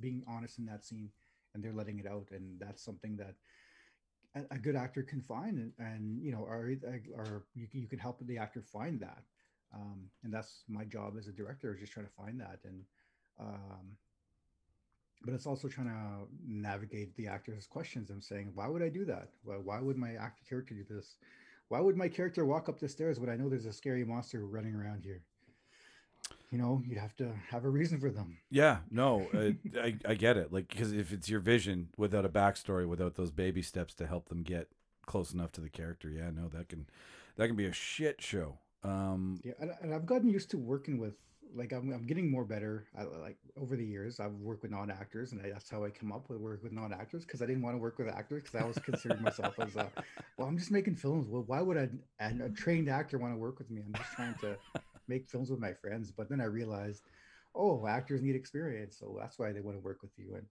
[0.00, 1.10] being honest in that scene
[1.54, 3.34] and they're letting it out and that's something that
[4.50, 6.74] a, good actor can find and, and you know or,
[7.16, 9.22] or you, you can help the actor find that.
[9.74, 12.82] Um, and that's my job as a director is just trying to find that and
[13.40, 13.96] um,
[15.24, 19.04] but it's also trying to navigate the actor's questions I'm saying why would i do
[19.06, 19.30] that?
[19.42, 21.16] Why, why would my actor character do this
[21.68, 24.44] why would my character walk up the stairs when i know there's a scary monster
[24.46, 25.22] running around here?
[26.50, 28.38] You know you have to have a reason for them.
[28.50, 29.50] Yeah no uh,
[29.80, 30.52] I, I get it.
[30.52, 34.28] Like because if it's your vision without a backstory without those baby steps to help
[34.28, 34.68] them get
[35.06, 36.86] close enough to the character yeah no that can
[37.36, 38.58] that can be a shit show.
[38.82, 41.14] Um yeah and, and i've gotten used to working with
[41.54, 45.32] like I'm, I'm getting more better I, like over the years i've worked with non-actors
[45.32, 47.74] and I, that's how i come up with work with non-actors because i didn't want
[47.74, 49.90] to work with actors because i was considering myself as a
[50.36, 51.88] well i'm just making films well why would a,
[52.20, 54.56] a trained actor want to work with me i'm just trying to
[55.08, 56.10] make films with my friends.
[56.10, 57.02] But then I realized,
[57.54, 60.34] oh, actors need experience, so that's why they want to work with you.
[60.34, 60.46] And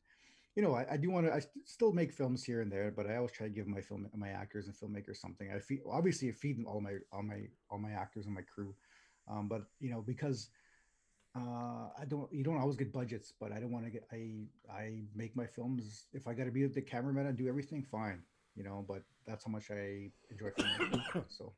[0.55, 1.33] you know, I, I do want to.
[1.33, 4.07] I still make films here and there, but I always try to give my film,
[4.15, 5.51] my actors and filmmakers something.
[5.51, 8.75] I feed, obviously, I feed all my, all my, all my actors and my crew.
[9.27, 10.49] Um, but you know, because
[11.35, 14.05] uh, I don't, you don't always get budgets, but I don't want to get.
[14.11, 16.05] I, I make my films.
[16.13, 18.21] If I got to be the cameraman and do everything, fine.
[18.55, 21.01] You know, but that's how much I enjoy filming.
[21.29, 21.53] so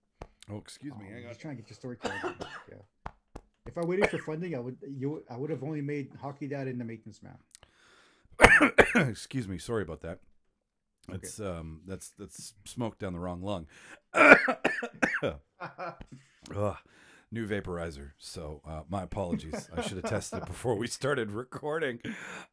[0.51, 1.07] Oh, excuse me.
[1.07, 2.13] Um, I just trying to get your story told.
[2.69, 3.11] yeah.
[3.65, 6.67] If I waited for funding, I would you I would have only made Hockey Dad
[6.67, 7.38] in the maintenance man.
[9.09, 9.57] excuse me.
[9.57, 10.19] Sorry about that.
[11.07, 11.57] That's okay.
[11.57, 13.65] um that's that's smoke down the wrong lung.
[17.36, 18.11] New vaporizer.
[18.17, 19.69] So uh, my apologies.
[19.75, 21.99] I should have tested it before we started recording.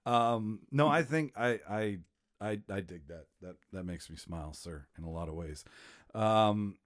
[0.05, 1.99] Um, no, I think I I
[2.41, 3.27] I I dig that.
[3.41, 5.65] That that makes me smile, sir, in a lot of ways.
[6.17, 6.79] Um,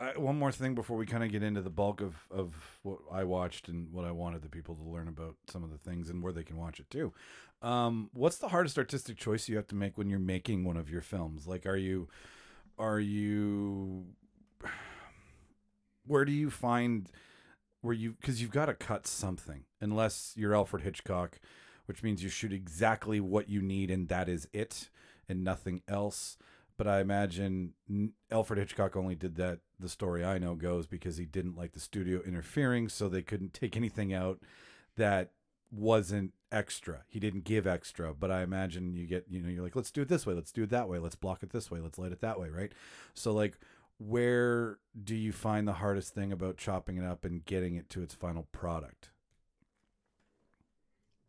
[0.00, 2.54] I, one more thing before we kind of get into the bulk of, of
[2.84, 5.78] what I watched and what I wanted the people to learn about some of the
[5.78, 7.12] things and where they can watch it too.
[7.60, 10.88] Um, what's the hardest artistic choice you have to make when you're making one of
[10.88, 11.46] your films?
[11.46, 12.08] Like, are you,
[12.78, 14.06] are you,
[16.10, 17.08] where do you find
[17.80, 21.40] where you, because you've got to cut something unless you're Alfred Hitchcock,
[21.86, 24.90] which means you shoot exactly what you need and that is it
[25.28, 26.36] and nothing else
[26.80, 27.74] but I imagine
[28.30, 29.58] Alfred Hitchcock only did that.
[29.78, 33.52] The story I know goes because he didn't like the studio interfering, so they couldn't
[33.52, 34.40] take anything out
[34.96, 35.32] that
[35.70, 37.02] wasn't extra.
[37.06, 40.00] He didn't give extra, but I imagine you get, you know, you're like, let's do
[40.00, 42.12] it this way, let's do it that way, let's block it this way, let's light
[42.12, 42.72] it that way, right?
[43.12, 43.58] So, like,
[44.00, 48.02] where do you find the hardest thing about chopping it up and getting it to
[48.02, 49.10] its final product?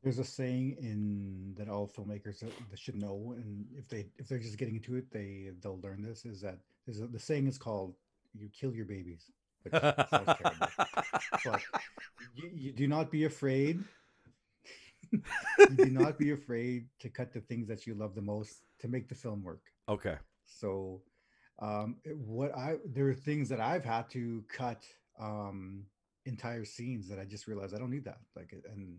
[0.03, 4.39] there's a saying in that all filmmakers that, should know, and if they if they're
[4.39, 6.25] just getting into it, they they'll learn this.
[6.25, 6.57] Is that
[6.87, 7.93] a, the saying is called
[8.33, 10.67] "You kill your babies," which sounds terrible,
[11.45, 11.61] but
[12.35, 13.83] you, you do not be afraid.
[15.11, 18.87] you do not be afraid to cut the things that you love the most to
[18.87, 19.61] make the film work.
[19.87, 20.15] Okay.
[20.45, 21.01] So,
[21.61, 24.83] um, what I there are things that I've had to cut
[25.19, 25.85] um
[26.25, 28.19] entire scenes that I just realized I don't need that.
[28.35, 28.97] Like, and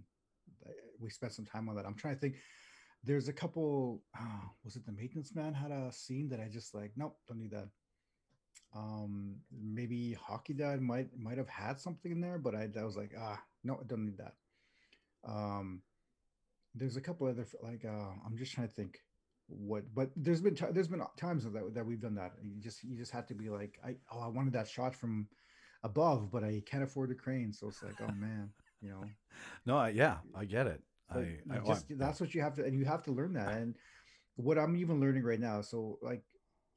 [1.00, 1.86] we spent some time on that.
[1.86, 2.36] I'm trying to think.
[3.04, 4.00] There's a couple.
[4.18, 6.92] Oh, was it the maintenance man had a scene that I just like?
[6.96, 7.68] Nope, don't need that.
[8.74, 12.96] Um, maybe Hockey Dad might might have had something in there, but I, I was
[12.96, 14.34] like, ah, no, I don't need that.
[15.28, 15.82] Um,
[16.74, 19.00] there's a couple other like uh, I'm just trying to think
[19.58, 22.32] what, but there's been t- there's been times that that we've done that.
[22.42, 25.28] You just you just have to be like, I oh I wanted that shot from
[25.82, 28.50] above, but I can't afford a crane, so it's like, oh man,
[28.80, 29.04] you know.
[29.64, 30.82] No, I, yeah, I get it.
[31.10, 33.54] I, I just I, that's what you have to, and you have to learn that.
[33.54, 33.76] And
[34.36, 36.22] what I'm even learning right now, so like,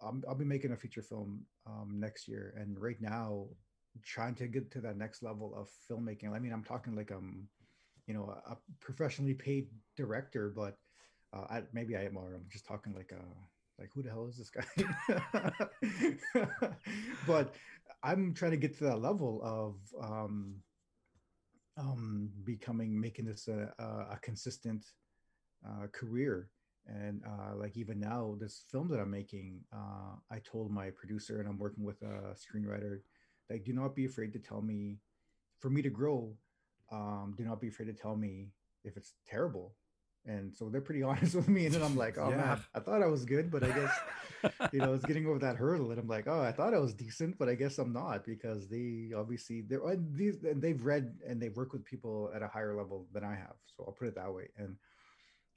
[0.02, 3.48] i will be making a feature film um, next year, and right now,
[4.04, 6.34] trying to get to that next level of filmmaking.
[6.34, 7.50] I mean, I'm talking like i'm
[8.08, 9.68] you know, a professionally paid
[9.98, 10.78] director, but
[11.36, 13.36] uh, I, maybe I am, or I'm just talking like, uh,
[13.80, 14.66] like who the hell is this guy?
[17.28, 17.56] but
[18.04, 20.56] I'm trying to get to that level of um,
[21.78, 24.86] um, becoming, making this a, a, a consistent
[25.68, 26.50] uh, career.
[26.88, 31.40] And uh, like even now, this film that I'm making, uh, I told my producer,
[31.40, 33.00] and I'm working with a screenwriter,
[33.50, 34.98] like, do not be afraid to tell me,
[35.60, 36.34] for me to grow,
[36.92, 38.50] um, do not be afraid to tell me
[38.84, 39.74] if it's terrible.
[40.26, 41.66] And so they're pretty honest with me.
[41.66, 42.38] And then I'm like, oh yeah.
[42.38, 44.00] man, I thought I was good, but I guess,
[44.72, 45.92] you know, it's getting over that hurdle.
[45.92, 48.68] And I'm like, oh, I thought I was decent, but I guess I'm not because
[48.68, 49.82] they obviously they're
[50.14, 53.36] these and they've read and they've worked with people at a higher level than I
[53.36, 53.56] have.
[53.66, 54.50] So I'll put it that way.
[54.58, 54.76] And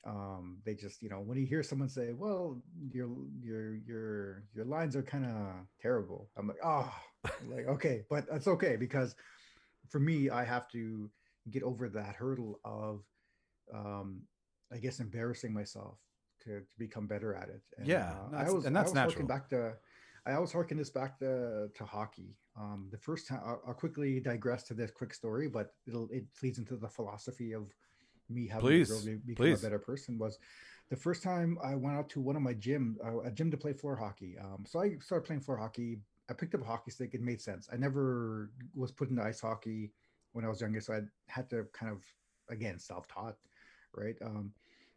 [0.07, 2.57] um they just you know when you hear someone say well
[2.93, 3.09] your
[3.43, 6.93] your your your lines are kind of terrible i'm like oh
[7.49, 9.16] like okay but that's okay because
[9.89, 11.11] for me i have to
[11.51, 13.03] get over that hurdle of
[13.75, 14.23] um
[14.73, 15.99] i guess embarrassing myself
[16.43, 19.12] to, to become better at it and, yeah uh, i was and that's I was
[19.12, 19.75] natural back to
[20.27, 24.21] i always harken this back to to hockey um the first time I'll, I'll quickly
[24.21, 27.73] digress to this quick story but it'll it leads into the philosophy of
[28.31, 29.61] me having please, to become please.
[29.61, 30.39] a better person was
[30.91, 33.57] the first time I went out to one of my gym, uh, a gym to
[33.57, 34.37] play floor hockey.
[34.39, 35.99] Um, so I started playing floor hockey.
[36.31, 37.14] I picked up a hockey stick.
[37.14, 37.69] It made sense.
[37.73, 39.93] I never was put into ice hockey
[40.33, 42.03] when I was younger, so I had to kind of
[42.51, 43.37] again self-taught,
[43.95, 44.16] right?
[44.24, 44.53] Um,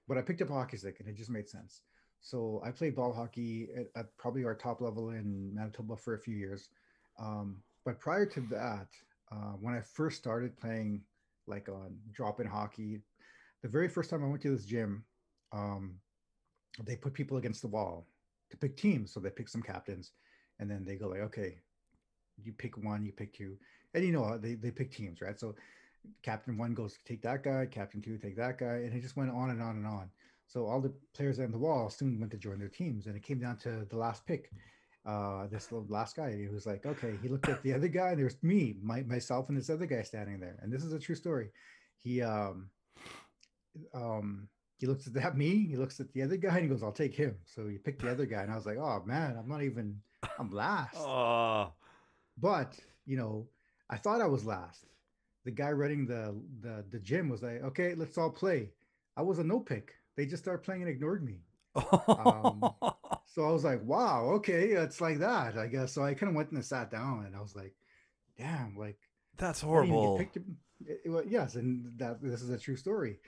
[0.07, 1.81] but I picked up hockey stick, and it just made sense.
[2.21, 6.19] So I played ball hockey at, at probably our top level in Manitoba for a
[6.19, 6.69] few years.
[7.19, 8.87] Um, but prior to that,
[9.31, 11.01] uh, when I first started playing
[11.47, 12.99] like on drop-in hockey,
[13.63, 15.03] the very first time I went to this gym,
[15.51, 15.95] um,
[16.83, 18.07] they put people against the wall
[18.49, 19.11] to pick teams.
[19.11, 20.11] So they pick some captains,
[20.59, 21.57] and then they go like, okay,
[22.43, 23.57] you pick one, you pick two,
[23.93, 25.39] and you know they they pick teams, right?
[25.39, 25.55] So
[26.23, 29.31] captain one goes take that guy, captain two take that guy, and it just went
[29.31, 30.09] on and on and on.
[30.47, 33.23] So all the players on the wall soon went to join their teams, and it
[33.23, 34.51] came down to the last pick.
[35.05, 38.19] Uh, this last guy, he was like, okay, he looked at the other guy, and
[38.19, 41.15] there's me, my, myself, and this other guy standing there, and this is a true
[41.15, 41.49] story.
[41.97, 42.69] He um
[43.93, 44.47] um,
[44.77, 46.91] he looks at that me, he looks at the other guy, and he goes, "I'll
[46.91, 49.47] take him." So he picked the other guy, and I was like, "Oh man, I'm
[49.47, 50.01] not even,
[50.39, 51.71] I'm last." oh.
[52.37, 53.47] But you know,
[53.89, 54.85] I thought I was last.
[55.45, 58.69] The guy running the the the gym was like, "Okay, let's all play."
[59.17, 59.93] I was a no pick.
[60.15, 61.39] They just started playing and ignored me.
[61.75, 62.73] um,
[63.25, 66.35] so I was like, "Wow, okay, it's like that, I guess." So I kind of
[66.35, 67.73] went and sat down, and I was like,
[68.37, 68.97] "Damn, like
[69.37, 73.19] that's horrible." It, it, yes, and that this is a true story.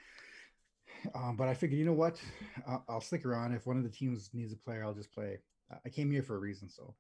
[1.16, 2.22] Um, but I figured, you know what?
[2.68, 3.54] I'll, I'll, stick around.
[3.54, 5.40] If one of the teams needs a player, I'll just play.
[5.86, 6.70] I came here for a reason.
[6.70, 6.94] So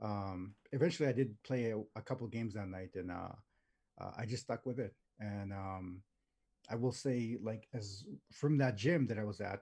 [0.00, 3.32] um, eventually, I did play a, a couple games that night, and uh,
[4.00, 4.94] uh, I just stuck with it.
[5.20, 6.02] And um,
[6.70, 9.60] I will say, like, as from that gym that I was at,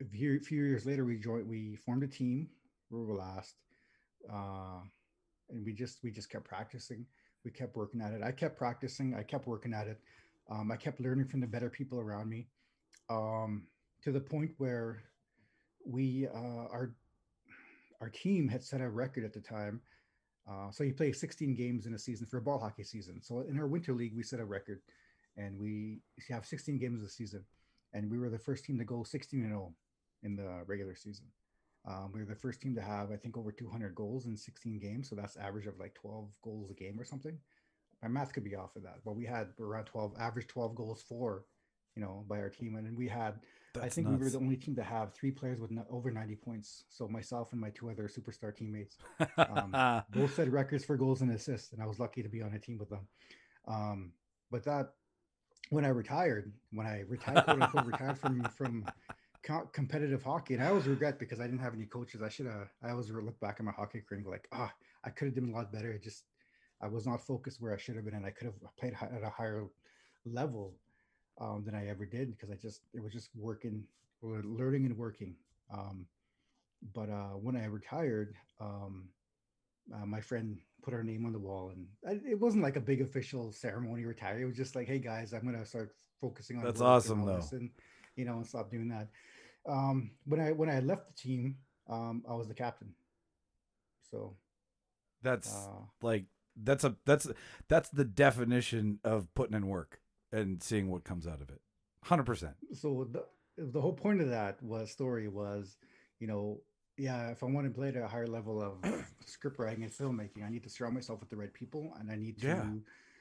[0.00, 1.48] a few, years later, we joined.
[1.48, 2.48] We formed a team.
[2.90, 3.54] We were last,
[4.30, 4.80] uh,
[5.50, 7.06] and we just we just kept practicing.
[7.44, 8.22] We kept working at it.
[8.22, 9.14] I kept practicing.
[9.14, 10.00] I kept working at it.
[10.50, 12.48] Um, I kept learning from the better people around me
[13.10, 13.66] um,
[14.02, 15.04] to the point where
[15.86, 16.94] we uh, our
[18.00, 19.80] our team had set a record at the time.
[20.48, 23.20] Uh, so you play 16 games in a season for a ball hockey season.
[23.22, 24.80] So in our winter league, we set a record,
[25.36, 27.44] and we have 16 games a season,
[27.92, 29.74] and we were the first team to go 16 and 0
[30.22, 31.26] in the regular season.
[31.86, 34.78] Um, we were the first team to have, I think, over 200 goals in 16
[34.78, 35.08] games.
[35.08, 37.36] So that's average of like 12 goals a game or something.
[38.02, 41.02] My math could be off of that, but we had around 12, average 12 goals
[41.08, 41.44] for
[41.94, 42.76] you know, by our team.
[42.76, 43.34] And we had,
[43.74, 44.18] That's I think nuts.
[44.18, 46.84] we were the only team to have three players with no, over 90 points.
[46.90, 48.98] So myself and my two other superstar teammates
[49.38, 49.74] um,
[50.10, 51.72] both set records for goals and assists.
[51.72, 53.08] And I was lucky to be on a team with them.
[53.66, 54.12] Um,
[54.50, 54.92] but that,
[55.70, 58.84] when I retired, when I retired, quote unquote, retired from, from
[59.42, 62.20] co- competitive hockey, and I always regret because I didn't have any coaches.
[62.20, 64.70] I should have, I always look back at my hockey career and go like, ah,
[64.70, 65.92] oh, I could have done a lot better.
[65.92, 66.24] It just,
[66.82, 69.22] I was not focused where I should have been, and I could have played at
[69.22, 69.64] a higher
[70.26, 70.74] level
[71.40, 73.84] um, than I ever did because I just it was just working,
[74.22, 75.34] learning and working.
[75.72, 76.06] Um,
[76.94, 79.08] but uh, when I retired, um,
[79.94, 82.80] uh, my friend put our name on the wall, and I, it wasn't like a
[82.80, 84.40] big official ceremony retire.
[84.40, 87.70] It was just like, hey guys, I'm gonna start focusing on that's awesome though, and
[88.16, 89.08] you know, and stop doing that.
[89.68, 91.56] Um, when I when I left the team,
[91.88, 92.94] um, I was the captain.
[94.10, 94.36] So
[95.22, 96.24] that's uh, like
[96.56, 97.28] that's a that's
[97.68, 100.01] that's the definition of putting in work
[100.32, 101.60] and seeing what comes out of it.
[102.04, 102.54] Hundred percent.
[102.74, 103.24] So the
[103.58, 105.76] the whole point of that was story was,
[106.18, 106.60] you know,
[106.96, 110.44] yeah, if I want to play at a higher level of script writing and filmmaking,
[110.44, 112.64] I need to surround myself with the right people, and I need to yeah.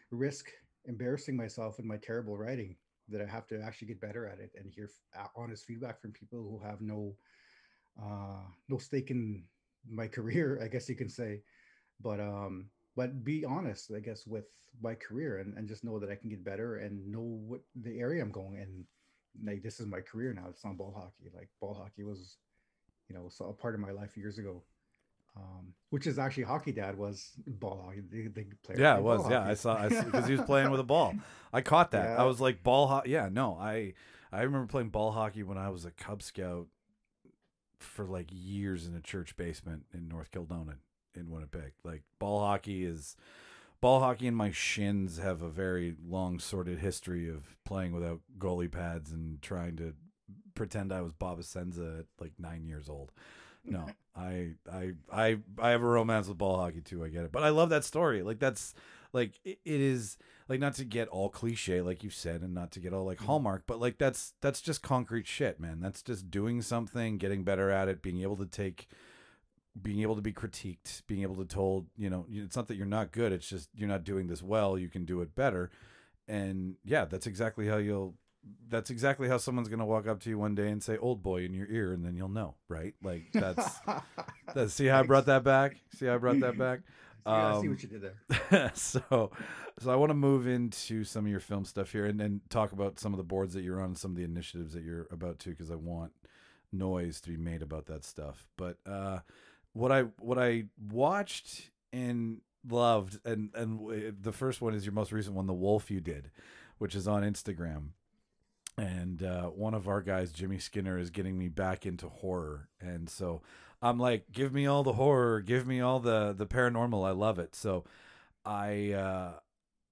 [0.10, 0.50] risk
[0.86, 2.76] embarrassing myself in my terrible writing
[3.10, 4.90] that I have to actually get better at it and hear
[5.36, 7.16] honest feedback from people who have no
[8.02, 9.44] uh, no stake in
[9.90, 11.42] my career, I guess you can say.
[12.00, 14.46] But um, but be honest, I guess, with
[14.82, 18.00] my career and, and just know that I can get better and know what the
[18.00, 18.86] area I'm going and
[19.46, 20.46] like this is my career now.
[20.50, 21.32] It's not ball hockey.
[21.36, 22.38] Like ball hockey was,
[23.10, 24.64] you know, so a part of my life years ago.
[25.38, 29.30] Um, which is actually hockey dad was ball hockey the, the player yeah it was
[29.30, 31.14] yeah i saw i because he was playing with a ball
[31.54, 32.22] i caught that yeah.
[32.22, 33.94] i was like ball hockey yeah no i
[34.34, 36.68] i remember playing ball hockey when i was a cub scout
[37.80, 40.80] for like years in a church basement in north kildonan
[41.16, 43.16] in winnipeg like ball hockey is
[43.82, 48.72] ball hockey and my shins have a very long sordid history of playing without goalie
[48.72, 49.94] pads and trying to
[50.54, 53.12] pretend I was Bob Essensa at like nine years old.
[53.66, 57.04] No, I I I I have a romance with ball hockey too.
[57.04, 58.22] I get it, but I love that story.
[58.22, 58.74] Like that's
[59.14, 62.72] like it, it is like not to get all cliche like you said and not
[62.72, 63.28] to get all like mm-hmm.
[63.28, 67.70] hallmark but like that's that's just concrete shit man that's just doing something getting better
[67.70, 68.88] at it being able to take
[69.80, 72.86] being able to be critiqued, being able to told, you know, it's not that you're
[72.86, 75.70] not good, it's just you're not doing this well, you can do it better.
[76.28, 78.16] And yeah, that's exactly how you'll
[78.68, 81.22] that's exactly how someone's going to walk up to you one day and say old
[81.22, 82.96] boy in your ear and then you'll know, right?
[83.04, 83.80] Like that's
[84.56, 85.78] that's see how I brought that back?
[85.96, 86.82] See how I brought that back?
[87.24, 88.72] Yeah, um, I see what you did there.
[88.74, 89.32] so,
[89.80, 92.72] so I want to move into some of your film stuff here, and then talk
[92.72, 95.08] about some of the boards that you're on, and some of the initiatives that you're
[95.12, 96.14] about to, because I want
[96.72, 98.48] noise to be made about that stuff.
[98.58, 99.20] But uh,
[99.74, 105.12] what I what I watched and loved, and and the first one is your most
[105.12, 106.32] recent one, the Wolf you did,
[106.78, 107.90] which is on Instagram.
[108.78, 113.10] And uh, one of our guys, Jimmy Skinner, is getting me back into horror, and
[113.10, 113.42] so
[113.82, 117.06] I'm like, give me all the horror, give me all the the paranormal.
[117.06, 117.56] I love it.
[117.56, 117.84] So
[118.46, 119.34] I uh,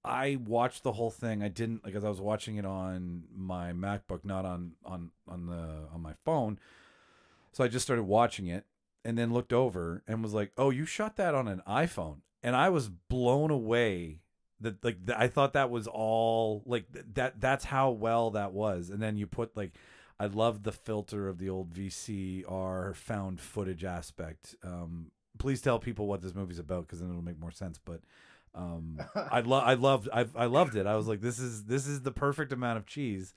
[0.04, 1.42] I watched the whole thing.
[1.42, 5.88] I didn't because I was watching it on my MacBook, not on on on the
[5.92, 6.58] on my phone.
[7.52, 8.64] So I just started watching it,
[9.04, 12.56] and then looked over and was like, "Oh, you shot that on an iPhone." And
[12.56, 14.20] I was blown away
[14.60, 18.90] that like I thought that was all like that that's how well that was.
[18.90, 19.72] And then you put like
[20.18, 24.54] I love the filter of the old VCR found footage aspect.
[24.62, 27.78] Um, please tell people what this movie's about because then it'll make more sense.
[27.82, 28.02] But
[28.54, 30.86] um, I love I loved I I loved it.
[30.86, 33.34] I was like, this is this is the perfect amount of cheese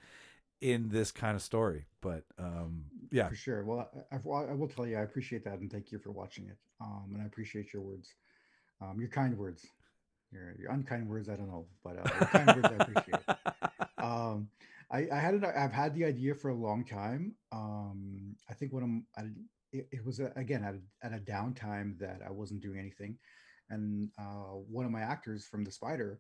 [0.64, 1.86] in this kind of story.
[2.02, 3.66] But um, yeah, for sure.
[3.66, 6.58] Well, I, I, will tell you, I appreciate that, and thank you for watching it.
[6.80, 8.14] Um, and I appreciate your words,
[8.82, 9.68] um, your kind words,
[10.32, 11.28] your your unkind words.
[11.28, 13.22] I don't know, but uh, your kind words I appreciate.
[14.04, 14.50] Um,
[14.92, 15.44] I, I had it.
[15.46, 17.36] I've had the idea for a long time.
[17.54, 19.22] Um, I think when I'm, I,
[19.72, 23.18] it, it was a, again at a, at a downtime that I wasn't doing anything,
[23.70, 26.20] and uh, one of my actors from The Spider,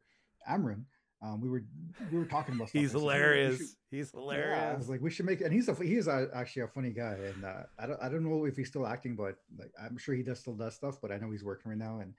[0.50, 0.86] Amron,
[1.24, 1.64] um, we were
[2.12, 2.70] we were talking about.
[2.70, 2.82] Stuff.
[2.82, 3.58] He's hilarious.
[3.58, 4.58] Should, he's hilarious.
[4.58, 6.68] Yeah, I was like, we should make, and he's a he is a, actually a
[6.68, 9.72] funny guy, and uh, I don't I don't know if he's still acting, but like
[9.82, 12.00] I'm sure he does still does stuff, but I know he's working right now.
[12.02, 12.14] And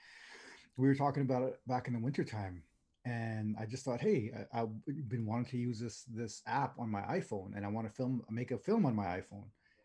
[0.76, 2.62] we were talking about it back in the wintertime,
[3.04, 4.70] and I just thought, hey, I, have
[5.08, 8.22] been wanting to use this this app on my iPhone, and I want to film
[8.30, 9.44] make a film on my iPhone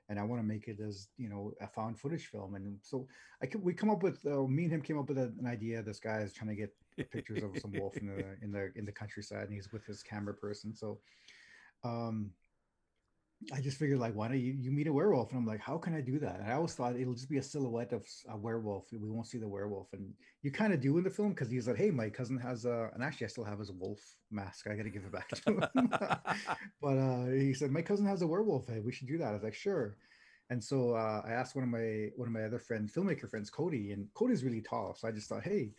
[0.10, 2.56] and I want to make it as you know a found footage film.
[2.56, 3.08] And so
[3.42, 5.46] I could, we come up with uh, me and him came up with a, an
[5.48, 5.82] idea.
[5.82, 6.74] This guy is trying to get
[7.12, 10.04] pictures of some wolf in the in the in the countryside, and he's with his
[10.04, 10.76] camera person.
[10.76, 11.00] So,
[11.84, 12.32] um,
[13.54, 15.32] I just figured like, why don't you you meet a werewolf?
[15.32, 16.42] And I'm like, how can I do that?
[16.42, 18.92] And I always thought it'll just be a silhouette of a werewolf.
[18.92, 21.68] We won't see the werewolf, and you kind of do in the film because he's
[21.68, 24.68] like, hey, my cousin has a, and actually I still have his wolf mask.
[24.68, 25.64] I got to give it back to him.
[26.82, 28.84] but uh, he said my cousin has a werewolf head.
[28.84, 29.30] We should do that.
[29.30, 29.96] I was like, sure.
[30.50, 33.50] And so uh, I asked one of my one of my other friends, filmmaker friends,
[33.50, 34.96] Cody, and Cody's really tall.
[34.96, 35.72] So I just thought, hey,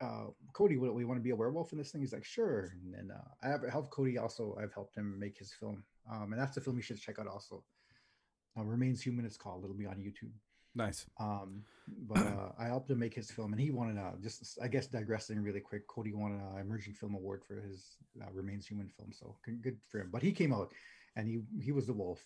[0.00, 2.00] uh, Cody, would we want to be a werewolf in this thing?
[2.00, 2.72] He's like, sure.
[2.82, 4.56] And then uh, I have helped Cody also.
[4.60, 7.26] I've helped him make his film, um, and that's the film you should check out
[7.26, 7.62] also.
[8.58, 9.64] Uh, Remains Human, it's called.
[9.64, 10.32] It'll be on YouTube.
[10.74, 11.06] Nice.
[11.20, 11.62] Um,
[12.08, 14.86] but uh, I helped him make his film, and he won uh, just I guess
[14.86, 15.86] digressing really quick.
[15.86, 20.00] Cody won an emerging film award for his uh, Remains Human film, so good for
[20.00, 20.08] him.
[20.10, 20.72] But he came out,
[21.16, 22.20] and he he was the wolf,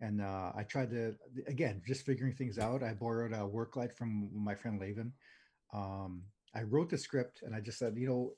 [0.00, 1.16] and uh, I tried to
[1.48, 2.84] again just figuring things out.
[2.84, 5.10] I borrowed a work light from my friend Laven.
[5.72, 6.22] Um,
[6.54, 8.32] I wrote the script and I just said, you know,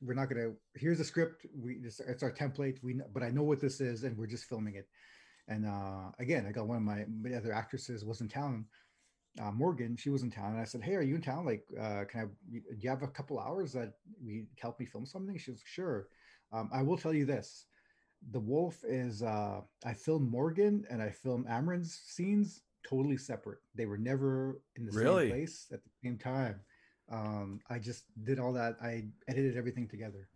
[0.00, 0.52] we're not gonna.
[0.74, 1.46] Here's the script.
[1.56, 2.82] We it's, it's our template.
[2.82, 4.88] We but I know what this is, and we're just filming it.
[5.48, 8.64] And uh, again, I got one of my, my other actresses was in town.
[9.42, 11.44] Uh, Morgan, she was in town, and I said, "Hey, are you in town?
[11.44, 12.24] Like, uh, can I?
[12.50, 16.08] Do you have a couple hours that we help me film something?" She was sure.
[16.52, 17.66] Um, I will tell you this:
[18.30, 19.22] the wolf is.
[19.22, 23.58] Uh, I filmed Morgan and I filmed Amron's scenes totally separate.
[23.74, 25.24] They were never in the really?
[25.24, 26.60] same place at the same time
[27.10, 28.76] um, I just did all that.
[28.82, 30.28] I edited everything together.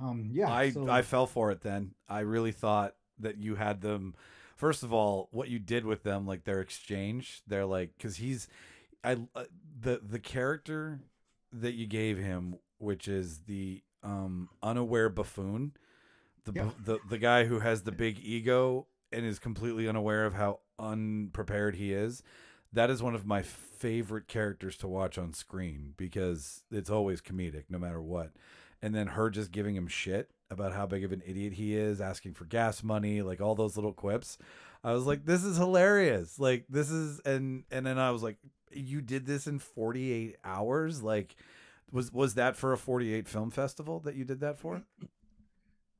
[0.00, 1.94] Um, yeah, I so- I fell for it then.
[2.08, 4.14] I really thought that you had them.
[4.56, 8.48] First of all, what you did with them, like their exchange, they're like because he's,
[9.04, 9.44] I uh,
[9.80, 11.00] the the character
[11.52, 15.72] that you gave him, which is the um unaware buffoon,
[16.44, 16.70] the Yeah.
[16.84, 21.76] the the guy who has the big ego and is completely unaware of how unprepared
[21.76, 22.22] he is.
[22.72, 27.64] That is one of my favorite characters to watch on screen because it's always comedic,
[27.68, 28.32] no matter what
[28.82, 32.00] and then her just giving him shit about how big of an idiot he is,
[32.00, 34.38] asking for gas money, like all those little quips.
[34.84, 36.38] I was like, this is hilarious.
[36.38, 38.36] Like this is and and then I was like,
[38.70, 41.02] you did this in 48 hours?
[41.02, 41.36] Like
[41.90, 44.82] was was that for a 48 film festival that you did that for?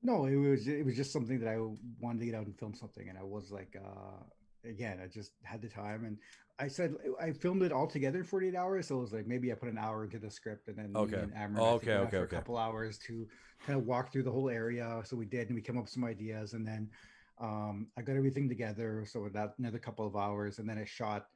[0.02, 1.58] No, it was it was just something that I
[2.00, 5.32] wanted to get out and film something, and I was like, uh, again, I just
[5.42, 6.18] had the time, and
[6.58, 9.52] I said I filmed it all together in 48 hours, so it was like maybe
[9.52, 11.24] I put an hour into the script, and then Okay.
[11.34, 12.36] and Oh, okay, okay, okay.
[12.36, 13.28] a couple hours to
[13.66, 15.02] kind of walk through the whole area.
[15.04, 16.90] So we did, and we came up with some ideas, and then
[17.38, 19.04] um, I got everything together.
[19.06, 21.26] So with that another couple of hours, and then I shot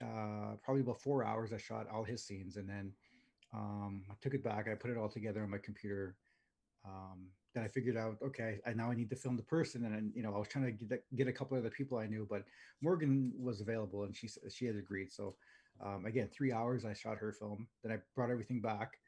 [0.00, 1.52] uh, probably about four hours.
[1.52, 2.92] I shot all his scenes, and then
[3.52, 4.68] um, I took it back.
[4.68, 6.16] I put it all together on my computer.
[6.84, 7.26] Um,
[7.56, 10.12] then I figured out, okay, I now I need to film the person, and then,
[10.14, 12.26] you know I was trying to get get a couple of other people I knew,
[12.28, 12.44] but
[12.82, 15.10] Morgan was available, and she she had agreed.
[15.10, 15.34] So
[15.82, 17.66] um, again, three hours I shot her film.
[17.82, 18.98] Then I brought everything back,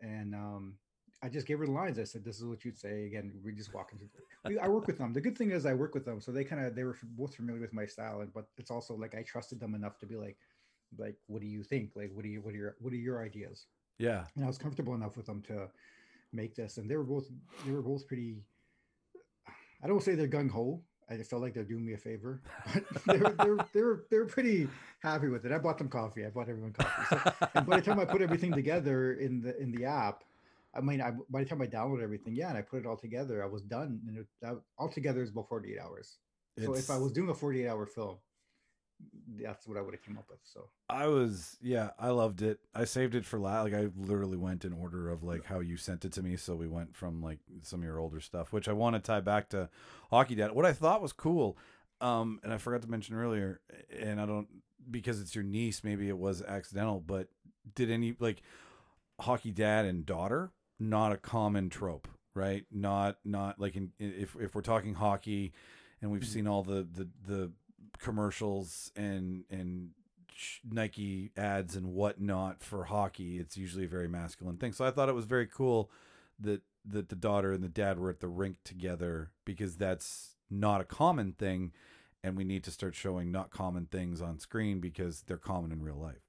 [0.00, 0.74] and um,
[1.22, 2.00] I just gave her the lines.
[2.00, 4.08] I said, "This is what you'd say." Again, we just walking through.
[4.48, 5.12] we- I work with them.
[5.12, 7.04] The good thing is I work with them, so they kind of they were f-
[7.16, 10.06] both familiar with my style, and but it's also like I trusted them enough to
[10.06, 10.38] be like,
[10.98, 11.92] like, what do you think?
[11.94, 13.66] Like, what do you what are your what are your ideas?
[13.98, 14.24] Yeah.
[14.34, 15.68] and I was comfortable enough with them to
[16.32, 16.78] make this.
[16.78, 17.26] And they were both
[17.64, 18.36] they were both pretty.
[19.82, 20.82] I don't say they're gung ho.
[21.10, 22.40] I just felt like they're doing me a favor.
[22.72, 24.68] But they're they're they're they're pretty
[25.00, 25.52] happy with it.
[25.52, 26.24] I bought them coffee.
[26.24, 27.16] I bought everyone coffee.
[27.16, 30.24] So, and by the time I put everything together in the in the app,
[30.74, 32.96] I mean, I, by the time I downloaded everything, yeah, and I put it all
[32.96, 34.00] together, I was done.
[34.06, 36.16] And it, that all together is about forty eight hours.
[36.58, 38.16] So if I was doing a forty eight hour film,
[39.40, 40.40] that's what I would have came up with.
[40.44, 42.60] So I was yeah, I loved it.
[42.74, 45.76] I saved it for la like I literally went in order of like how you
[45.76, 46.36] sent it to me.
[46.36, 49.20] So we went from like some of your older stuff, which I want to tie
[49.20, 49.68] back to
[50.10, 50.52] Hockey Dad.
[50.52, 51.56] What I thought was cool,
[52.00, 53.60] um, and I forgot to mention earlier,
[53.98, 54.48] and I don't
[54.90, 57.28] because it's your niece, maybe it was accidental, but
[57.74, 58.42] did any like
[59.20, 62.64] Hockey Dad and daughter not a common trope, right?
[62.72, 65.52] Not not like in if if we're talking hockey,
[66.00, 66.26] and we've Mhm.
[66.26, 67.52] seen all the the the
[67.98, 69.90] commercials and and
[70.68, 74.72] Nike ads and whatnot for hockey, it's usually a very masculine thing.
[74.72, 75.90] So I thought it was very cool
[76.40, 80.80] that that the daughter and the dad were at the rink together because that's not
[80.80, 81.72] a common thing,
[82.24, 85.82] and we need to start showing not common things on screen because they're common in
[85.82, 86.22] real life.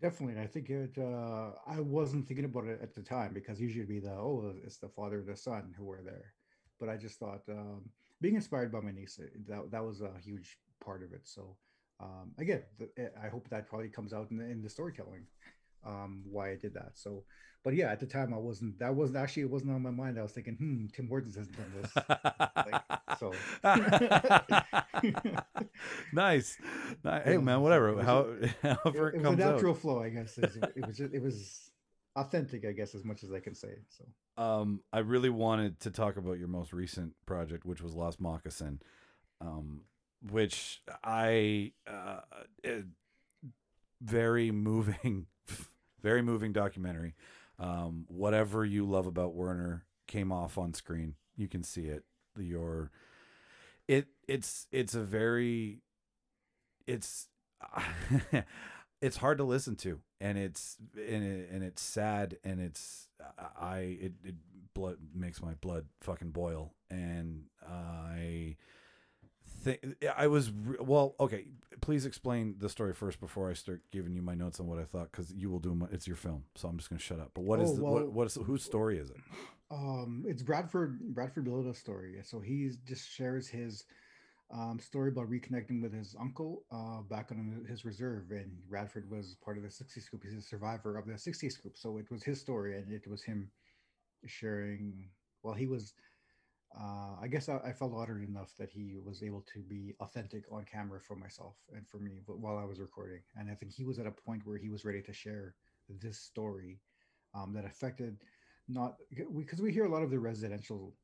[0.00, 0.98] Definitely, I think it.
[0.98, 4.54] Uh, I wasn't thinking about it at the time because usually it'd be the oh,
[4.64, 6.34] it's the father and the son who were there,
[6.80, 7.88] but I just thought um,
[8.20, 11.20] being inspired by my niece that that was a huge part of it.
[11.24, 11.56] So
[12.00, 12.88] um, again, the,
[13.22, 15.26] I hope that probably comes out in the, in the storytelling
[15.86, 16.92] um, why I did that.
[16.94, 17.24] So,
[17.62, 18.78] but yeah, at the time I wasn't.
[18.78, 20.18] That wasn't actually it wasn't on my mind.
[20.18, 21.92] I was thinking, hmm, Tim Hortons hasn't done this.
[23.20, 23.32] so.
[26.12, 26.56] nice.
[27.04, 27.88] Ni- Hey man, whatever.
[27.90, 29.54] it was How it, however it, it was a comes out.
[29.54, 30.38] natural flow, I guess.
[30.38, 31.70] Is- It was just, it was
[32.16, 33.74] authentic, I guess, as much as I can say.
[33.90, 34.04] So.
[34.36, 38.80] Um, I really wanted to talk about your most recent project, which was Lost Moccasin,
[39.40, 39.82] um,
[40.30, 42.20] which I uh,
[44.00, 45.26] very moving,
[46.02, 47.14] very moving documentary.
[47.58, 51.14] Um, whatever you love about Werner came off on screen.
[51.36, 52.04] You can see it.
[52.36, 52.90] Your
[53.86, 55.78] it it's it's a very
[56.86, 57.28] it's
[59.00, 63.08] it's hard to listen to and it's and, it, and it's sad and it's
[63.60, 64.34] I it, it
[64.74, 66.74] blood makes my blood fucking boil.
[66.90, 68.56] And I
[69.60, 69.80] think
[70.16, 71.46] I was re- well okay
[71.80, 74.84] please explain the story first before I start giving you my notes on what I
[74.84, 77.30] thought because you will do my, it's your film so I'm just gonna shut up.
[77.34, 79.16] But what is Oh, the, well- what what is whose story is it?
[79.70, 82.16] Um, it's Bradford Bradford Bilotta's story.
[82.22, 83.84] So he just shares his
[84.52, 89.36] um, story about reconnecting with his uncle uh, back on his reserve, and Bradford was
[89.44, 90.22] part of the 60s scoop.
[90.24, 93.22] He's a survivor of the 60s scoop, so it was his story, and it was
[93.22, 93.50] him
[94.26, 95.08] sharing.
[95.42, 95.94] Well, he was.
[96.76, 100.42] Uh, I guess I, I felt honored enough that he was able to be authentic
[100.50, 103.84] on camera for myself and for me while I was recording, and I think he
[103.84, 105.54] was at a point where he was ready to share
[105.88, 106.80] this story
[107.34, 108.16] um, that affected
[108.68, 108.96] not
[109.38, 110.94] because we hear a lot of the residential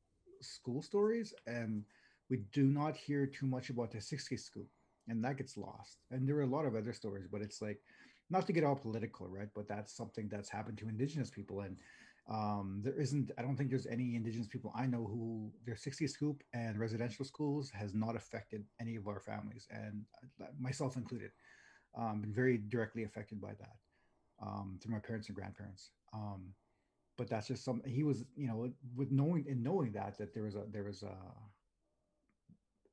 [0.41, 1.83] school stories and
[2.31, 4.67] we do not hear too much about the 60 scoop
[5.07, 7.79] and that gets lost and there are a lot of other stories but it's like
[8.31, 11.77] not to get all political right but that's something that's happened to indigenous people and
[12.29, 13.31] um, there isn't.
[13.37, 17.25] I don't think there's any Indigenous people I know who their 60 scoop and residential
[17.25, 20.03] schools has not affected any of our families, and
[20.41, 21.31] uh, myself included.
[21.97, 23.75] Um, been very directly affected by that
[24.41, 25.89] um, through my parents and grandparents.
[26.13, 26.53] Um,
[27.17, 27.81] but that's just some.
[27.85, 31.03] He was, you know, with knowing and knowing that that there was a there was
[31.03, 31.15] a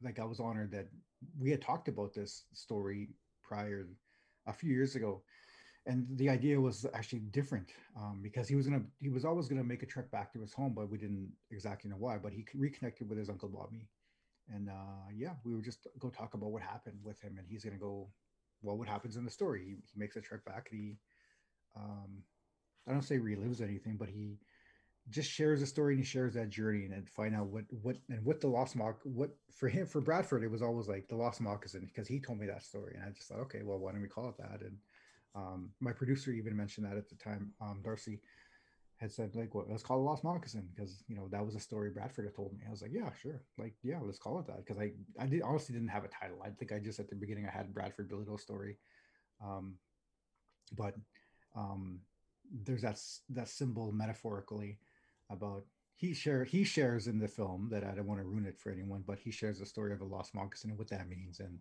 [0.03, 0.89] like I was honored that
[1.39, 3.11] we had talked about this story
[3.43, 3.89] prior
[4.47, 5.23] a few years ago.
[5.87, 9.65] And the idea was actually different um, because he was gonna he was always gonna
[9.65, 12.45] make a trek back to his home but we didn't exactly know why but he
[12.55, 13.89] reconnected with his uncle bobby.
[14.55, 17.65] And uh, yeah we would just go talk about what happened with him and he's
[17.65, 18.11] gonna go
[18.63, 19.65] well what happens in the story?
[19.65, 20.69] He, he makes a trek back.
[20.71, 20.99] He
[21.77, 22.23] um,
[22.87, 24.39] i don't say relives anything but he
[25.11, 27.97] just shares a story and he shares that journey and then find out what what
[28.11, 31.17] and what the lost mock what for him for bradford it was always like the
[31.17, 33.91] lost moccasin because he told me that story and i just thought okay well why
[33.91, 34.77] don't we call it that and
[35.35, 37.53] um, my producer even mentioned that at the time.
[37.61, 38.21] Um, Darcy
[38.97, 39.71] had said like, "What?
[39.71, 42.53] Let's call it Lost Moccasin," because you know that was a story Bradford had told
[42.53, 42.61] me.
[42.67, 43.43] I was like, "Yeah, sure.
[43.57, 46.43] Like, yeah, let's call it that." Because I, I did honestly didn't have a title.
[46.45, 48.77] I think I just at the beginning I had Bradford Billy story,
[49.45, 49.75] um,
[50.77, 50.95] but
[51.55, 52.01] um,
[52.65, 54.79] there's that that symbol metaphorically
[55.31, 55.65] about
[55.97, 58.71] he share he shares in the film that I don't want to ruin it for
[58.71, 61.41] anyone, but he shares the story of a lost moccasin and what that means.
[61.41, 61.59] And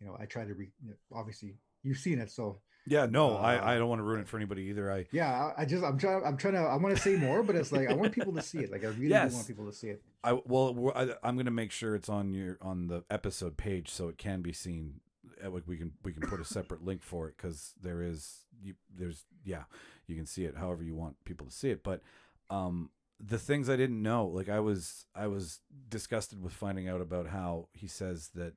[0.00, 0.70] you know, I try to re
[1.12, 4.28] obviously you've seen it, so yeah, no, uh, I, I don't want to ruin it
[4.28, 4.92] for anybody either.
[4.92, 7.42] I yeah, I, I just I'm trying I'm trying to I want to say more,
[7.42, 8.70] but it's like I want people to see it.
[8.70, 9.34] Like I really yes.
[9.34, 10.02] want people to see it.
[10.22, 13.88] I well I, I'm going to make sure it's on your on the episode page
[13.88, 15.00] so it can be seen.
[15.44, 18.44] Uh, like we can we can put a separate link for it because there is
[18.62, 19.64] you, there's yeah
[20.06, 21.82] you can see it however you want people to see it.
[21.82, 22.02] But
[22.50, 22.90] um
[23.20, 27.28] the things I didn't know, like I was I was disgusted with finding out about
[27.28, 28.54] how he says that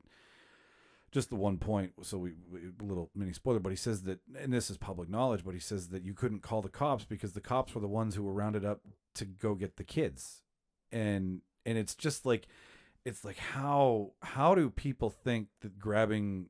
[1.11, 1.93] just the one point.
[2.01, 5.09] So we, we a little mini spoiler, but he says that, and this is public
[5.09, 7.88] knowledge, but he says that you couldn't call the cops because the cops were the
[7.88, 8.81] ones who were rounded up
[9.15, 10.43] to go get the kids,
[10.91, 12.47] and and it's just like,
[13.05, 16.49] it's like how how do people think that grabbing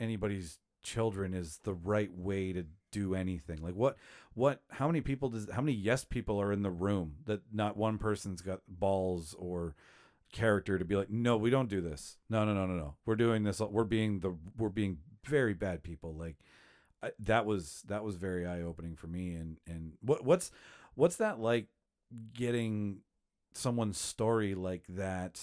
[0.00, 3.96] anybody's children is the right way to do anything like what
[4.34, 7.76] what how many people does how many yes people are in the room that not
[7.76, 9.74] one person's got balls or
[10.32, 12.16] character to be like, no, we don't do this.
[12.28, 12.94] No, no, no, no, no.
[13.06, 13.60] We're doing this.
[13.60, 16.14] We're being the we're being very bad people.
[16.14, 16.36] Like
[17.02, 19.34] I, that was that was very eye opening for me.
[19.34, 20.50] And and what what's
[20.94, 21.68] what's that like
[22.34, 23.00] getting
[23.54, 25.40] someone's story like that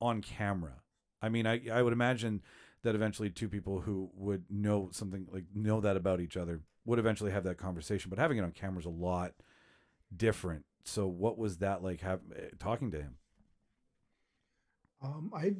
[0.00, 0.82] on camera?
[1.22, 2.42] I mean, I I would imagine
[2.82, 6.98] that eventually two people who would know something like know that about each other would
[6.98, 8.10] eventually have that conversation.
[8.10, 9.32] But having it on camera is a lot
[10.14, 10.64] different.
[10.84, 12.00] So what was that like?
[12.00, 13.16] Have eh, talking to him?
[15.02, 15.54] Um, I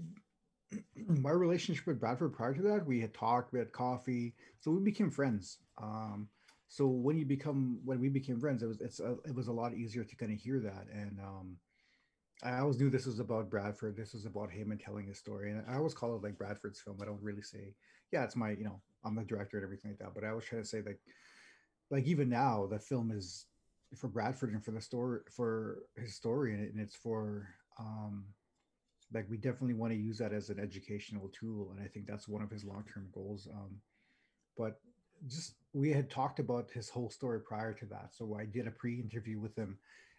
[1.07, 4.81] my relationship with Bradford prior to that, we had talked, we had coffee, so we
[4.81, 5.59] became friends.
[5.79, 6.29] Um,
[6.69, 9.53] so when you become when we became friends, it was it's a, it was a
[9.53, 11.57] lot easier to kind of hear that, and um,
[12.43, 13.97] I always knew this was about Bradford.
[13.97, 16.81] This was about him and telling his story, and I always call it like Bradford's
[16.81, 16.99] film.
[17.01, 17.75] I don't really say,
[18.13, 20.45] yeah, it's my you know I'm the director and everything like that, but I always
[20.45, 21.01] try to say like
[21.91, 23.47] like even now the film is
[23.97, 27.49] for Bradford and for the story for his story and, it, and it's for
[27.79, 28.25] um
[29.13, 32.29] like we definitely want to use that as an educational tool and i think that's
[32.29, 33.77] one of his long-term goals um,
[34.57, 34.81] but
[35.27, 38.71] just we had talked about his whole story prior to that so i did a
[38.71, 39.77] pre-interview with him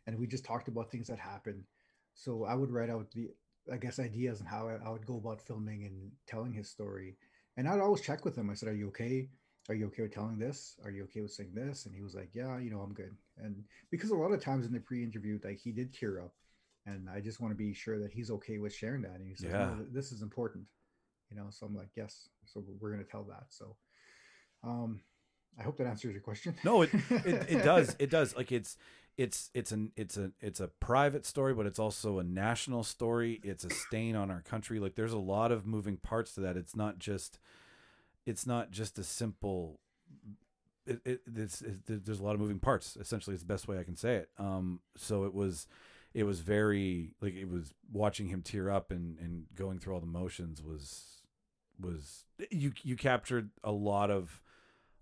[0.07, 1.63] and we just talked about things that happened
[2.13, 3.29] so i would write out the
[3.71, 7.15] i guess ideas and how I, I would go about filming and telling his story
[7.57, 9.29] and i'd always check with him i said are you okay
[9.69, 12.15] are you okay with telling this are you okay with saying this and he was
[12.15, 15.39] like yeah you know i'm good and because a lot of times in the pre-interview
[15.43, 16.33] like he did tear up
[16.85, 19.15] and I just want to be sure that he's okay with sharing that.
[19.15, 19.65] And he said, yeah.
[19.65, 20.65] No, "This is important,"
[21.29, 21.47] you know.
[21.49, 23.45] So I'm like, "Yes." So we're going to tell that.
[23.49, 23.75] So,
[24.63, 25.01] um,
[25.59, 26.55] I hope that answers your question.
[26.63, 27.95] No, it, it it does.
[27.99, 28.35] It does.
[28.35, 28.77] Like it's
[29.21, 33.39] it's it's an it's a it's a private story, but it's also a national story.
[33.43, 34.79] It's a stain on our country.
[34.79, 36.57] Like there's a lot of moving parts to that.
[36.57, 37.39] It's not just
[38.25, 39.79] it's not just a simple.
[40.87, 42.97] It, it it's, it, there's a lot of moving parts.
[42.99, 44.29] Essentially, it's the best way I can say it.
[44.39, 45.67] Um, so it was
[46.15, 49.99] it was very like it was watching him tear up and and going through all
[49.99, 51.21] the motions was
[51.79, 54.41] was you you captured a lot of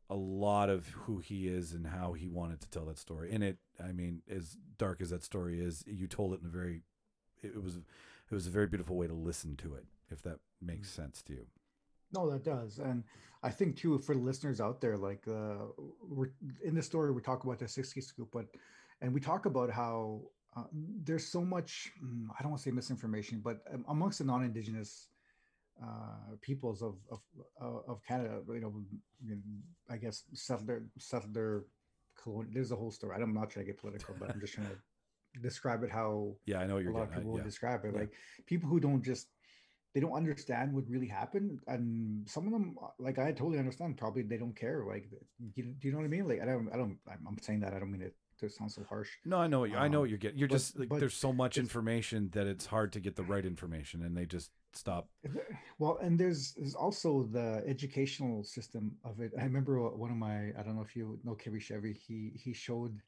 [0.10, 3.44] a lot of who he is and how he wanted to tell that story and
[3.44, 6.82] it i mean as dark as that story is you told it in a very
[7.42, 10.90] it was it was a very beautiful way to listen to it if that makes
[10.90, 11.04] mm-hmm.
[11.04, 11.46] sense to you
[12.14, 13.04] no that does and
[13.44, 15.66] i think too for the listeners out there like uh
[16.02, 16.32] we're
[16.64, 18.46] in the story we talk about the 60 scoop but
[19.02, 20.22] and we talk about how
[20.58, 20.64] uh,
[21.04, 25.08] there's so much mm, i don't want to say misinformation but um, amongst the non-indigenous
[25.82, 27.20] uh, peoples of, of
[27.62, 28.74] uh, of canada you know
[29.90, 31.64] i guess settler settler
[32.22, 32.52] colonial.
[32.54, 33.16] There's a whole story.
[33.22, 34.78] I'm not trying to get political, but I'm just trying to
[35.42, 37.44] describe it how Yeah, I know what you're A lot of people at, would yeah.
[37.46, 37.92] describe it.
[37.94, 38.00] Yeah.
[38.02, 38.12] Like
[38.46, 39.28] people who don't just
[39.96, 43.98] they don't understand what really happened, and some of them, like I totally understand.
[43.98, 44.86] Probably they don't care.
[44.88, 45.10] Like,
[45.56, 46.28] you, do you know what I mean?
[46.28, 46.96] Like, I don't, I don't.
[47.12, 49.10] I'm, I'm saying that I don't mean it to sound so harsh.
[49.26, 50.38] No, I know what you, I know Um, what you're getting.
[50.38, 53.44] You're but- just like there's so much information that it's hard to get the right
[53.44, 55.10] information, and they just stop.
[55.78, 59.32] Well, and there's there's also the educational system of it.
[59.40, 61.94] I remember one of my I don't know if you know Kerry Chevy.
[61.94, 63.02] He he showed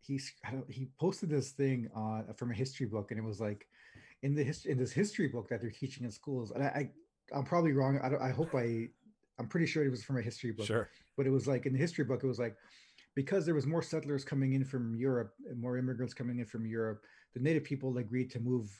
[0.00, 0.32] he's
[0.68, 3.66] he posted this thing uh, from a history book, and it was like
[4.22, 6.50] in the history in this history book that they're teaching in schools.
[6.50, 6.90] And I, I
[7.36, 7.98] I'm probably wrong.
[8.02, 8.88] I don't, I hope I
[9.38, 10.88] I'm pretty sure it was from a history book Sure.
[11.16, 12.56] but it was like in the history book it was like
[13.14, 16.66] because there was more settlers coming in from europe and more immigrants coming in from
[16.66, 17.04] europe
[17.34, 18.70] the native people agreed to move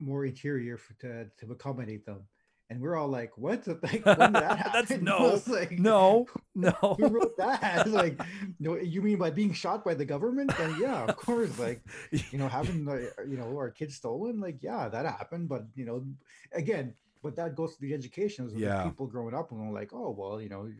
[0.00, 2.22] more interior for, to, to accommodate them.
[2.70, 6.70] And we're all like what when did that That's no, like, No, no.
[6.98, 8.20] who wrote that like
[8.60, 10.52] no you mean by being shot by the government?
[10.60, 11.58] And yeah of course.
[11.58, 11.82] Like
[12.30, 12.86] you know having
[13.28, 15.48] you know our kids stolen like yeah that happened.
[15.48, 16.04] But you know
[16.52, 16.94] again
[17.24, 18.48] but that goes to the education.
[18.48, 18.84] So Yeah.
[18.84, 20.70] the people growing up and like oh well you know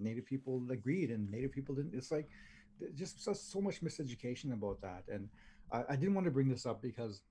[0.00, 2.28] native people agreed and native people didn't it's like
[2.96, 5.04] just so, so much miseducation about that.
[5.08, 5.28] And
[5.70, 7.22] I, I didn't want to bring this up because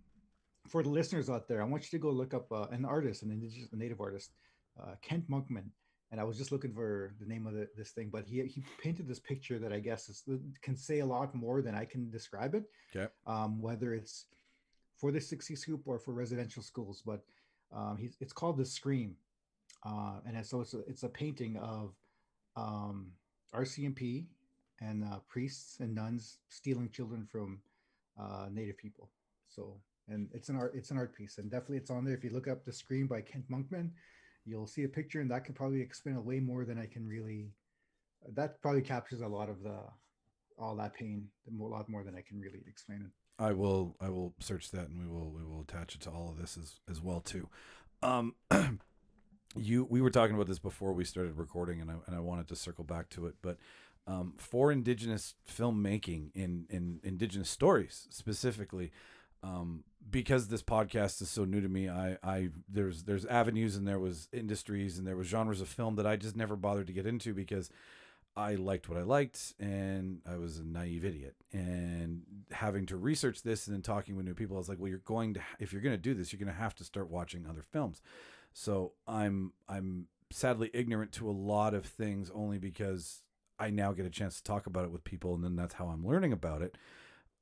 [0.67, 3.23] for the listeners out there i want you to go look up uh, an artist
[3.23, 4.31] an indigenous a native artist
[4.81, 5.65] uh, kent monkman
[6.11, 8.63] and i was just looking for the name of the, this thing but he, he
[8.81, 10.23] painted this picture that i guess is,
[10.61, 12.63] can say a lot more than i can describe it
[12.95, 13.07] Okay.
[13.27, 14.25] um, whether it's
[14.95, 17.21] for the 60 scoop or for residential schools but
[17.75, 19.15] um, he's, it's called the scream
[19.85, 21.93] uh, and so it's a, it's a painting of
[22.55, 23.11] um,
[23.53, 24.25] RCMP
[24.81, 27.59] and uh, priests and nuns stealing children from
[28.19, 29.09] uh, Native people.
[29.49, 29.77] So,
[30.09, 32.15] and it's an art, it's an art piece, and definitely it's on there.
[32.15, 33.89] If you look up the Scream by Kent Monkman,
[34.45, 37.07] you'll see a picture, and that can probably explain it way more than I can
[37.07, 37.51] really.
[38.35, 39.79] That probably captures a lot of the
[40.57, 43.11] all that pain, a lot more than I can really explain it.
[43.39, 46.29] I will I will search that and we will we will attach it to all
[46.29, 47.49] of this as as well too.
[48.01, 48.35] Um
[49.55, 52.47] you we were talking about this before we started recording and I and I wanted
[52.49, 53.57] to circle back to it but
[54.07, 58.91] um for indigenous filmmaking in in indigenous stories specifically
[59.43, 63.87] um because this podcast is so new to me I I there's there's avenues and
[63.87, 66.93] there was industries and there was genres of film that I just never bothered to
[66.93, 67.69] get into because
[68.35, 71.35] I liked what I liked, and I was a naive idiot.
[71.51, 74.89] And having to research this and then talking with new people, I was like, well,
[74.89, 77.09] you're going to if you're going to do this, you're going to have to start
[77.09, 78.01] watching other films.
[78.53, 83.21] So I'm I'm sadly ignorant to a lot of things only because
[83.59, 85.87] I now get a chance to talk about it with people, and then that's how
[85.87, 86.75] I'm learning about it.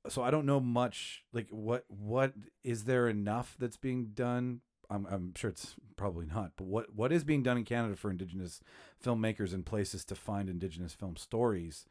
[0.09, 1.23] So I don't know much.
[1.33, 2.33] Like what what
[2.63, 4.61] is there enough that's being done?
[4.89, 6.51] I'm I'm sure it's probably not.
[6.57, 8.61] But what what is being done in Canada for Indigenous
[9.03, 11.85] filmmakers and places to find Indigenous film stories,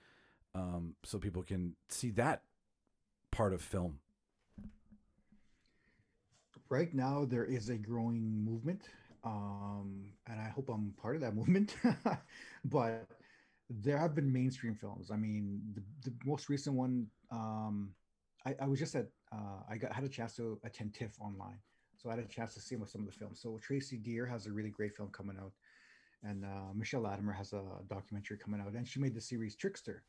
[0.55, 2.43] um, so people can see that
[3.31, 4.01] part of film.
[6.71, 8.83] right now there is a growing movement
[9.25, 11.77] um and i hope i'm part of that movement
[12.65, 13.07] but
[13.69, 17.91] there have been mainstream films i mean the, the most recent one um
[18.47, 21.59] I, I was just at uh i got had a chance to attend tiff online
[21.97, 24.27] so i had a chance to see with some of the films so tracey deer
[24.27, 25.53] has a really great film coming out
[26.23, 30.05] and uh, michelle latimer has a documentary coming out and she made the series trickster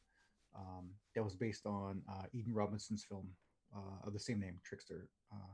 [0.55, 3.27] um, that was based on uh, eden robinson's film
[3.75, 5.53] uh, of the same name trickster uh,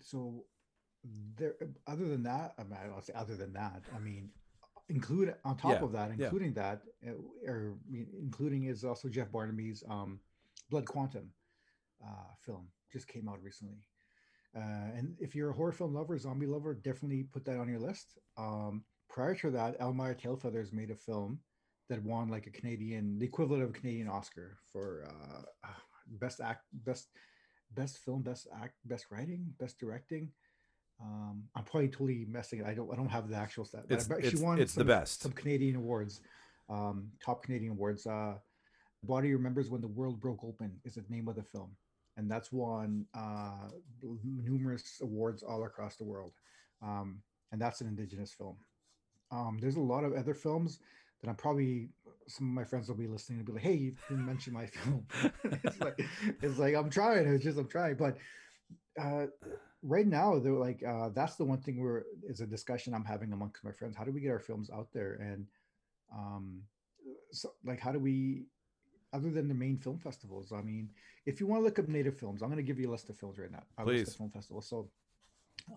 [0.00, 0.44] so
[1.36, 1.54] there
[1.86, 4.30] other than that i mean i'll say other than that i mean
[4.88, 6.24] include on top Yeah, of that yeah.
[6.26, 7.12] including that uh,
[7.50, 7.74] or
[8.22, 10.20] including is also jeff barnaby's um
[10.74, 11.30] blood quantum
[12.04, 13.86] uh film just came out recently
[14.56, 17.80] uh and if you're a horror film lover zombie lover definitely put that on your
[17.80, 21.38] list um prior to that elle-máijá tailfeathers made a film
[21.88, 25.68] that won like a canadian the equivalent of a canadian oscar for uh
[26.20, 27.08] best act best
[27.74, 30.30] best film, best act, best writing, best directing.
[31.00, 32.66] Um, I'm probably totally messing it.
[32.66, 33.84] I don't I don't have the actual stat.
[33.88, 35.22] but I It's it's, she won it's the best.
[35.22, 36.20] Some Canadian awards,
[36.70, 38.06] um, top Canadian awards.
[38.06, 38.34] Uh,
[39.04, 41.70] Body remembers when the world broke open is the name of the film,
[42.16, 43.68] and that's won uh,
[44.02, 46.32] numerous awards all across the world.
[46.82, 47.22] Um,
[47.52, 48.56] and that's an Indigenous film.
[49.30, 50.80] Um, there's a lot of other films
[51.20, 51.88] that I'm probably
[52.26, 54.66] some of my friends will be listening and be like, "Hey, you didn't mention my
[54.66, 55.06] film."
[55.44, 56.00] it's like
[56.42, 57.26] it's like I'm trying.
[57.26, 58.16] It's just I'm trying, but
[59.00, 59.26] uh,
[59.82, 63.32] right now they're like uh, that's the one thing where is a discussion I'm having
[63.32, 63.96] amongst my friends.
[63.96, 65.14] How do we get our films out there?
[65.20, 65.46] And
[66.14, 66.62] um,
[67.32, 68.44] so like how do we
[69.14, 70.52] other than the main film festivals?
[70.52, 70.90] I mean,
[71.24, 73.08] if you want to look up native films, I'm going to give you a list
[73.08, 73.62] of films right now.
[73.78, 74.14] A list Please.
[74.16, 74.68] film festivals.
[74.68, 74.90] So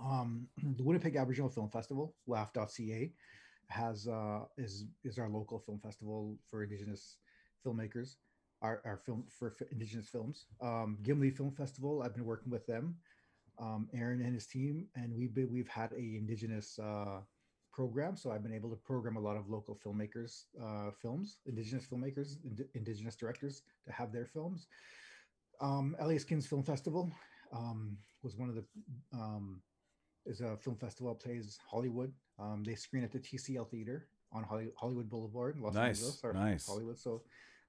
[0.03, 0.47] um,
[0.77, 3.11] the Winnipeg Aboriginal Film Festival, waff.ca,
[3.69, 7.17] has uh, is is our local film festival for Indigenous
[7.65, 8.15] filmmakers,
[8.61, 10.45] our, our film for Indigenous films.
[10.61, 12.95] Um, Gimli Film Festival, I've been working with them,
[13.59, 17.19] um, Aaron and his team, and we've been, we've had a Indigenous uh,
[17.81, 18.17] program.
[18.17, 22.37] So I've been able to program a lot of local filmmakers, uh, films, Indigenous filmmakers,
[22.43, 24.65] ind- Indigenous directors to have their films.
[25.61, 27.11] Um, LA Skins Film Festival
[27.53, 28.65] um, was one of the
[29.13, 29.61] um,
[30.25, 32.11] is a film festival plays Hollywood.
[32.39, 36.19] Um, they screen at the TCL Theater on Holly, Hollywood Boulevard in Los Nice, Angeles.
[36.23, 36.65] or nice.
[36.67, 36.97] Hollywood.
[36.99, 37.21] So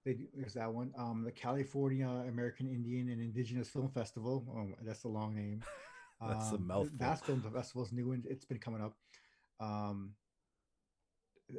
[0.06, 0.90] they do, there's that one.
[0.98, 4.44] Um, the California American Indian and Indigenous Film Festival.
[4.56, 5.60] Oh, that's a long name.
[6.20, 6.98] That's a Um, mouthful.
[6.98, 8.96] That film festival is new and it's been coming up.
[9.60, 10.14] Um,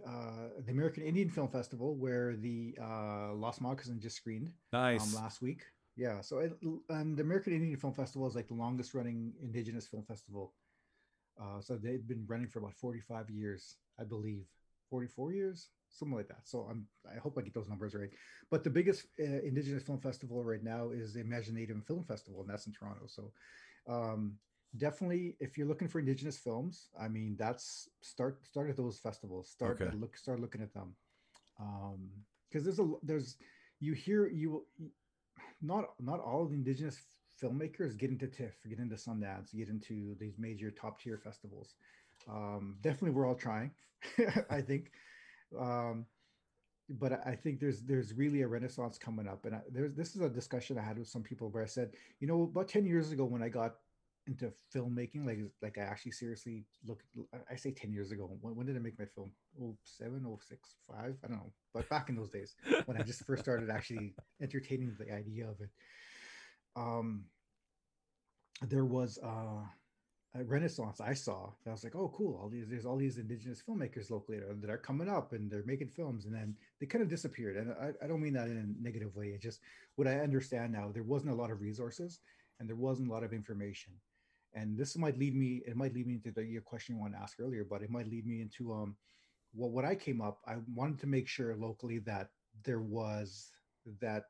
[0.06, 5.02] uh, the American Indian Film Festival, where the uh, Lost Moccasin just screened Nice.
[5.02, 5.64] um, last week.
[5.96, 6.54] Yeah, so it,
[6.90, 10.54] and the American Indian Film Festival is like the longest running Indigenous film festival.
[11.42, 14.46] Uh, so they've been running for about 45 years, I believe,
[14.90, 16.42] 44 years, something like that.
[16.48, 18.10] So I'm I hope I get those numbers right.
[18.52, 22.50] But the biggest uh, Indigenous film festival right now is the imagineNATIVE Film Festival, and
[22.50, 23.08] that's in Toronto.
[23.08, 23.32] So
[23.88, 24.36] um,
[24.78, 29.50] definitely, if you're looking for Indigenous films, I mean, that's start start at those festivals.
[29.50, 29.92] Start Okay.
[29.96, 30.96] look start looking at them
[31.60, 32.10] um
[32.50, 33.38] because there's a there's
[33.80, 34.66] you hear you will
[35.62, 37.06] not not all of the indigenous
[37.42, 41.76] filmmakers get into TIFF, get into Sundance, get into these major top tier festivals.
[42.28, 43.72] Um, definitely, we're all trying.
[44.50, 44.92] I think,
[45.58, 46.06] um,
[46.90, 50.16] but I- I think there's there's really a renaissance coming up, and I, there's this
[50.16, 52.86] is a discussion I had with some people where I said, you know, about ten
[52.86, 53.76] years ago when I got
[54.30, 57.02] into filmmaking, like like I actually seriously look.
[57.52, 58.38] I say ten years ago.
[58.42, 59.32] When, when did I make my film?
[59.62, 61.18] Oh seven, oh six, five.
[61.24, 64.96] I don't know, but back in those days when I just first started actually entertaining
[65.00, 65.70] the idea of it.
[66.76, 67.26] Um,
[68.62, 69.64] there was uh,
[70.36, 71.50] a renaissance I saw.
[71.66, 72.38] I was like, oh, cool!
[72.42, 75.50] All these there's all these indigenous filmmakers locally that are- that are coming up and
[75.50, 77.58] they're making films, and then they kind of disappeared.
[77.58, 79.28] And I, I don't mean that in a negative way.
[79.28, 79.62] It just
[79.96, 80.92] what I understand now.
[80.94, 82.20] There wasn't a lot of resources,
[82.60, 83.94] and there wasn't a lot of information.
[84.54, 85.62] And this might lead me.
[85.66, 87.90] It might lead me into the your question you want to ask earlier, but it
[87.90, 88.96] might lead me into um,
[89.54, 92.30] well, when I came up, I wanted to make sure locally that
[92.64, 93.52] there was
[94.02, 94.26] that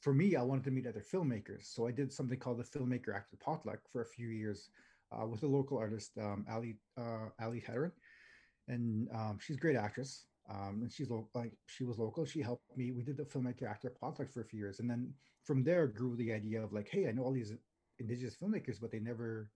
[0.00, 1.64] for me, I wanted to meet other filmmakers.
[1.64, 4.70] So I did something called the Filmmaker Actor Potluck for a few years
[5.10, 7.92] uh, with a local artist, um, Ali uh, Ali Tataran,
[8.68, 10.26] and um, she's a great actress.
[10.48, 12.24] Um, and she's lo- like she was local.
[12.24, 12.92] She helped me.
[12.92, 15.12] We did the Filmmaker Actor Potluck for a few years, and then
[15.42, 17.52] from there grew the idea of like, hey, I know all these
[17.98, 19.48] indigenous filmmakers, but they never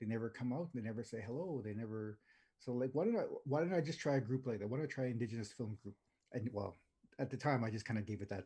[0.00, 0.68] they never come out.
[0.74, 1.62] They never say hello.
[1.64, 2.18] They never.
[2.58, 4.68] So like, why don't I why don't I just try a group like that?
[4.68, 5.94] Why don't I try Indigenous Film Group?
[6.32, 6.76] And well,
[7.18, 8.44] at the time, I just kind of gave it that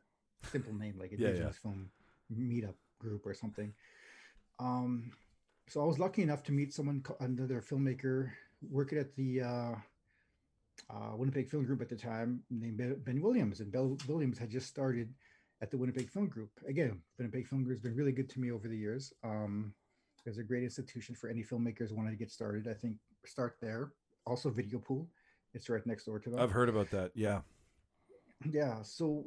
[0.50, 1.26] simple name, like Yeah, yeah.
[1.28, 1.90] Indigenous Film
[2.32, 3.72] Meetup Group or something.
[4.58, 5.12] Um,
[5.68, 8.30] so I was lucky enough to meet someone, another filmmaker
[8.70, 9.74] working at the uh,
[10.90, 14.50] uh, Winnipeg Film Group at the time, named Ben- Ben Williams, and Ben Williams had
[14.50, 15.12] just started
[15.60, 16.50] at the Winnipeg Film Group.
[16.68, 19.12] Again, Winnipeg Film Group has been really good to me over the years.
[19.24, 19.72] Um,
[20.24, 22.68] there's a great institution for any filmmakers wanting to get started.
[22.68, 23.92] I think start there.
[24.26, 25.08] Also, Video Pool,
[25.54, 27.12] it's right next door to them I've heard about that.
[27.14, 27.40] Yeah.
[28.50, 29.24] yeah so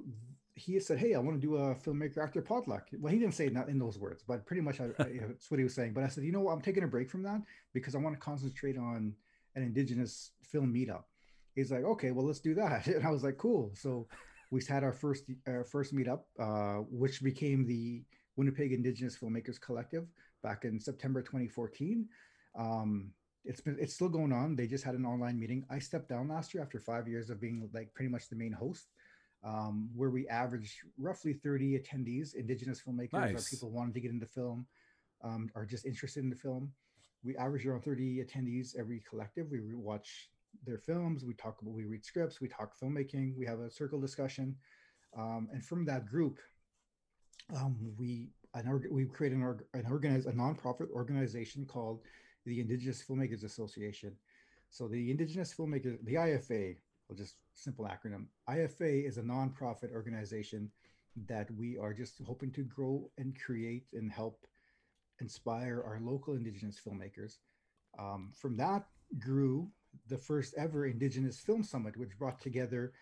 [0.56, 3.50] he said hey i want to do a filmmaker actor potluck well he didn't say
[3.50, 6.04] that in those words but pretty much I, I, that's what he was saying but
[6.04, 7.42] i said you know what i'm taking a break from that
[7.74, 9.14] because i want to concentrate on
[9.56, 11.04] an indigenous film meetup
[11.56, 14.08] he's like okay well let's do that and i was like cool so
[14.52, 18.04] we had our first uh, first meetup uh, which became the
[18.36, 20.06] winnipeg indigenous filmmakers collective
[20.44, 22.08] back in september 2014
[22.58, 23.12] um,
[23.46, 24.56] it's been it's still going on.
[24.56, 25.66] They just had an online meeting.
[25.70, 28.52] I stepped down last year after five years of being like pretty much the main
[28.52, 28.88] host
[29.44, 32.36] um, where we averaged roughly 30 attendees.
[32.36, 34.68] Indigenous filmmakers or people wanting to get into film
[35.24, 36.72] um, are just interested in the film.
[37.24, 39.48] We average around 30 attendees every collective.
[39.50, 40.30] We watch
[40.66, 44.00] their films we talk about we read scripts we talk filmmaking we have a circle
[44.00, 44.56] discussion
[45.18, 46.40] um, and from that group
[47.56, 52.02] um, we an org- we create an, org- an organize a nonprofit organization called
[52.46, 54.16] the Indigenous Filmmakers Association.
[54.70, 58.26] So the Indigenous Filmmakers, the IFA, well, just simple acronym.
[58.50, 60.72] IFA is a nonprofit organization
[61.28, 64.46] that we are just hoping to grow and create and help
[65.20, 67.38] inspire our local Indigenous filmmakers.
[68.00, 68.86] Um, from that
[69.20, 69.70] grew
[70.08, 72.94] the first ever Indigenous Film Summit, which brought together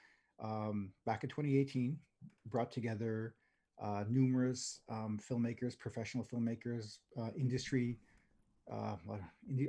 [0.41, 1.97] um, back in 2018,
[2.45, 3.35] brought together
[3.81, 7.97] uh, numerous um, filmmakers, professional filmmakers, uh, industry,
[8.71, 8.95] uh,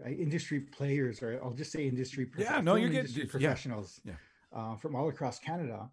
[0.07, 2.29] industry players, or I'll just say industry.
[2.37, 2.99] Yeah, no, you're good.
[2.99, 4.15] industry Yeah, Professionals yeah.
[4.53, 5.89] Uh, from all across Canada.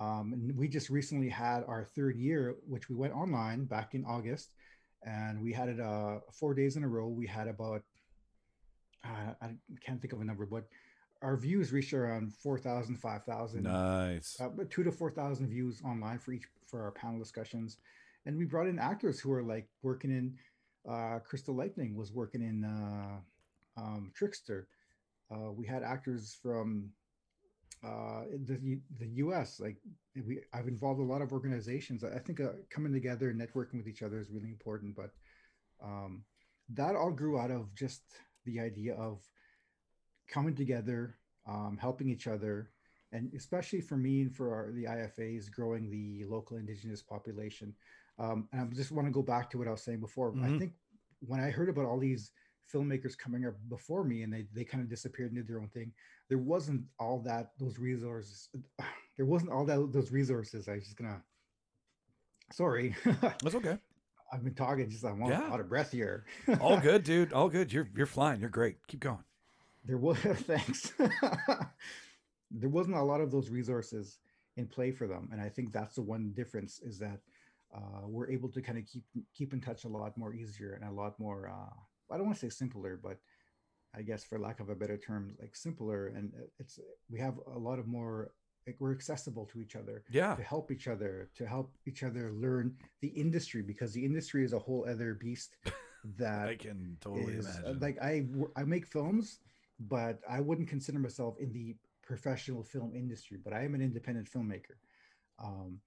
[0.00, 4.04] Um, and we just recently had our third year, which we went online back in
[4.04, 4.50] August,
[5.04, 7.06] and we had it uh, four days in a row.
[7.06, 7.82] We had about
[9.04, 9.54] uh, I
[9.84, 10.64] can't think of a number, but
[11.22, 13.62] our views reached around 4,000, 5,000.
[13.62, 14.36] Nice.
[14.40, 17.78] Uh, but two to 4,000 views online for each for our panel discussions.
[18.26, 20.34] And we brought in actors who are like working in
[20.88, 24.68] uh, Crystle Lightning was working in uh, um, Trickster.
[25.30, 26.90] Uh, we had actors from
[27.84, 29.60] uh, the the U.S.
[29.60, 29.76] Like
[30.14, 32.04] we, I've involved a lot of organizations.
[32.04, 34.96] I think uh, coming together and networking with each other is really important.
[34.96, 35.10] But
[35.82, 36.24] um,
[36.70, 38.02] that all grew out of just
[38.44, 39.20] the idea of
[40.28, 41.16] coming together,
[41.46, 42.70] um, helping each other,
[43.12, 47.74] and especially for me and for our, the IFAs, growing the local Indigenous population.
[48.18, 50.32] Um, and I just want to go back to what I was saying before.
[50.32, 50.54] Mhm.
[50.54, 50.72] I think
[51.20, 52.30] when I heard about all these
[52.72, 55.68] filmmakers coming up before me and they, they kind of disappeared and did their own
[55.68, 55.92] thing,
[56.28, 58.48] there wasn't all that, those resources.
[59.18, 60.68] There wasn't all that, those resources.
[60.68, 61.22] I was just gonna,
[62.50, 62.96] sorry.
[63.20, 63.76] That's okay.
[64.32, 65.42] I've been talking, just I'm Yeah.
[65.52, 66.24] out of breath here.
[66.60, 67.32] All good, dude.
[67.32, 67.72] All good.
[67.72, 68.40] You're you're flying.
[68.40, 68.76] You're great.
[68.88, 69.24] Keep going.
[69.84, 70.92] there was thanks
[72.50, 74.18] there wasn't a lot of those resources
[74.56, 77.18] in play for them and i think that's the one difference is that
[77.74, 79.02] uh, we're able to kind of keep
[79.34, 81.74] keep in touch a lot more easier and a lot more uh,
[82.14, 83.18] i don't want to say simpler but
[83.96, 86.78] i guess for lack of a better term like simpler and it's
[87.10, 88.30] we have a lot of more
[88.66, 90.34] like we're accessible to each other Yeah.
[90.34, 94.52] to help each other to help each other learn the industry because the industry is
[94.52, 95.56] a whole other beast
[96.18, 97.80] that I can totally is, uh, imagine.
[97.80, 98.26] like I
[98.56, 99.38] I make films,
[99.80, 103.38] but I wouldn't consider myself in the professional film industry.
[103.42, 104.76] But I am an independent filmmaker.
[105.38, 105.78] Um,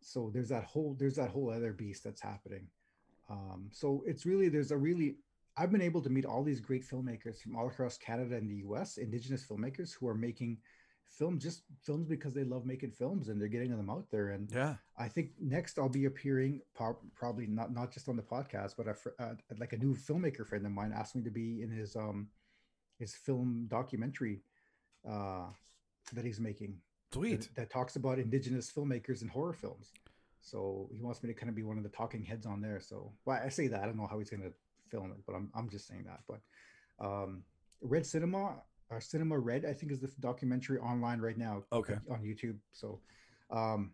[0.00, 2.66] so there's that whole there's that whole other beast that's happening.
[3.30, 5.16] Um, so it's really there's a really
[5.56, 8.56] I've been able to meet all these great filmmakers from all across Canada and the
[8.68, 8.96] U.S.
[8.96, 10.56] Indigenous filmmakers who are making
[11.18, 14.50] films just films because they love making films and they're getting them out there and
[14.52, 14.76] yeah.
[14.98, 16.60] I think next I'll be appearing,
[17.14, 20.64] probably not not just on the podcast, but a, uh, like a new filmmaker friend
[20.64, 22.28] of mine asked me to be in his um
[22.98, 24.42] his film documentary
[25.08, 25.46] uh,
[26.12, 26.76] that he's making
[27.12, 27.40] Sweet.
[27.40, 29.92] that, that talks about indigenous filmmakers and horror films.
[30.40, 32.80] So he wants me to kind of be one of the talking heads on there.
[32.80, 34.52] So well, I say that I don't know how he's going to
[34.88, 36.20] film it, but I'm I'm just saying that.
[36.28, 36.40] But
[37.04, 37.42] um,
[37.80, 41.96] Red Cinema or Cinema Red, I think, is the documentary online right now Okay.
[42.10, 42.58] on YouTube.
[42.72, 43.00] So,
[43.50, 43.92] um,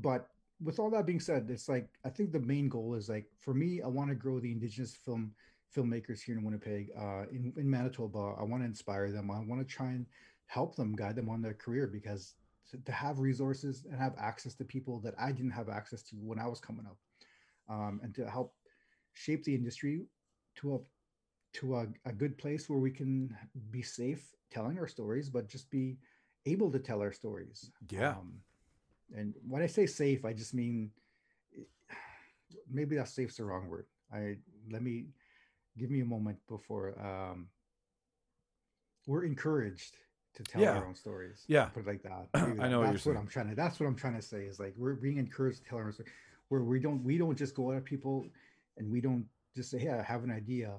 [0.00, 0.28] but
[0.62, 3.54] with all that being said, it's like I think the main goal is like for
[3.54, 5.32] me, I want to grow the indigenous film
[5.74, 8.34] filmmakers here in Winnipeg, uh, in in Manitoba.
[8.38, 9.30] I want to inspire them.
[9.30, 10.06] I want to try and
[10.46, 12.34] help them, guide them on their career because
[12.70, 16.16] to, to have resources and have access to people that I didn't have access to
[16.16, 16.96] when I was coming up,
[17.68, 18.54] um, and to help
[19.14, 20.06] shape the industry
[20.56, 20.78] to a
[21.54, 23.36] to a, a good place where we can
[23.70, 25.96] be safe telling our stories, but just be
[26.46, 27.70] able to tell our stories.
[27.90, 28.10] Yeah.
[28.10, 28.34] Um,
[29.16, 30.90] and when I say safe, I just mean
[32.70, 33.86] maybe that safe's the wrong word.
[34.12, 34.36] I
[34.70, 35.06] let me
[35.78, 37.48] give me a moment before um,
[39.06, 39.96] we're encouraged
[40.34, 40.76] to tell Yeah.
[40.78, 41.44] our own stories.
[41.48, 41.66] Yeah.
[41.66, 42.28] put it like that.
[42.34, 43.16] I know that- what that's what.
[43.16, 43.54] I'm trying to.
[43.56, 45.92] That's what I'm trying to say is like we're being encouraged to tell our own
[45.92, 46.08] story,
[46.48, 48.26] where we don't we don't just go out at people
[48.78, 50.74] and we don't just say, "Hey, I have an idea,"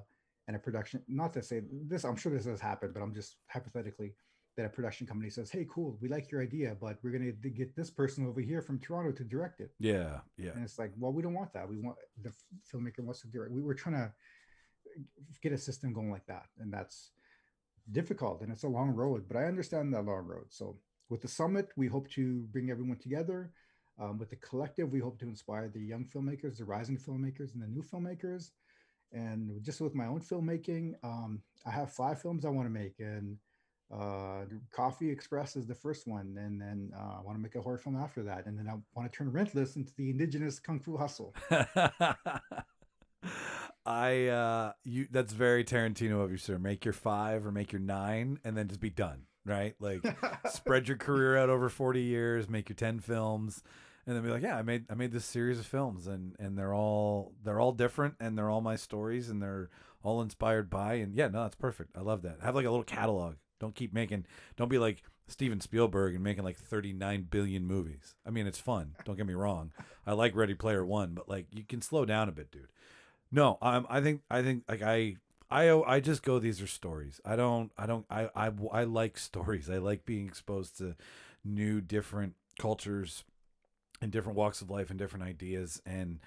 [0.52, 1.02] and a production.
[1.08, 4.14] Not to say this, I'm sure this has happened, but I'm just hypothetically
[4.56, 7.74] that a production company says, "Hey, cool, we like your idea, but we're gonna get
[7.74, 10.20] this person over here from Toronto to direct it." Yeah.
[10.36, 10.50] Yeah.
[10.50, 11.66] And it's like, well, we don't want that.
[11.66, 12.32] We want the
[12.70, 13.52] filmmaker wants to direct.
[13.52, 14.12] We were trying to
[15.42, 17.12] get a system going like that, and that's
[17.90, 19.24] difficult and it's a long road.
[19.26, 20.46] But I understand that long road.
[20.50, 23.52] So with the summit, we hope to bring everyone together.
[23.98, 27.62] Um, with the collective, we hope to inspire the young filmmakers, the rising filmmakers, and
[27.62, 28.50] the new filmmakers.
[29.12, 32.94] And just with my own filmmaking, um, I have five films I want to make,
[32.98, 33.36] and
[33.92, 37.60] uh, Coffee Express is the first one, and then uh, I want to make a
[37.60, 40.80] horror film after that, and then I want to turn Rentless into the indigenous kung
[40.80, 41.34] fu hustle.
[43.84, 46.58] I uh you that's very Tarantino of you, sir.
[46.58, 49.22] Make your five or make your nine and then just be done.
[49.44, 49.74] Right?
[49.80, 50.04] Like
[50.50, 53.62] spread your career out over 40 years, make your 10 films,
[54.06, 56.58] and then be like, yeah, I made I made this series of films and and
[56.58, 59.70] they're all they're all different and they're all my stories and they're
[60.02, 61.96] all inspired by and yeah, no, that's perfect.
[61.96, 62.38] I love that.
[62.42, 63.36] Have like a little catalog.
[63.60, 64.26] Don't keep making
[64.56, 68.14] don't be like Steven Spielberg and making like 39 billion movies.
[68.26, 68.96] I mean, it's fun.
[69.04, 69.72] Don't get me wrong.
[70.06, 72.68] I like Ready Player 1, but like you can slow down a bit, dude.
[73.30, 75.16] No, um, I think I think like I
[75.50, 76.38] I I just go.
[76.38, 77.20] These are stories.
[77.24, 79.70] I don't I don't I I I like stories.
[79.70, 80.96] I like being exposed to
[81.44, 83.24] new, different cultures,
[84.02, 85.80] and different walks of life and different ideas.
[85.86, 86.20] And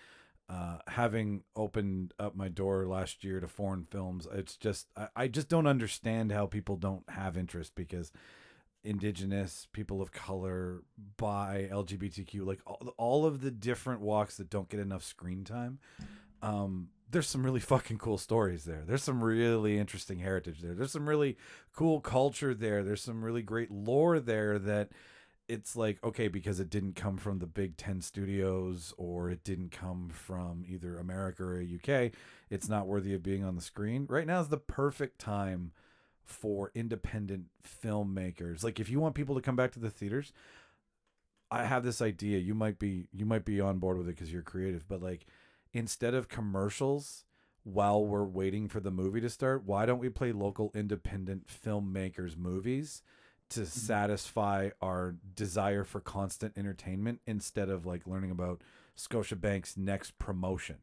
[0.49, 5.27] uh, having opened up my door last year to foreign films, it's just I, I
[5.27, 8.11] just don't understand how people don't have interest because
[8.84, 10.84] indigenous people of color
[11.18, 15.80] by lgbtq like all, all of the different walks that don't get enough screen time
[16.43, 18.84] um there's some really fucking cool stories there.
[18.85, 20.73] There's some really interesting heritage there.
[20.73, 21.38] There's some really
[21.73, 22.84] cool culture there.
[22.84, 24.89] There's some really great lore there that
[25.47, 29.72] it's like okay because it didn't come from the big 10 studios or it didn't
[29.72, 32.11] come from either America or UK,
[32.49, 34.05] it's not worthy of being on the screen.
[34.09, 35.72] Right now is the perfect time
[36.23, 38.63] for independent filmmakers.
[38.63, 40.34] Like if you want people to come back to the theaters,
[41.51, 42.39] I have this idea.
[42.39, 45.27] You might be you might be on board with it cuz you're creative, but like
[45.73, 47.26] instead of commercials
[47.63, 52.38] while we're waiting for the movie to start, why don't we play local independent filmmakers
[52.38, 53.03] movies
[53.49, 58.61] to satisfy our desire for constant entertainment instead of like learning about
[58.97, 60.77] Scotiabank's next promotion?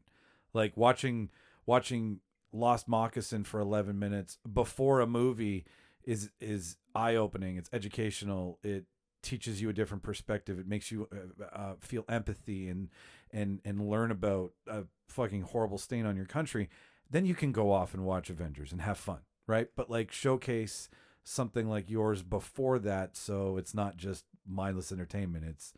[0.53, 1.29] Like watching
[1.65, 2.19] watching
[2.51, 5.65] Lost Moccasin for 11 minutes before a movie
[6.03, 8.85] is is eye-opening, it's educational, it
[9.23, 10.59] teaches you a different perspective.
[10.59, 12.89] It makes you uh, uh, feel empathy and
[13.31, 16.69] and and learn about a fucking horrible stain on your country.
[17.09, 19.69] Then you can go off and watch Avengers and have fun, right?
[19.75, 20.89] But like showcase
[21.23, 25.45] something like yours before that, so it's not just mindless entertainment.
[25.45, 25.73] It's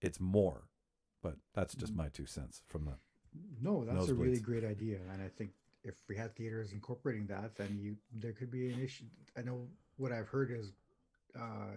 [0.00, 0.64] it's more.
[1.22, 2.94] But that's just my two cents from the.
[3.60, 5.50] No, that's a really great idea, and I think
[5.84, 9.04] if we had theaters incorporating that, then you there could be an issue.
[9.36, 9.66] I know
[9.96, 10.72] what I've heard is
[11.38, 11.74] uh,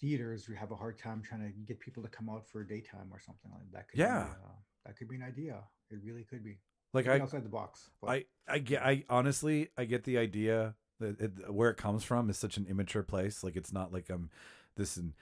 [0.00, 3.08] theaters we have a hard time trying to get people to come out for daytime
[3.12, 3.88] or something like that.
[3.88, 4.24] Could Yeah.
[4.24, 4.52] be, uh,
[4.86, 5.62] that could be an idea.
[5.90, 6.58] It really could be.
[6.92, 7.90] Like I, outside the box.
[8.00, 12.04] but- I I get I honestly I get the idea that it, where it comes
[12.04, 13.42] from is such an immature place.
[13.42, 14.30] Like it's not like I'm
[14.76, 15.14] this and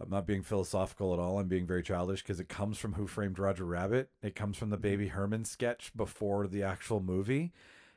[0.00, 1.38] I'm not being philosophical at all.
[1.38, 4.10] I'm being very childish because it comes from Who Framed Roger Rabbit.
[4.22, 4.82] It comes from the mm-hmm.
[4.82, 7.52] Baby Herman sketch before the actual movie,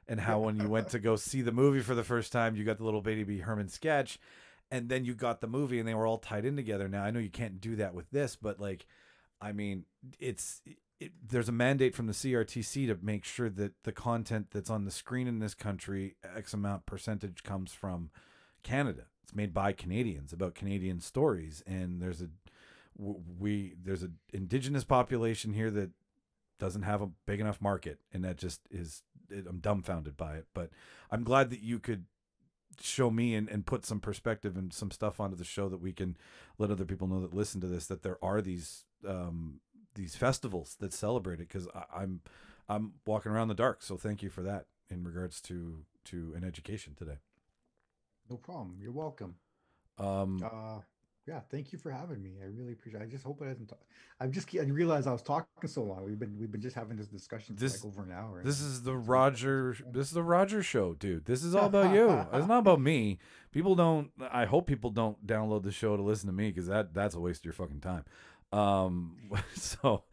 [0.07, 2.63] and how when you went to go see the movie for the first time, you
[2.63, 4.19] got the little Baby Herman sketch,
[4.71, 6.87] and then you got the movie, and they were all tied in together.
[6.87, 8.87] Now I know you can't do that with this, but like,
[9.39, 9.85] I mean,
[10.19, 10.61] it's
[11.01, 14.85] it, there's a mandate from the CRTC to make sure that the content that's on
[14.85, 18.11] the screen in this country, X amount percentage comes from
[18.61, 19.07] Canada.
[19.23, 22.27] It's made by Canadians about Canadian stories, and there's a
[22.97, 25.89] we there's a indigenous population here that
[26.59, 29.01] doesn't have a big enough market, and that just is
[29.31, 30.45] it, I'm dumbfounded by it.
[30.53, 30.69] But
[31.09, 32.05] I'm glad that you could
[32.79, 35.93] show me and, and put some perspective and some stuff onto the show that we
[35.93, 36.15] can
[36.59, 39.59] let other people know that listen to this that there are these um
[39.95, 42.21] these festivals that celebrate it because I'm
[42.69, 43.81] I'm walking around the dark.
[43.83, 47.17] So thank you for that in regards to to an education today.
[48.29, 48.77] no problem.
[48.79, 49.35] You're welcome.
[49.97, 50.79] Um, Uh,
[51.27, 52.39] yeah, thank you for having me.
[52.41, 53.01] I really appreciate.
[53.01, 53.05] it.
[53.05, 53.69] I just hope it hasn't.
[53.69, 53.75] ta-
[54.19, 56.03] I've just I realized I was talking so long.
[56.03, 58.41] We've been we've been just having this discussion for This- like over an hour.
[58.43, 59.75] this is the Roger.
[59.91, 61.25] This is the Roger show, dude.
[61.25, 62.09] This is all about you.
[62.33, 63.19] It's not about me.
[63.51, 64.11] People don't.
[64.31, 67.19] I hope people don't download the show to listen to me because that that's a
[67.19, 68.05] waste of your fucking time.
[68.51, 69.17] Um.
[69.55, 70.03] So,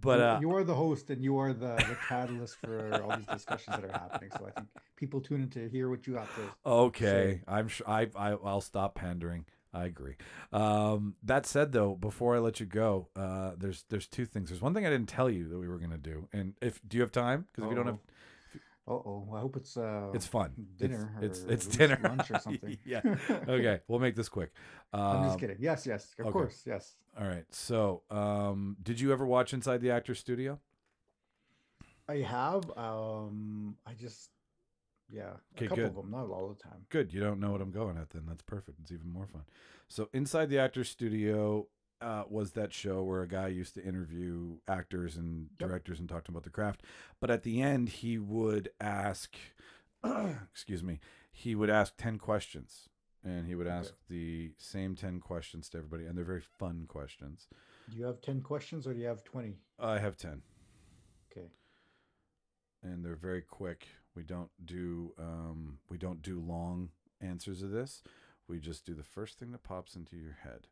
[0.00, 3.16] but you, uh, you are the host and you are the, the catalyst for all
[3.16, 4.30] these discussions that are happening.
[4.36, 6.42] So I think people tune in to hear what you have to.
[6.70, 9.46] Okay, I'm sure I, I I'll stop pandering.
[9.72, 10.16] I agree.
[10.52, 14.50] Um, that said, though, before I let you go, uh, there's there's two things.
[14.50, 16.96] There's one thing I didn't tell you that we were gonna do, and if do
[16.96, 17.46] you have time?
[17.52, 17.98] Because if you don't have,
[18.92, 19.34] oh.
[19.34, 20.10] I hope it's uh.
[20.14, 20.52] it's fun.
[20.76, 21.12] dinner.
[21.20, 21.98] It's it's, it's dinner.
[22.02, 22.78] lunch or something.
[22.84, 23.00] yeah.
[23.48, 24.50] Okay, we'll make this quick.
[24.92, 25.56] Um, I'm just kidding.
[25.60, 26.32] Yes, yes, of okay.
[26.32, 26.94] course, yes.
[27.18, 27.44] All right.
[27.50, 30.60] So, um, did you ever watch Inside the Actors Studio?
[32.08, 32.70] I have.
[32.76, 34.30] Um, I just,
[35.10, 35.86] yeah, Okay, a couple good.
[35.90, 36.86] of them, not all the time.
[36.88, 37.12] Good.
[37.12, 38.22] You don't know what I'm going at then.
[38.26, 38.78] That's perfect.
[38.80, 39.42] It's even more fun.
[39.88, 41.66] So, Inside the Actors Studio
[42.00, 45.68] uh, was that show where a guy used to interview actors and Yep.
[45.68, 46.82] directors and talk to them about the craft.
[47.20, 49.36] But at the end, he would ask,
[50.04, 51.00] excuse me,
[51.32, 52.88] he would ask 10 questions.
[53.24, 53.76] And he would Okay.
[53.76, 56.06] ask the same 10 questions to everybody.
[56.06, 57.48] And they're very fun questions.
[57.90, 59.56] Do you have ten questions or do you have twenty?
[59.78, 60.42] I have 10.
[61.32, 61.48] Okay.
[62.82, 63.88] and they're very quick.
[64.14, 68.02] We don't do um, we don't do long answers of this.
[68.46, 70.68] We just do the first thing that pops into your head.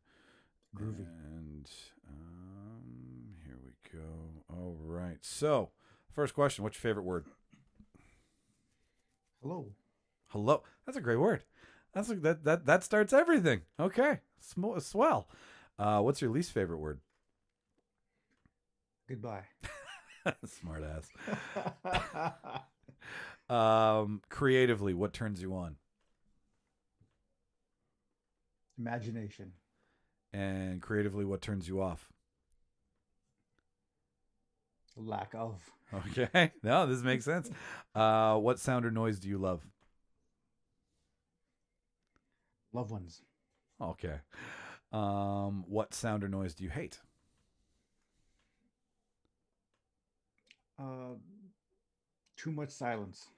[0.76, 1.06] Groovy.
[1.24, 1.68] And
[2.08, 4.44] um, here we go.
[4.50, 5.18] All right.
[5.22, 5.70] So,
[6.12, 7.24] first question: What's your favorite word?
[9.42, 9.72] Hello.
[10.28, 10.62] Hello.
[10.84, 11.44] That's a great word.
[11.92, 13.62] That's a, that that that starts everything.
[13.80, 14.20] Okay.
[14.40, 15.28] Sm- swell.
[15.78, 17.00] Uh, what's your least favorite word?
[19.08, 19.44] Goodbye.
[20.44, 22.62] Smart ass.
[23.48, 25.76] Um, creatively, what turns you on?
[28.78, 29.52] Imagination.
[30.32, 32.12] And creatively, what turns you off?
[34.96, 35.60] Lack of.
[35.94, 36.52] Okay.
[36.62, 37.50] No, this makes sense.
[37.94, 39.64] Uh, what sound or noise do you love?
[42.72, 43.22] Loved ones.
[43.80, 44.20] Okay.
[44.92, 47.00] Um, what sound or noise do you hate?
[50.78, 51.14] Uh,
[52.36, 53.28] too much silence.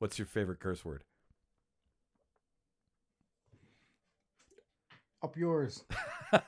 [0.00, 1.04] What's your favorite curse word?
[5.22, 5.84] Up yours.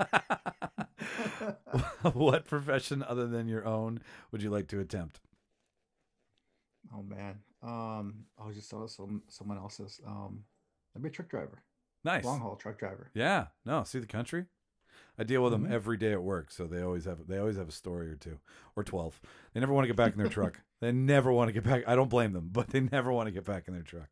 [2.12, 5.20] what profession other than your own would you like to attempt?
[6.94, 7.40] Oh man.
[7.62, 10.00] Um, I was just telling some someone else's.
[10.06, 10.44] Um,
[10.96, 11.62] I'd be a truck driver,
[12.04, 12.24] Nice.
[12.24, 13.10] long haul truck driver.
[13.14, 13.46] Yeah.
[13.64, 14.46] No, see the country?
[15.18, 15.72] I deal with them Mhm.
[15.72, 18.38] every day at work, so they always have they always have a story or two
[18.76, 19.20] or 12.
[19.52, 20.60] They never want to get back in their truck.
[20.80, 21.84] They never want to get back.
[21.86, 24.08] I don't blame them, but they never want to get back in their truck.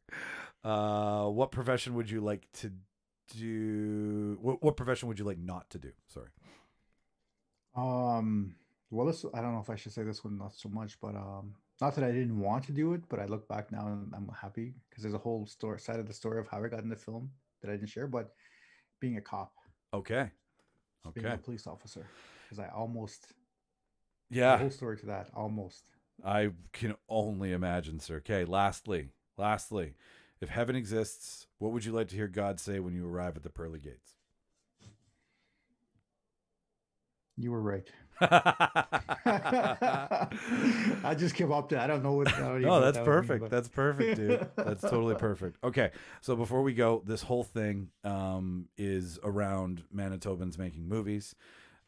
[0.62, 2.70] Uh, what profession would you like to
[3.36, 4.38] do?
[4.40, 5.92] What, what profession would you like not to do?
[6.08, 6.28] Sorry.
[7.74, 8.54] Um,
[8.90, 11.14] well, this I don't know if I should say this one not so much, but
[11.14, 14.12] um, not that I didn't want to do it, but I look back now and
[14.14, 16.82] I'm happy because there's a whole story side of the story of how I got
[16.82, 17.30] in the film
[17.62, 18.06] that I didn't share.
[18.06, 18.32] But
[19.00, 19.52] being a cop,
[19.92, 20.30] Okay.
[21.14, 21.42] being a Okay.
[21.42, 22.06] police officer,
[22.44, 23.32] because I almost
[24.30, 24.58] the Yeah.
[24.58, 25.84] whole story to that almost.
[26.24, 28.16] I can only imagine, sir.
[28.16, 29.94] Okay, lastly, lastly,
[30.40, 33.42] if heaven exists, what would you like to hear God say when you arrive at
[33.42, 34.14] the pearly gates?
[37.36, 37.86] You were right.
[38.20, 40.26] I
[41.16, 41.80] just give up to.
[41.80, 42.34] I don't know what.
[42.34, 43.40] I don't what that's that would mean, perfect.
[43.42, 44.48] but- That's perfect, dude.
[44.56, 45.58] That's totally perfect.
[45.62, 51.36] Okay, so before we go, this whole thing um, is around Manitobans making movies.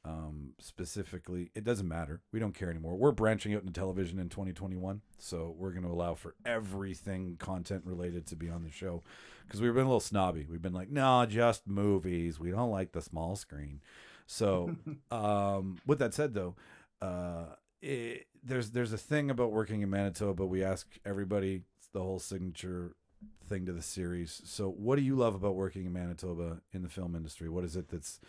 [0.02, 2.22] Um, specifically, it doesn't matter.
[2.32, 2.96] We don't care anymore.
[2.96, 7.82] We're branching out into television in 2021, so we're going to allow for everything content
[7.84, 9.02] related to be on the show
[9.46, 10.46] because we've been a little snobby.
[10.50, 12.40] We've been like, no, just movies.
[12.40, 13.82] We don't like the small screen.
[14.26, 14.74] So,
[15.10, 16.56] um, with that said, though,
[17.02, 20.46] uh, it, there's there's a thing about working in Manitoba.
[20.46, 21.62] We ask everybody
[21.92, 22.94] the whole signature
[23.48, 24.40] thing to the series.
[24.44, 27.48] So, what do you love about working in Manitoba in the film industry?
[27.48, 28.20] What is it that's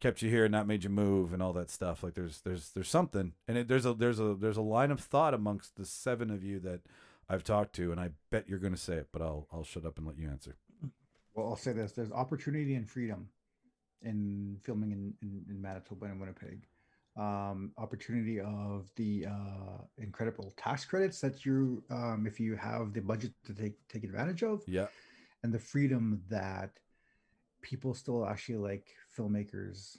[0.00, 2.02] kept you here and not made you move and all that stuff?
[2.02, 5.00] Like, there's there's there's something, and it, there's a there's a there's a line of
[5.00, 6.80] thought amongst the seven of you that
[7.28, 9.84] I've talked to, and I bet you're going to say it, but I'll I'll shut
[9.84, 10.56] up and let you answer.
[11.34, 13.28] Well, I'll say this: there's opportunity and freedom
[14.02, 16.66] in filming in, in, in Manitoba and Winnipeg.
[17.16, 23.00] Um, opportunity of the uh, incredible tax credits that you, um, if you have the
[23.00, 24.86] budget to take take advantage of, Yeah,
[25.42, 26.70] and the freedom that
[27.62, 28.86] people still actually like
[29.18, 29.98] filmmakers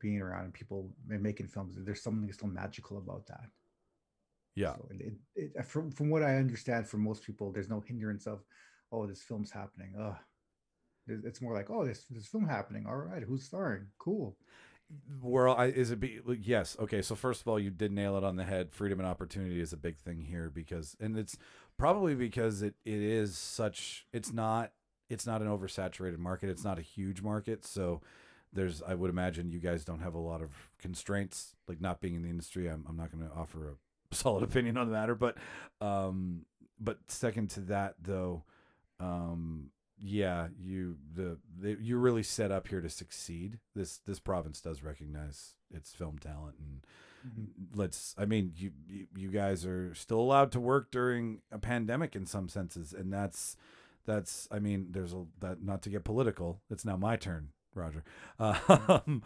[0.00, 1.76] being around and people ma- making films.
[1.78, 3.50] There's something still magical about that.
[4.54, 7.80] yeah, So it, it, it, from from what I understand, for most people, there's no
[7.80, 8.44] hindrance of,
[8.92, 9.94] oh, this film's happening.
[10.00, 10.16] Ugh.
[11.08, 12.86] It's more like, oh, this this film happening.
[12.86, 13.86] All right, who's starring?
[13.98, 14.36] Cool.
[15.20, 16.76] World, I, is it be yes?
[16.78, 18.72] Okay, so first of all, you did nail it on the head.
[18.72, 21.36] Freedom and opportunity is a big thing here because, and it's
[21.76, 24.06] probably because it it is such.
[24.12, 24.72] It's not.
[25.08, 26.50] It's not an oversaturated market.
[26.50, 27.64] It's not a huge market.
[27.64, 28.00] So
[28.56, 28.82] there's.
[28.82, 31.54] I would imagine you guys don't have a lot of constraints.
[31.68, 33.74] Like not being in the industry, I'm I'm not going to offer a
[34.14, 35.14] solid opinion on the matter.
[35.14, 35.36] But
[35.80, 36.46] um,
[36.80, 38.44] but second to that though,
[39.00, 43.58] um, yeah, you the, the you're really set up here to succeed.
[43.74, 46.80] This this province does recognize its film talent, and
[47.74, 48.14] let's.
[48.18, 52.26] I mean, you you, you guys are still allowed to work during a pandemic in
[52.26, 53.56] some senses, and that's
[54.04, 54.48] that's.
[54.50, 56.60] I mean, there's a that not to get political.
[56.70, 58.02] It's now my turn, Roger.
[58.38, 59.22] Um,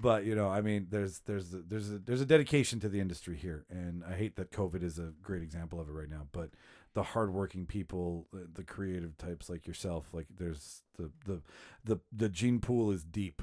[0.00, 3.00] but you know, I mean, there's there's a, there's a, there's a dedication to the
[3.00, 6.26] industry here, and I hate that COVID is a great example of it right now.
[6.32, 6.50] But
[6.94, 11.42] the hardworking people, the, the creative types like yourself, like there's the the
[11.84, 13.42] the the gene pool is deep.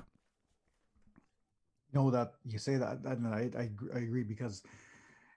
[1.94, 4.64] No, that you say that, and I, I I agree because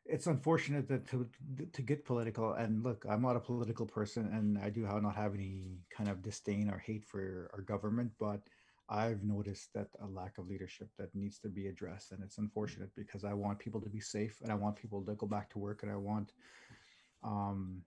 [0.04, 1.28] it's unfortunate that to
[1.72, 2.52] to get political.
[2.54, 6.22] And look, I'm not a political person, and I do not have any kind of
[6.22, 8.40] disdain or hate for our government, but
[8.88, 12.90] I've noticed that a lack of leadership that needs to be addressed, and it's unfortunate
[12.96, 15.58] because I want people to be safe, and I want people to go back to
[15.58, 16.32] work, and I want,
[17.22, 17.82] um,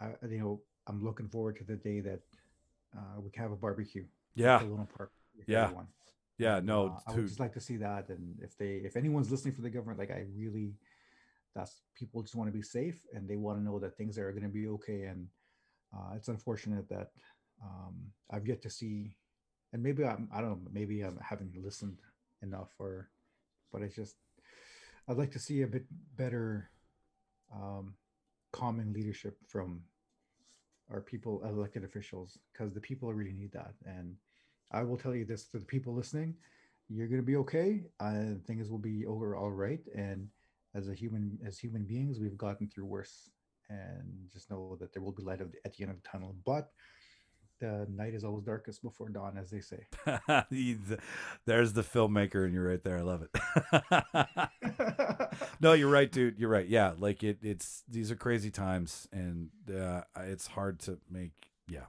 [0.00, 2.20] I you know I'm looking forward to the day that
[2.96, 4.04] uh, we can have a barbecue.
[4.34, 5.12] Yeah, Luna Park.
[5.46, 5.64] Yeah.
[5.64, 5.86] everyone.
[6.38, 8.08] yeah, no, uh, I would just like to see that.
[8.08, 10.74] And if they, if anyone's listening for the government, like I really,
[11.54, 14.30] that's people just want to be safe and they want to know that things are
[14.32, 15.02] going to be okay.
[15.02, 15.26] And
[15.94, 17.10] uh, it's unfortunate that
[17.62, 17.94] um,
[18.30, 19.16] I've yet to see,
[19.72, 21.98] and maybe I'm, I don't know, maybe I haven't listened
[22.42, 23.10] enough, or,
[23.72, 24.16] but it's just,
[25.08, 25.84] I'd like to see a bit
[26.16, 26.70] better,
[27.54, 27.94] um,
[28.52, 29.82] common leadership from
[30.90, 33.74] our people, elected officials, because the people really need that.
[33.84, 34.14] And
[34.72, 36.34] I will tell you this to the people listening:
[36.88, 37.82] you're going to be okay.
[37.98, 39.80] Uh, things will be over all right.
[39.94, 40.28] And
[40.74, 43.30] as a human, as human beings, we've gotten through worse.
[43.68, 46.34] And just know that there will be light at the end of the tunnel.
[46.44, 46.70] But
[47.60, 49.86] the night is always darkest before dawn, as they say.
[51.46, 52.98] There's the filmmaker, and you're right there.
[52.98, 53.30] I love it.
[55.60, 56.38] no, you're right, dude.
[56.38, 56.66] You're right.
[56.66, 57.38] Yeah, like it.
[57.42, 61.49] It's these are crazy times, and uh, it's hard to make.
[61.70, 61.84] Yeah,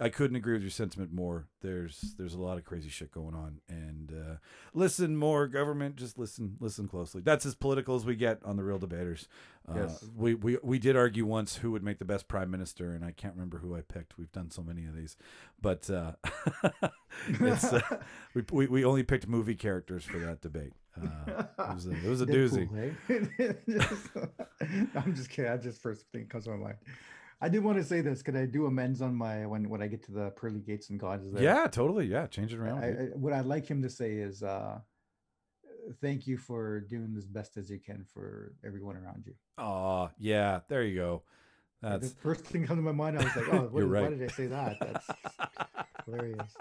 [0.00, 1.46] I couldn't agree with your sentiment more.
[1.60, 4.34] There's there's a lot of crazy shit going on, and uh,
[4.72, 5.96] listen more, government.
[5.96, 7.20] Just listen, listen closely.
[7.20, 9.28] That's as political as we get on the reel debaters.
[9.68, 10.02] Uh, Yes.
[10.16, 13.10] we, we we did argue once who would make the best prime minister, and I
[13.10, 14.16] can't remember who I picked.
[14.16, 15.16] We've done so many of these,
[15.60, 16.12] but uh,
[17.28, 17.80] it's uh,
[18.34, 20.72] we, we we only picked movie characters for that debate.
[20.96, 22.66] Uh, it was a, it was a doozy.
[23.08, 23.52] Eh?
[24.96, 25.50] I'm just kidding.
[25.50, 26.76] I just first thing comes to my mind.
[27.40, 28.22] I did want to say this.
[28.22, 30.98] Could I do amends on my when when I get to the pearly gates and
[30.98, 31.42] God is there?
[31.42, 32.06] Yeah, totally.
[32.06, 32.82] Yeah, change it around.
[32.82, 34.80] I, I, what I'd like him to say is, uh,
[36.00, 40.60] "Thank you for doing as best as you can for everyone around you." Oh, yeah.
[40.68, 41.22] There you go.
[41.80, 43.18] That's the first thing come to my mind.
[43.18, 45.06] I was like, "Oh, what, You're why did I say that?" That's
[46.06, 46.56] hilarious.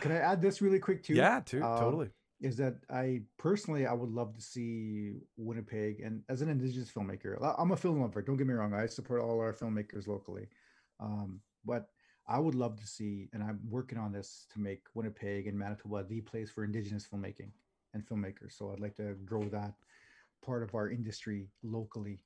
[0.00, 1.14] Can I add this really quick too?
[1.14, 2.10] yeah, too, Um, totally.
[2.40, 7.36] Is that I personally I would love to see Winnipeg and as an indigenous filmmaker,
[7.58, 8.22] I'm a film lover.
[8.22, 10.48] Don't get me wrong, I support all our filmmakers locally,
[11.00, 11.88] um, but
[12.28, 16.04] I would love to see, and I'm working on this to make Winnipeg and Manitoba
[16.04, 17.50] the place for indigenous filmmaking
[17.94, 18.58] and filmmakers.
[18.58, 19.74] So I'd like to grow that
[20.44, 22.24] part of our industry locally,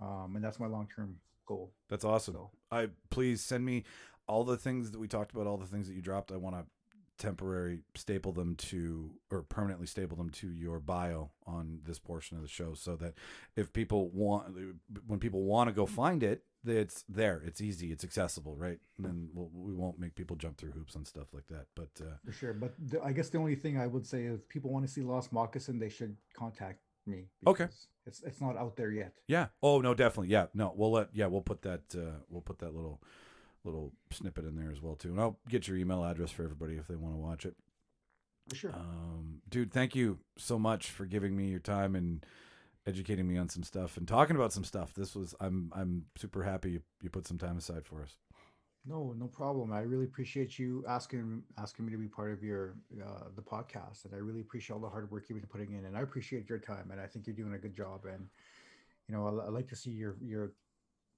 [0.00, 1.16] um, and that's my long term
[1.46, 1.72] goal.
[1.88, 2.34] That's awesome.
[2.34, 3.84] So I please send me
[4.28, 6.30] all the things that we talked about, all the things that you dropped.
[6.30, 6.64] I want to
[7.22, 12.42] temporary staple them to or permanently staple them to your bio on this portion of
[12.42, 13.14] the show so that
[13.54, 14.46] if people want
[15.06, 19.06] when people want to go find it it's there it's easy it's accessible right and
[19.06, 22.14] then we'll, we won't make people jump through hoops and stuff like that but uh,
[22.24, 24.70] for sure, but the, I guess the only thing I would say is if people
[24.70, 27.28] want to see Lost Moccasin, they should contact me.
[27.46, 27.68] Okay.
[28.06, 29.14] It's it's not out there yet.
[29.26, 29.46] Yeah.
[29.62, 30.28] Oh no, definitely.
[30.28, 30.46] Yeah.
[30.54, 31.08] No, we'll let.
[31.12, 31.82] Yeah, we'll put that.
[31.94, 33.00] Uh, we'll put that little
[33.64, 36.74] little snippet in there as well too, and I'll get your email address for everybody
[36.74, 37.54] if they want to watch it.
[38.48, 38.72] For sure.
[38.74, 42.24] Um, dude, thank you so much for giving me your time and
[42.86, 44.94] educating me on some stuff and talking about some stuff.
[44.94, 45.34] This was.
[45.40, 45.72] I'm.
[45.74, 48.16] I'm super happy you, you put some time aside for us.
[48.84, 49.72] No, no problem.
[49.72, 54.04] I really appreciate you asking asking me to be part of your uh, the podcast,
[54.04, 55.84] and I really appreciate all the hard work you've been putting in.
[55.84, 58.06] And I appreciate your time, and I think you're doing a good job.
[58.12, 58.26] And
[59.08, 60.52] you know, I, I like to see your your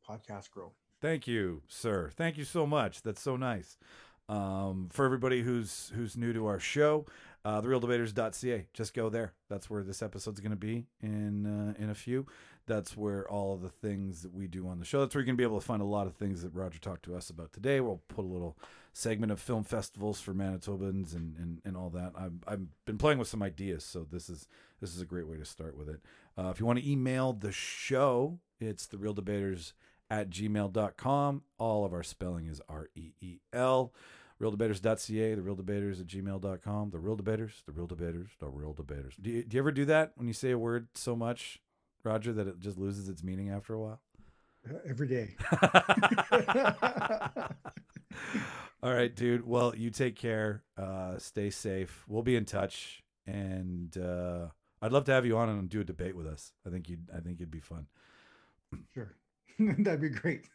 [0.06, 0.72] podcast grow.
[1.00, 2.10] Thank you, sir.
[2.16, 3.02] Thank you so much.
[3.02, 3.76] That's so nice.
[4.28, 7.04] Um, for everybody who's who's new to our show,
[7.44, 8.66] uh, thereeldebaters.ca.
[8.72, 9.34] Just go there.
[9.50, 12.26] That's where this episode's going to be in uh, in a few.
[12.66, 15.00] That's where all of the things that we do on the show.
[15.00, 16.78] That's where you're going to be able to find a lot of things that Roger
[16.78, 17.80] talked to us about today.
[17.80, 18.56] We'll put a little
[18.94, 22.12] segment of film festivals for Manitobans and, and, and all that.
[22.16, 24.48] I've, I've been playing with some ideas, so this is
[24.80, 26.00] this is a great way to start with it.
[26.38, 29.74] Uh, if you want to email the show, it's the reel debaters
[30.10, 31.42] at gmail.com.
[31.58, 33.92] All of our spelling is R E E L.
[34.42, 36.90] ReelDebaters.ca, the reel debaters at gmail.com.
[36.90, 39.14] The reel debaters, the reel debaters, the reel debaters.
[39.20, 41.60] Do you, do you ever do that when you say a word so much,
[42.02, 44.00] Roger, that it just loses its meaning after a while?
[44.68, 45.36] Uh, Every day.
[48.82, 49.46] All right, dude.
[49.46, 50.62] Well, you take care.
[50.76, 52.04] Uh, stay safe.
[52.08, 54.48] We'll be in touch, and uh,
[54.82, 56.52] I'd love to have you on and do a debate with us.
[56.66, 57.08] I think you'd.
[57.10, 57.86] I think it'd be fun.
[58.92, 59.14] sure.
[59.78, 60.48] That'd be great.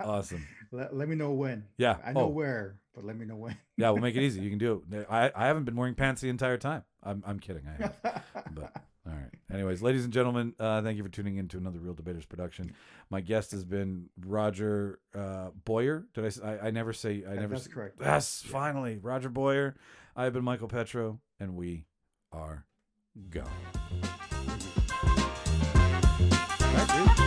[0.00, 0.46] Awesome.
[0.72, 1.64] let, let me know when.
[1.78, 1.96] Yeah.
[2.04, 2.28] I know Oh.
[2.28, 3.56] where, but let me know when.
[3.76, 4.40] Yeah, we'll make it easy.
[4.42, 5.06] You can do it.
[5.10, 6.82] I, I haven't been wearing pants the entire time.
[7.02, 7.62] I'm I'm kidding.
[7.68, 8.24] I have.
[8.54, 8.72] But
[9.06, 9.30] all right.
[9.52, 12.74] Anyways, ladies and gentlemen, uh, thank you for tuning in to another Reel Debaters production.
[13.08, 16.06] My guest has been Roger uh, Boyer.
[16.14, 17.24] Did I I never say.
[17.26, 17.54] I Yeah, never.
[17.54, 17.96] that's correct.
[18.00, 18.52] Yes, Yeah.
[18.52, 19.76] finally, Roger Boyer.
[20.16, 21.86] I have been Micheal Petrow, and we
[22.32, 22.66] are
[23.30, 23.48] gone.
[26.60, 27.19] All right, dude.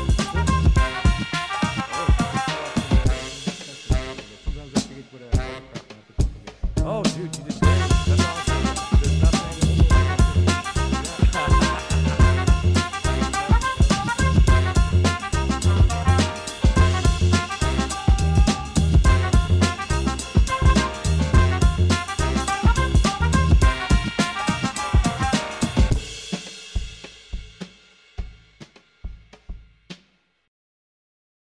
[6.85, 7.52] Oh, dude,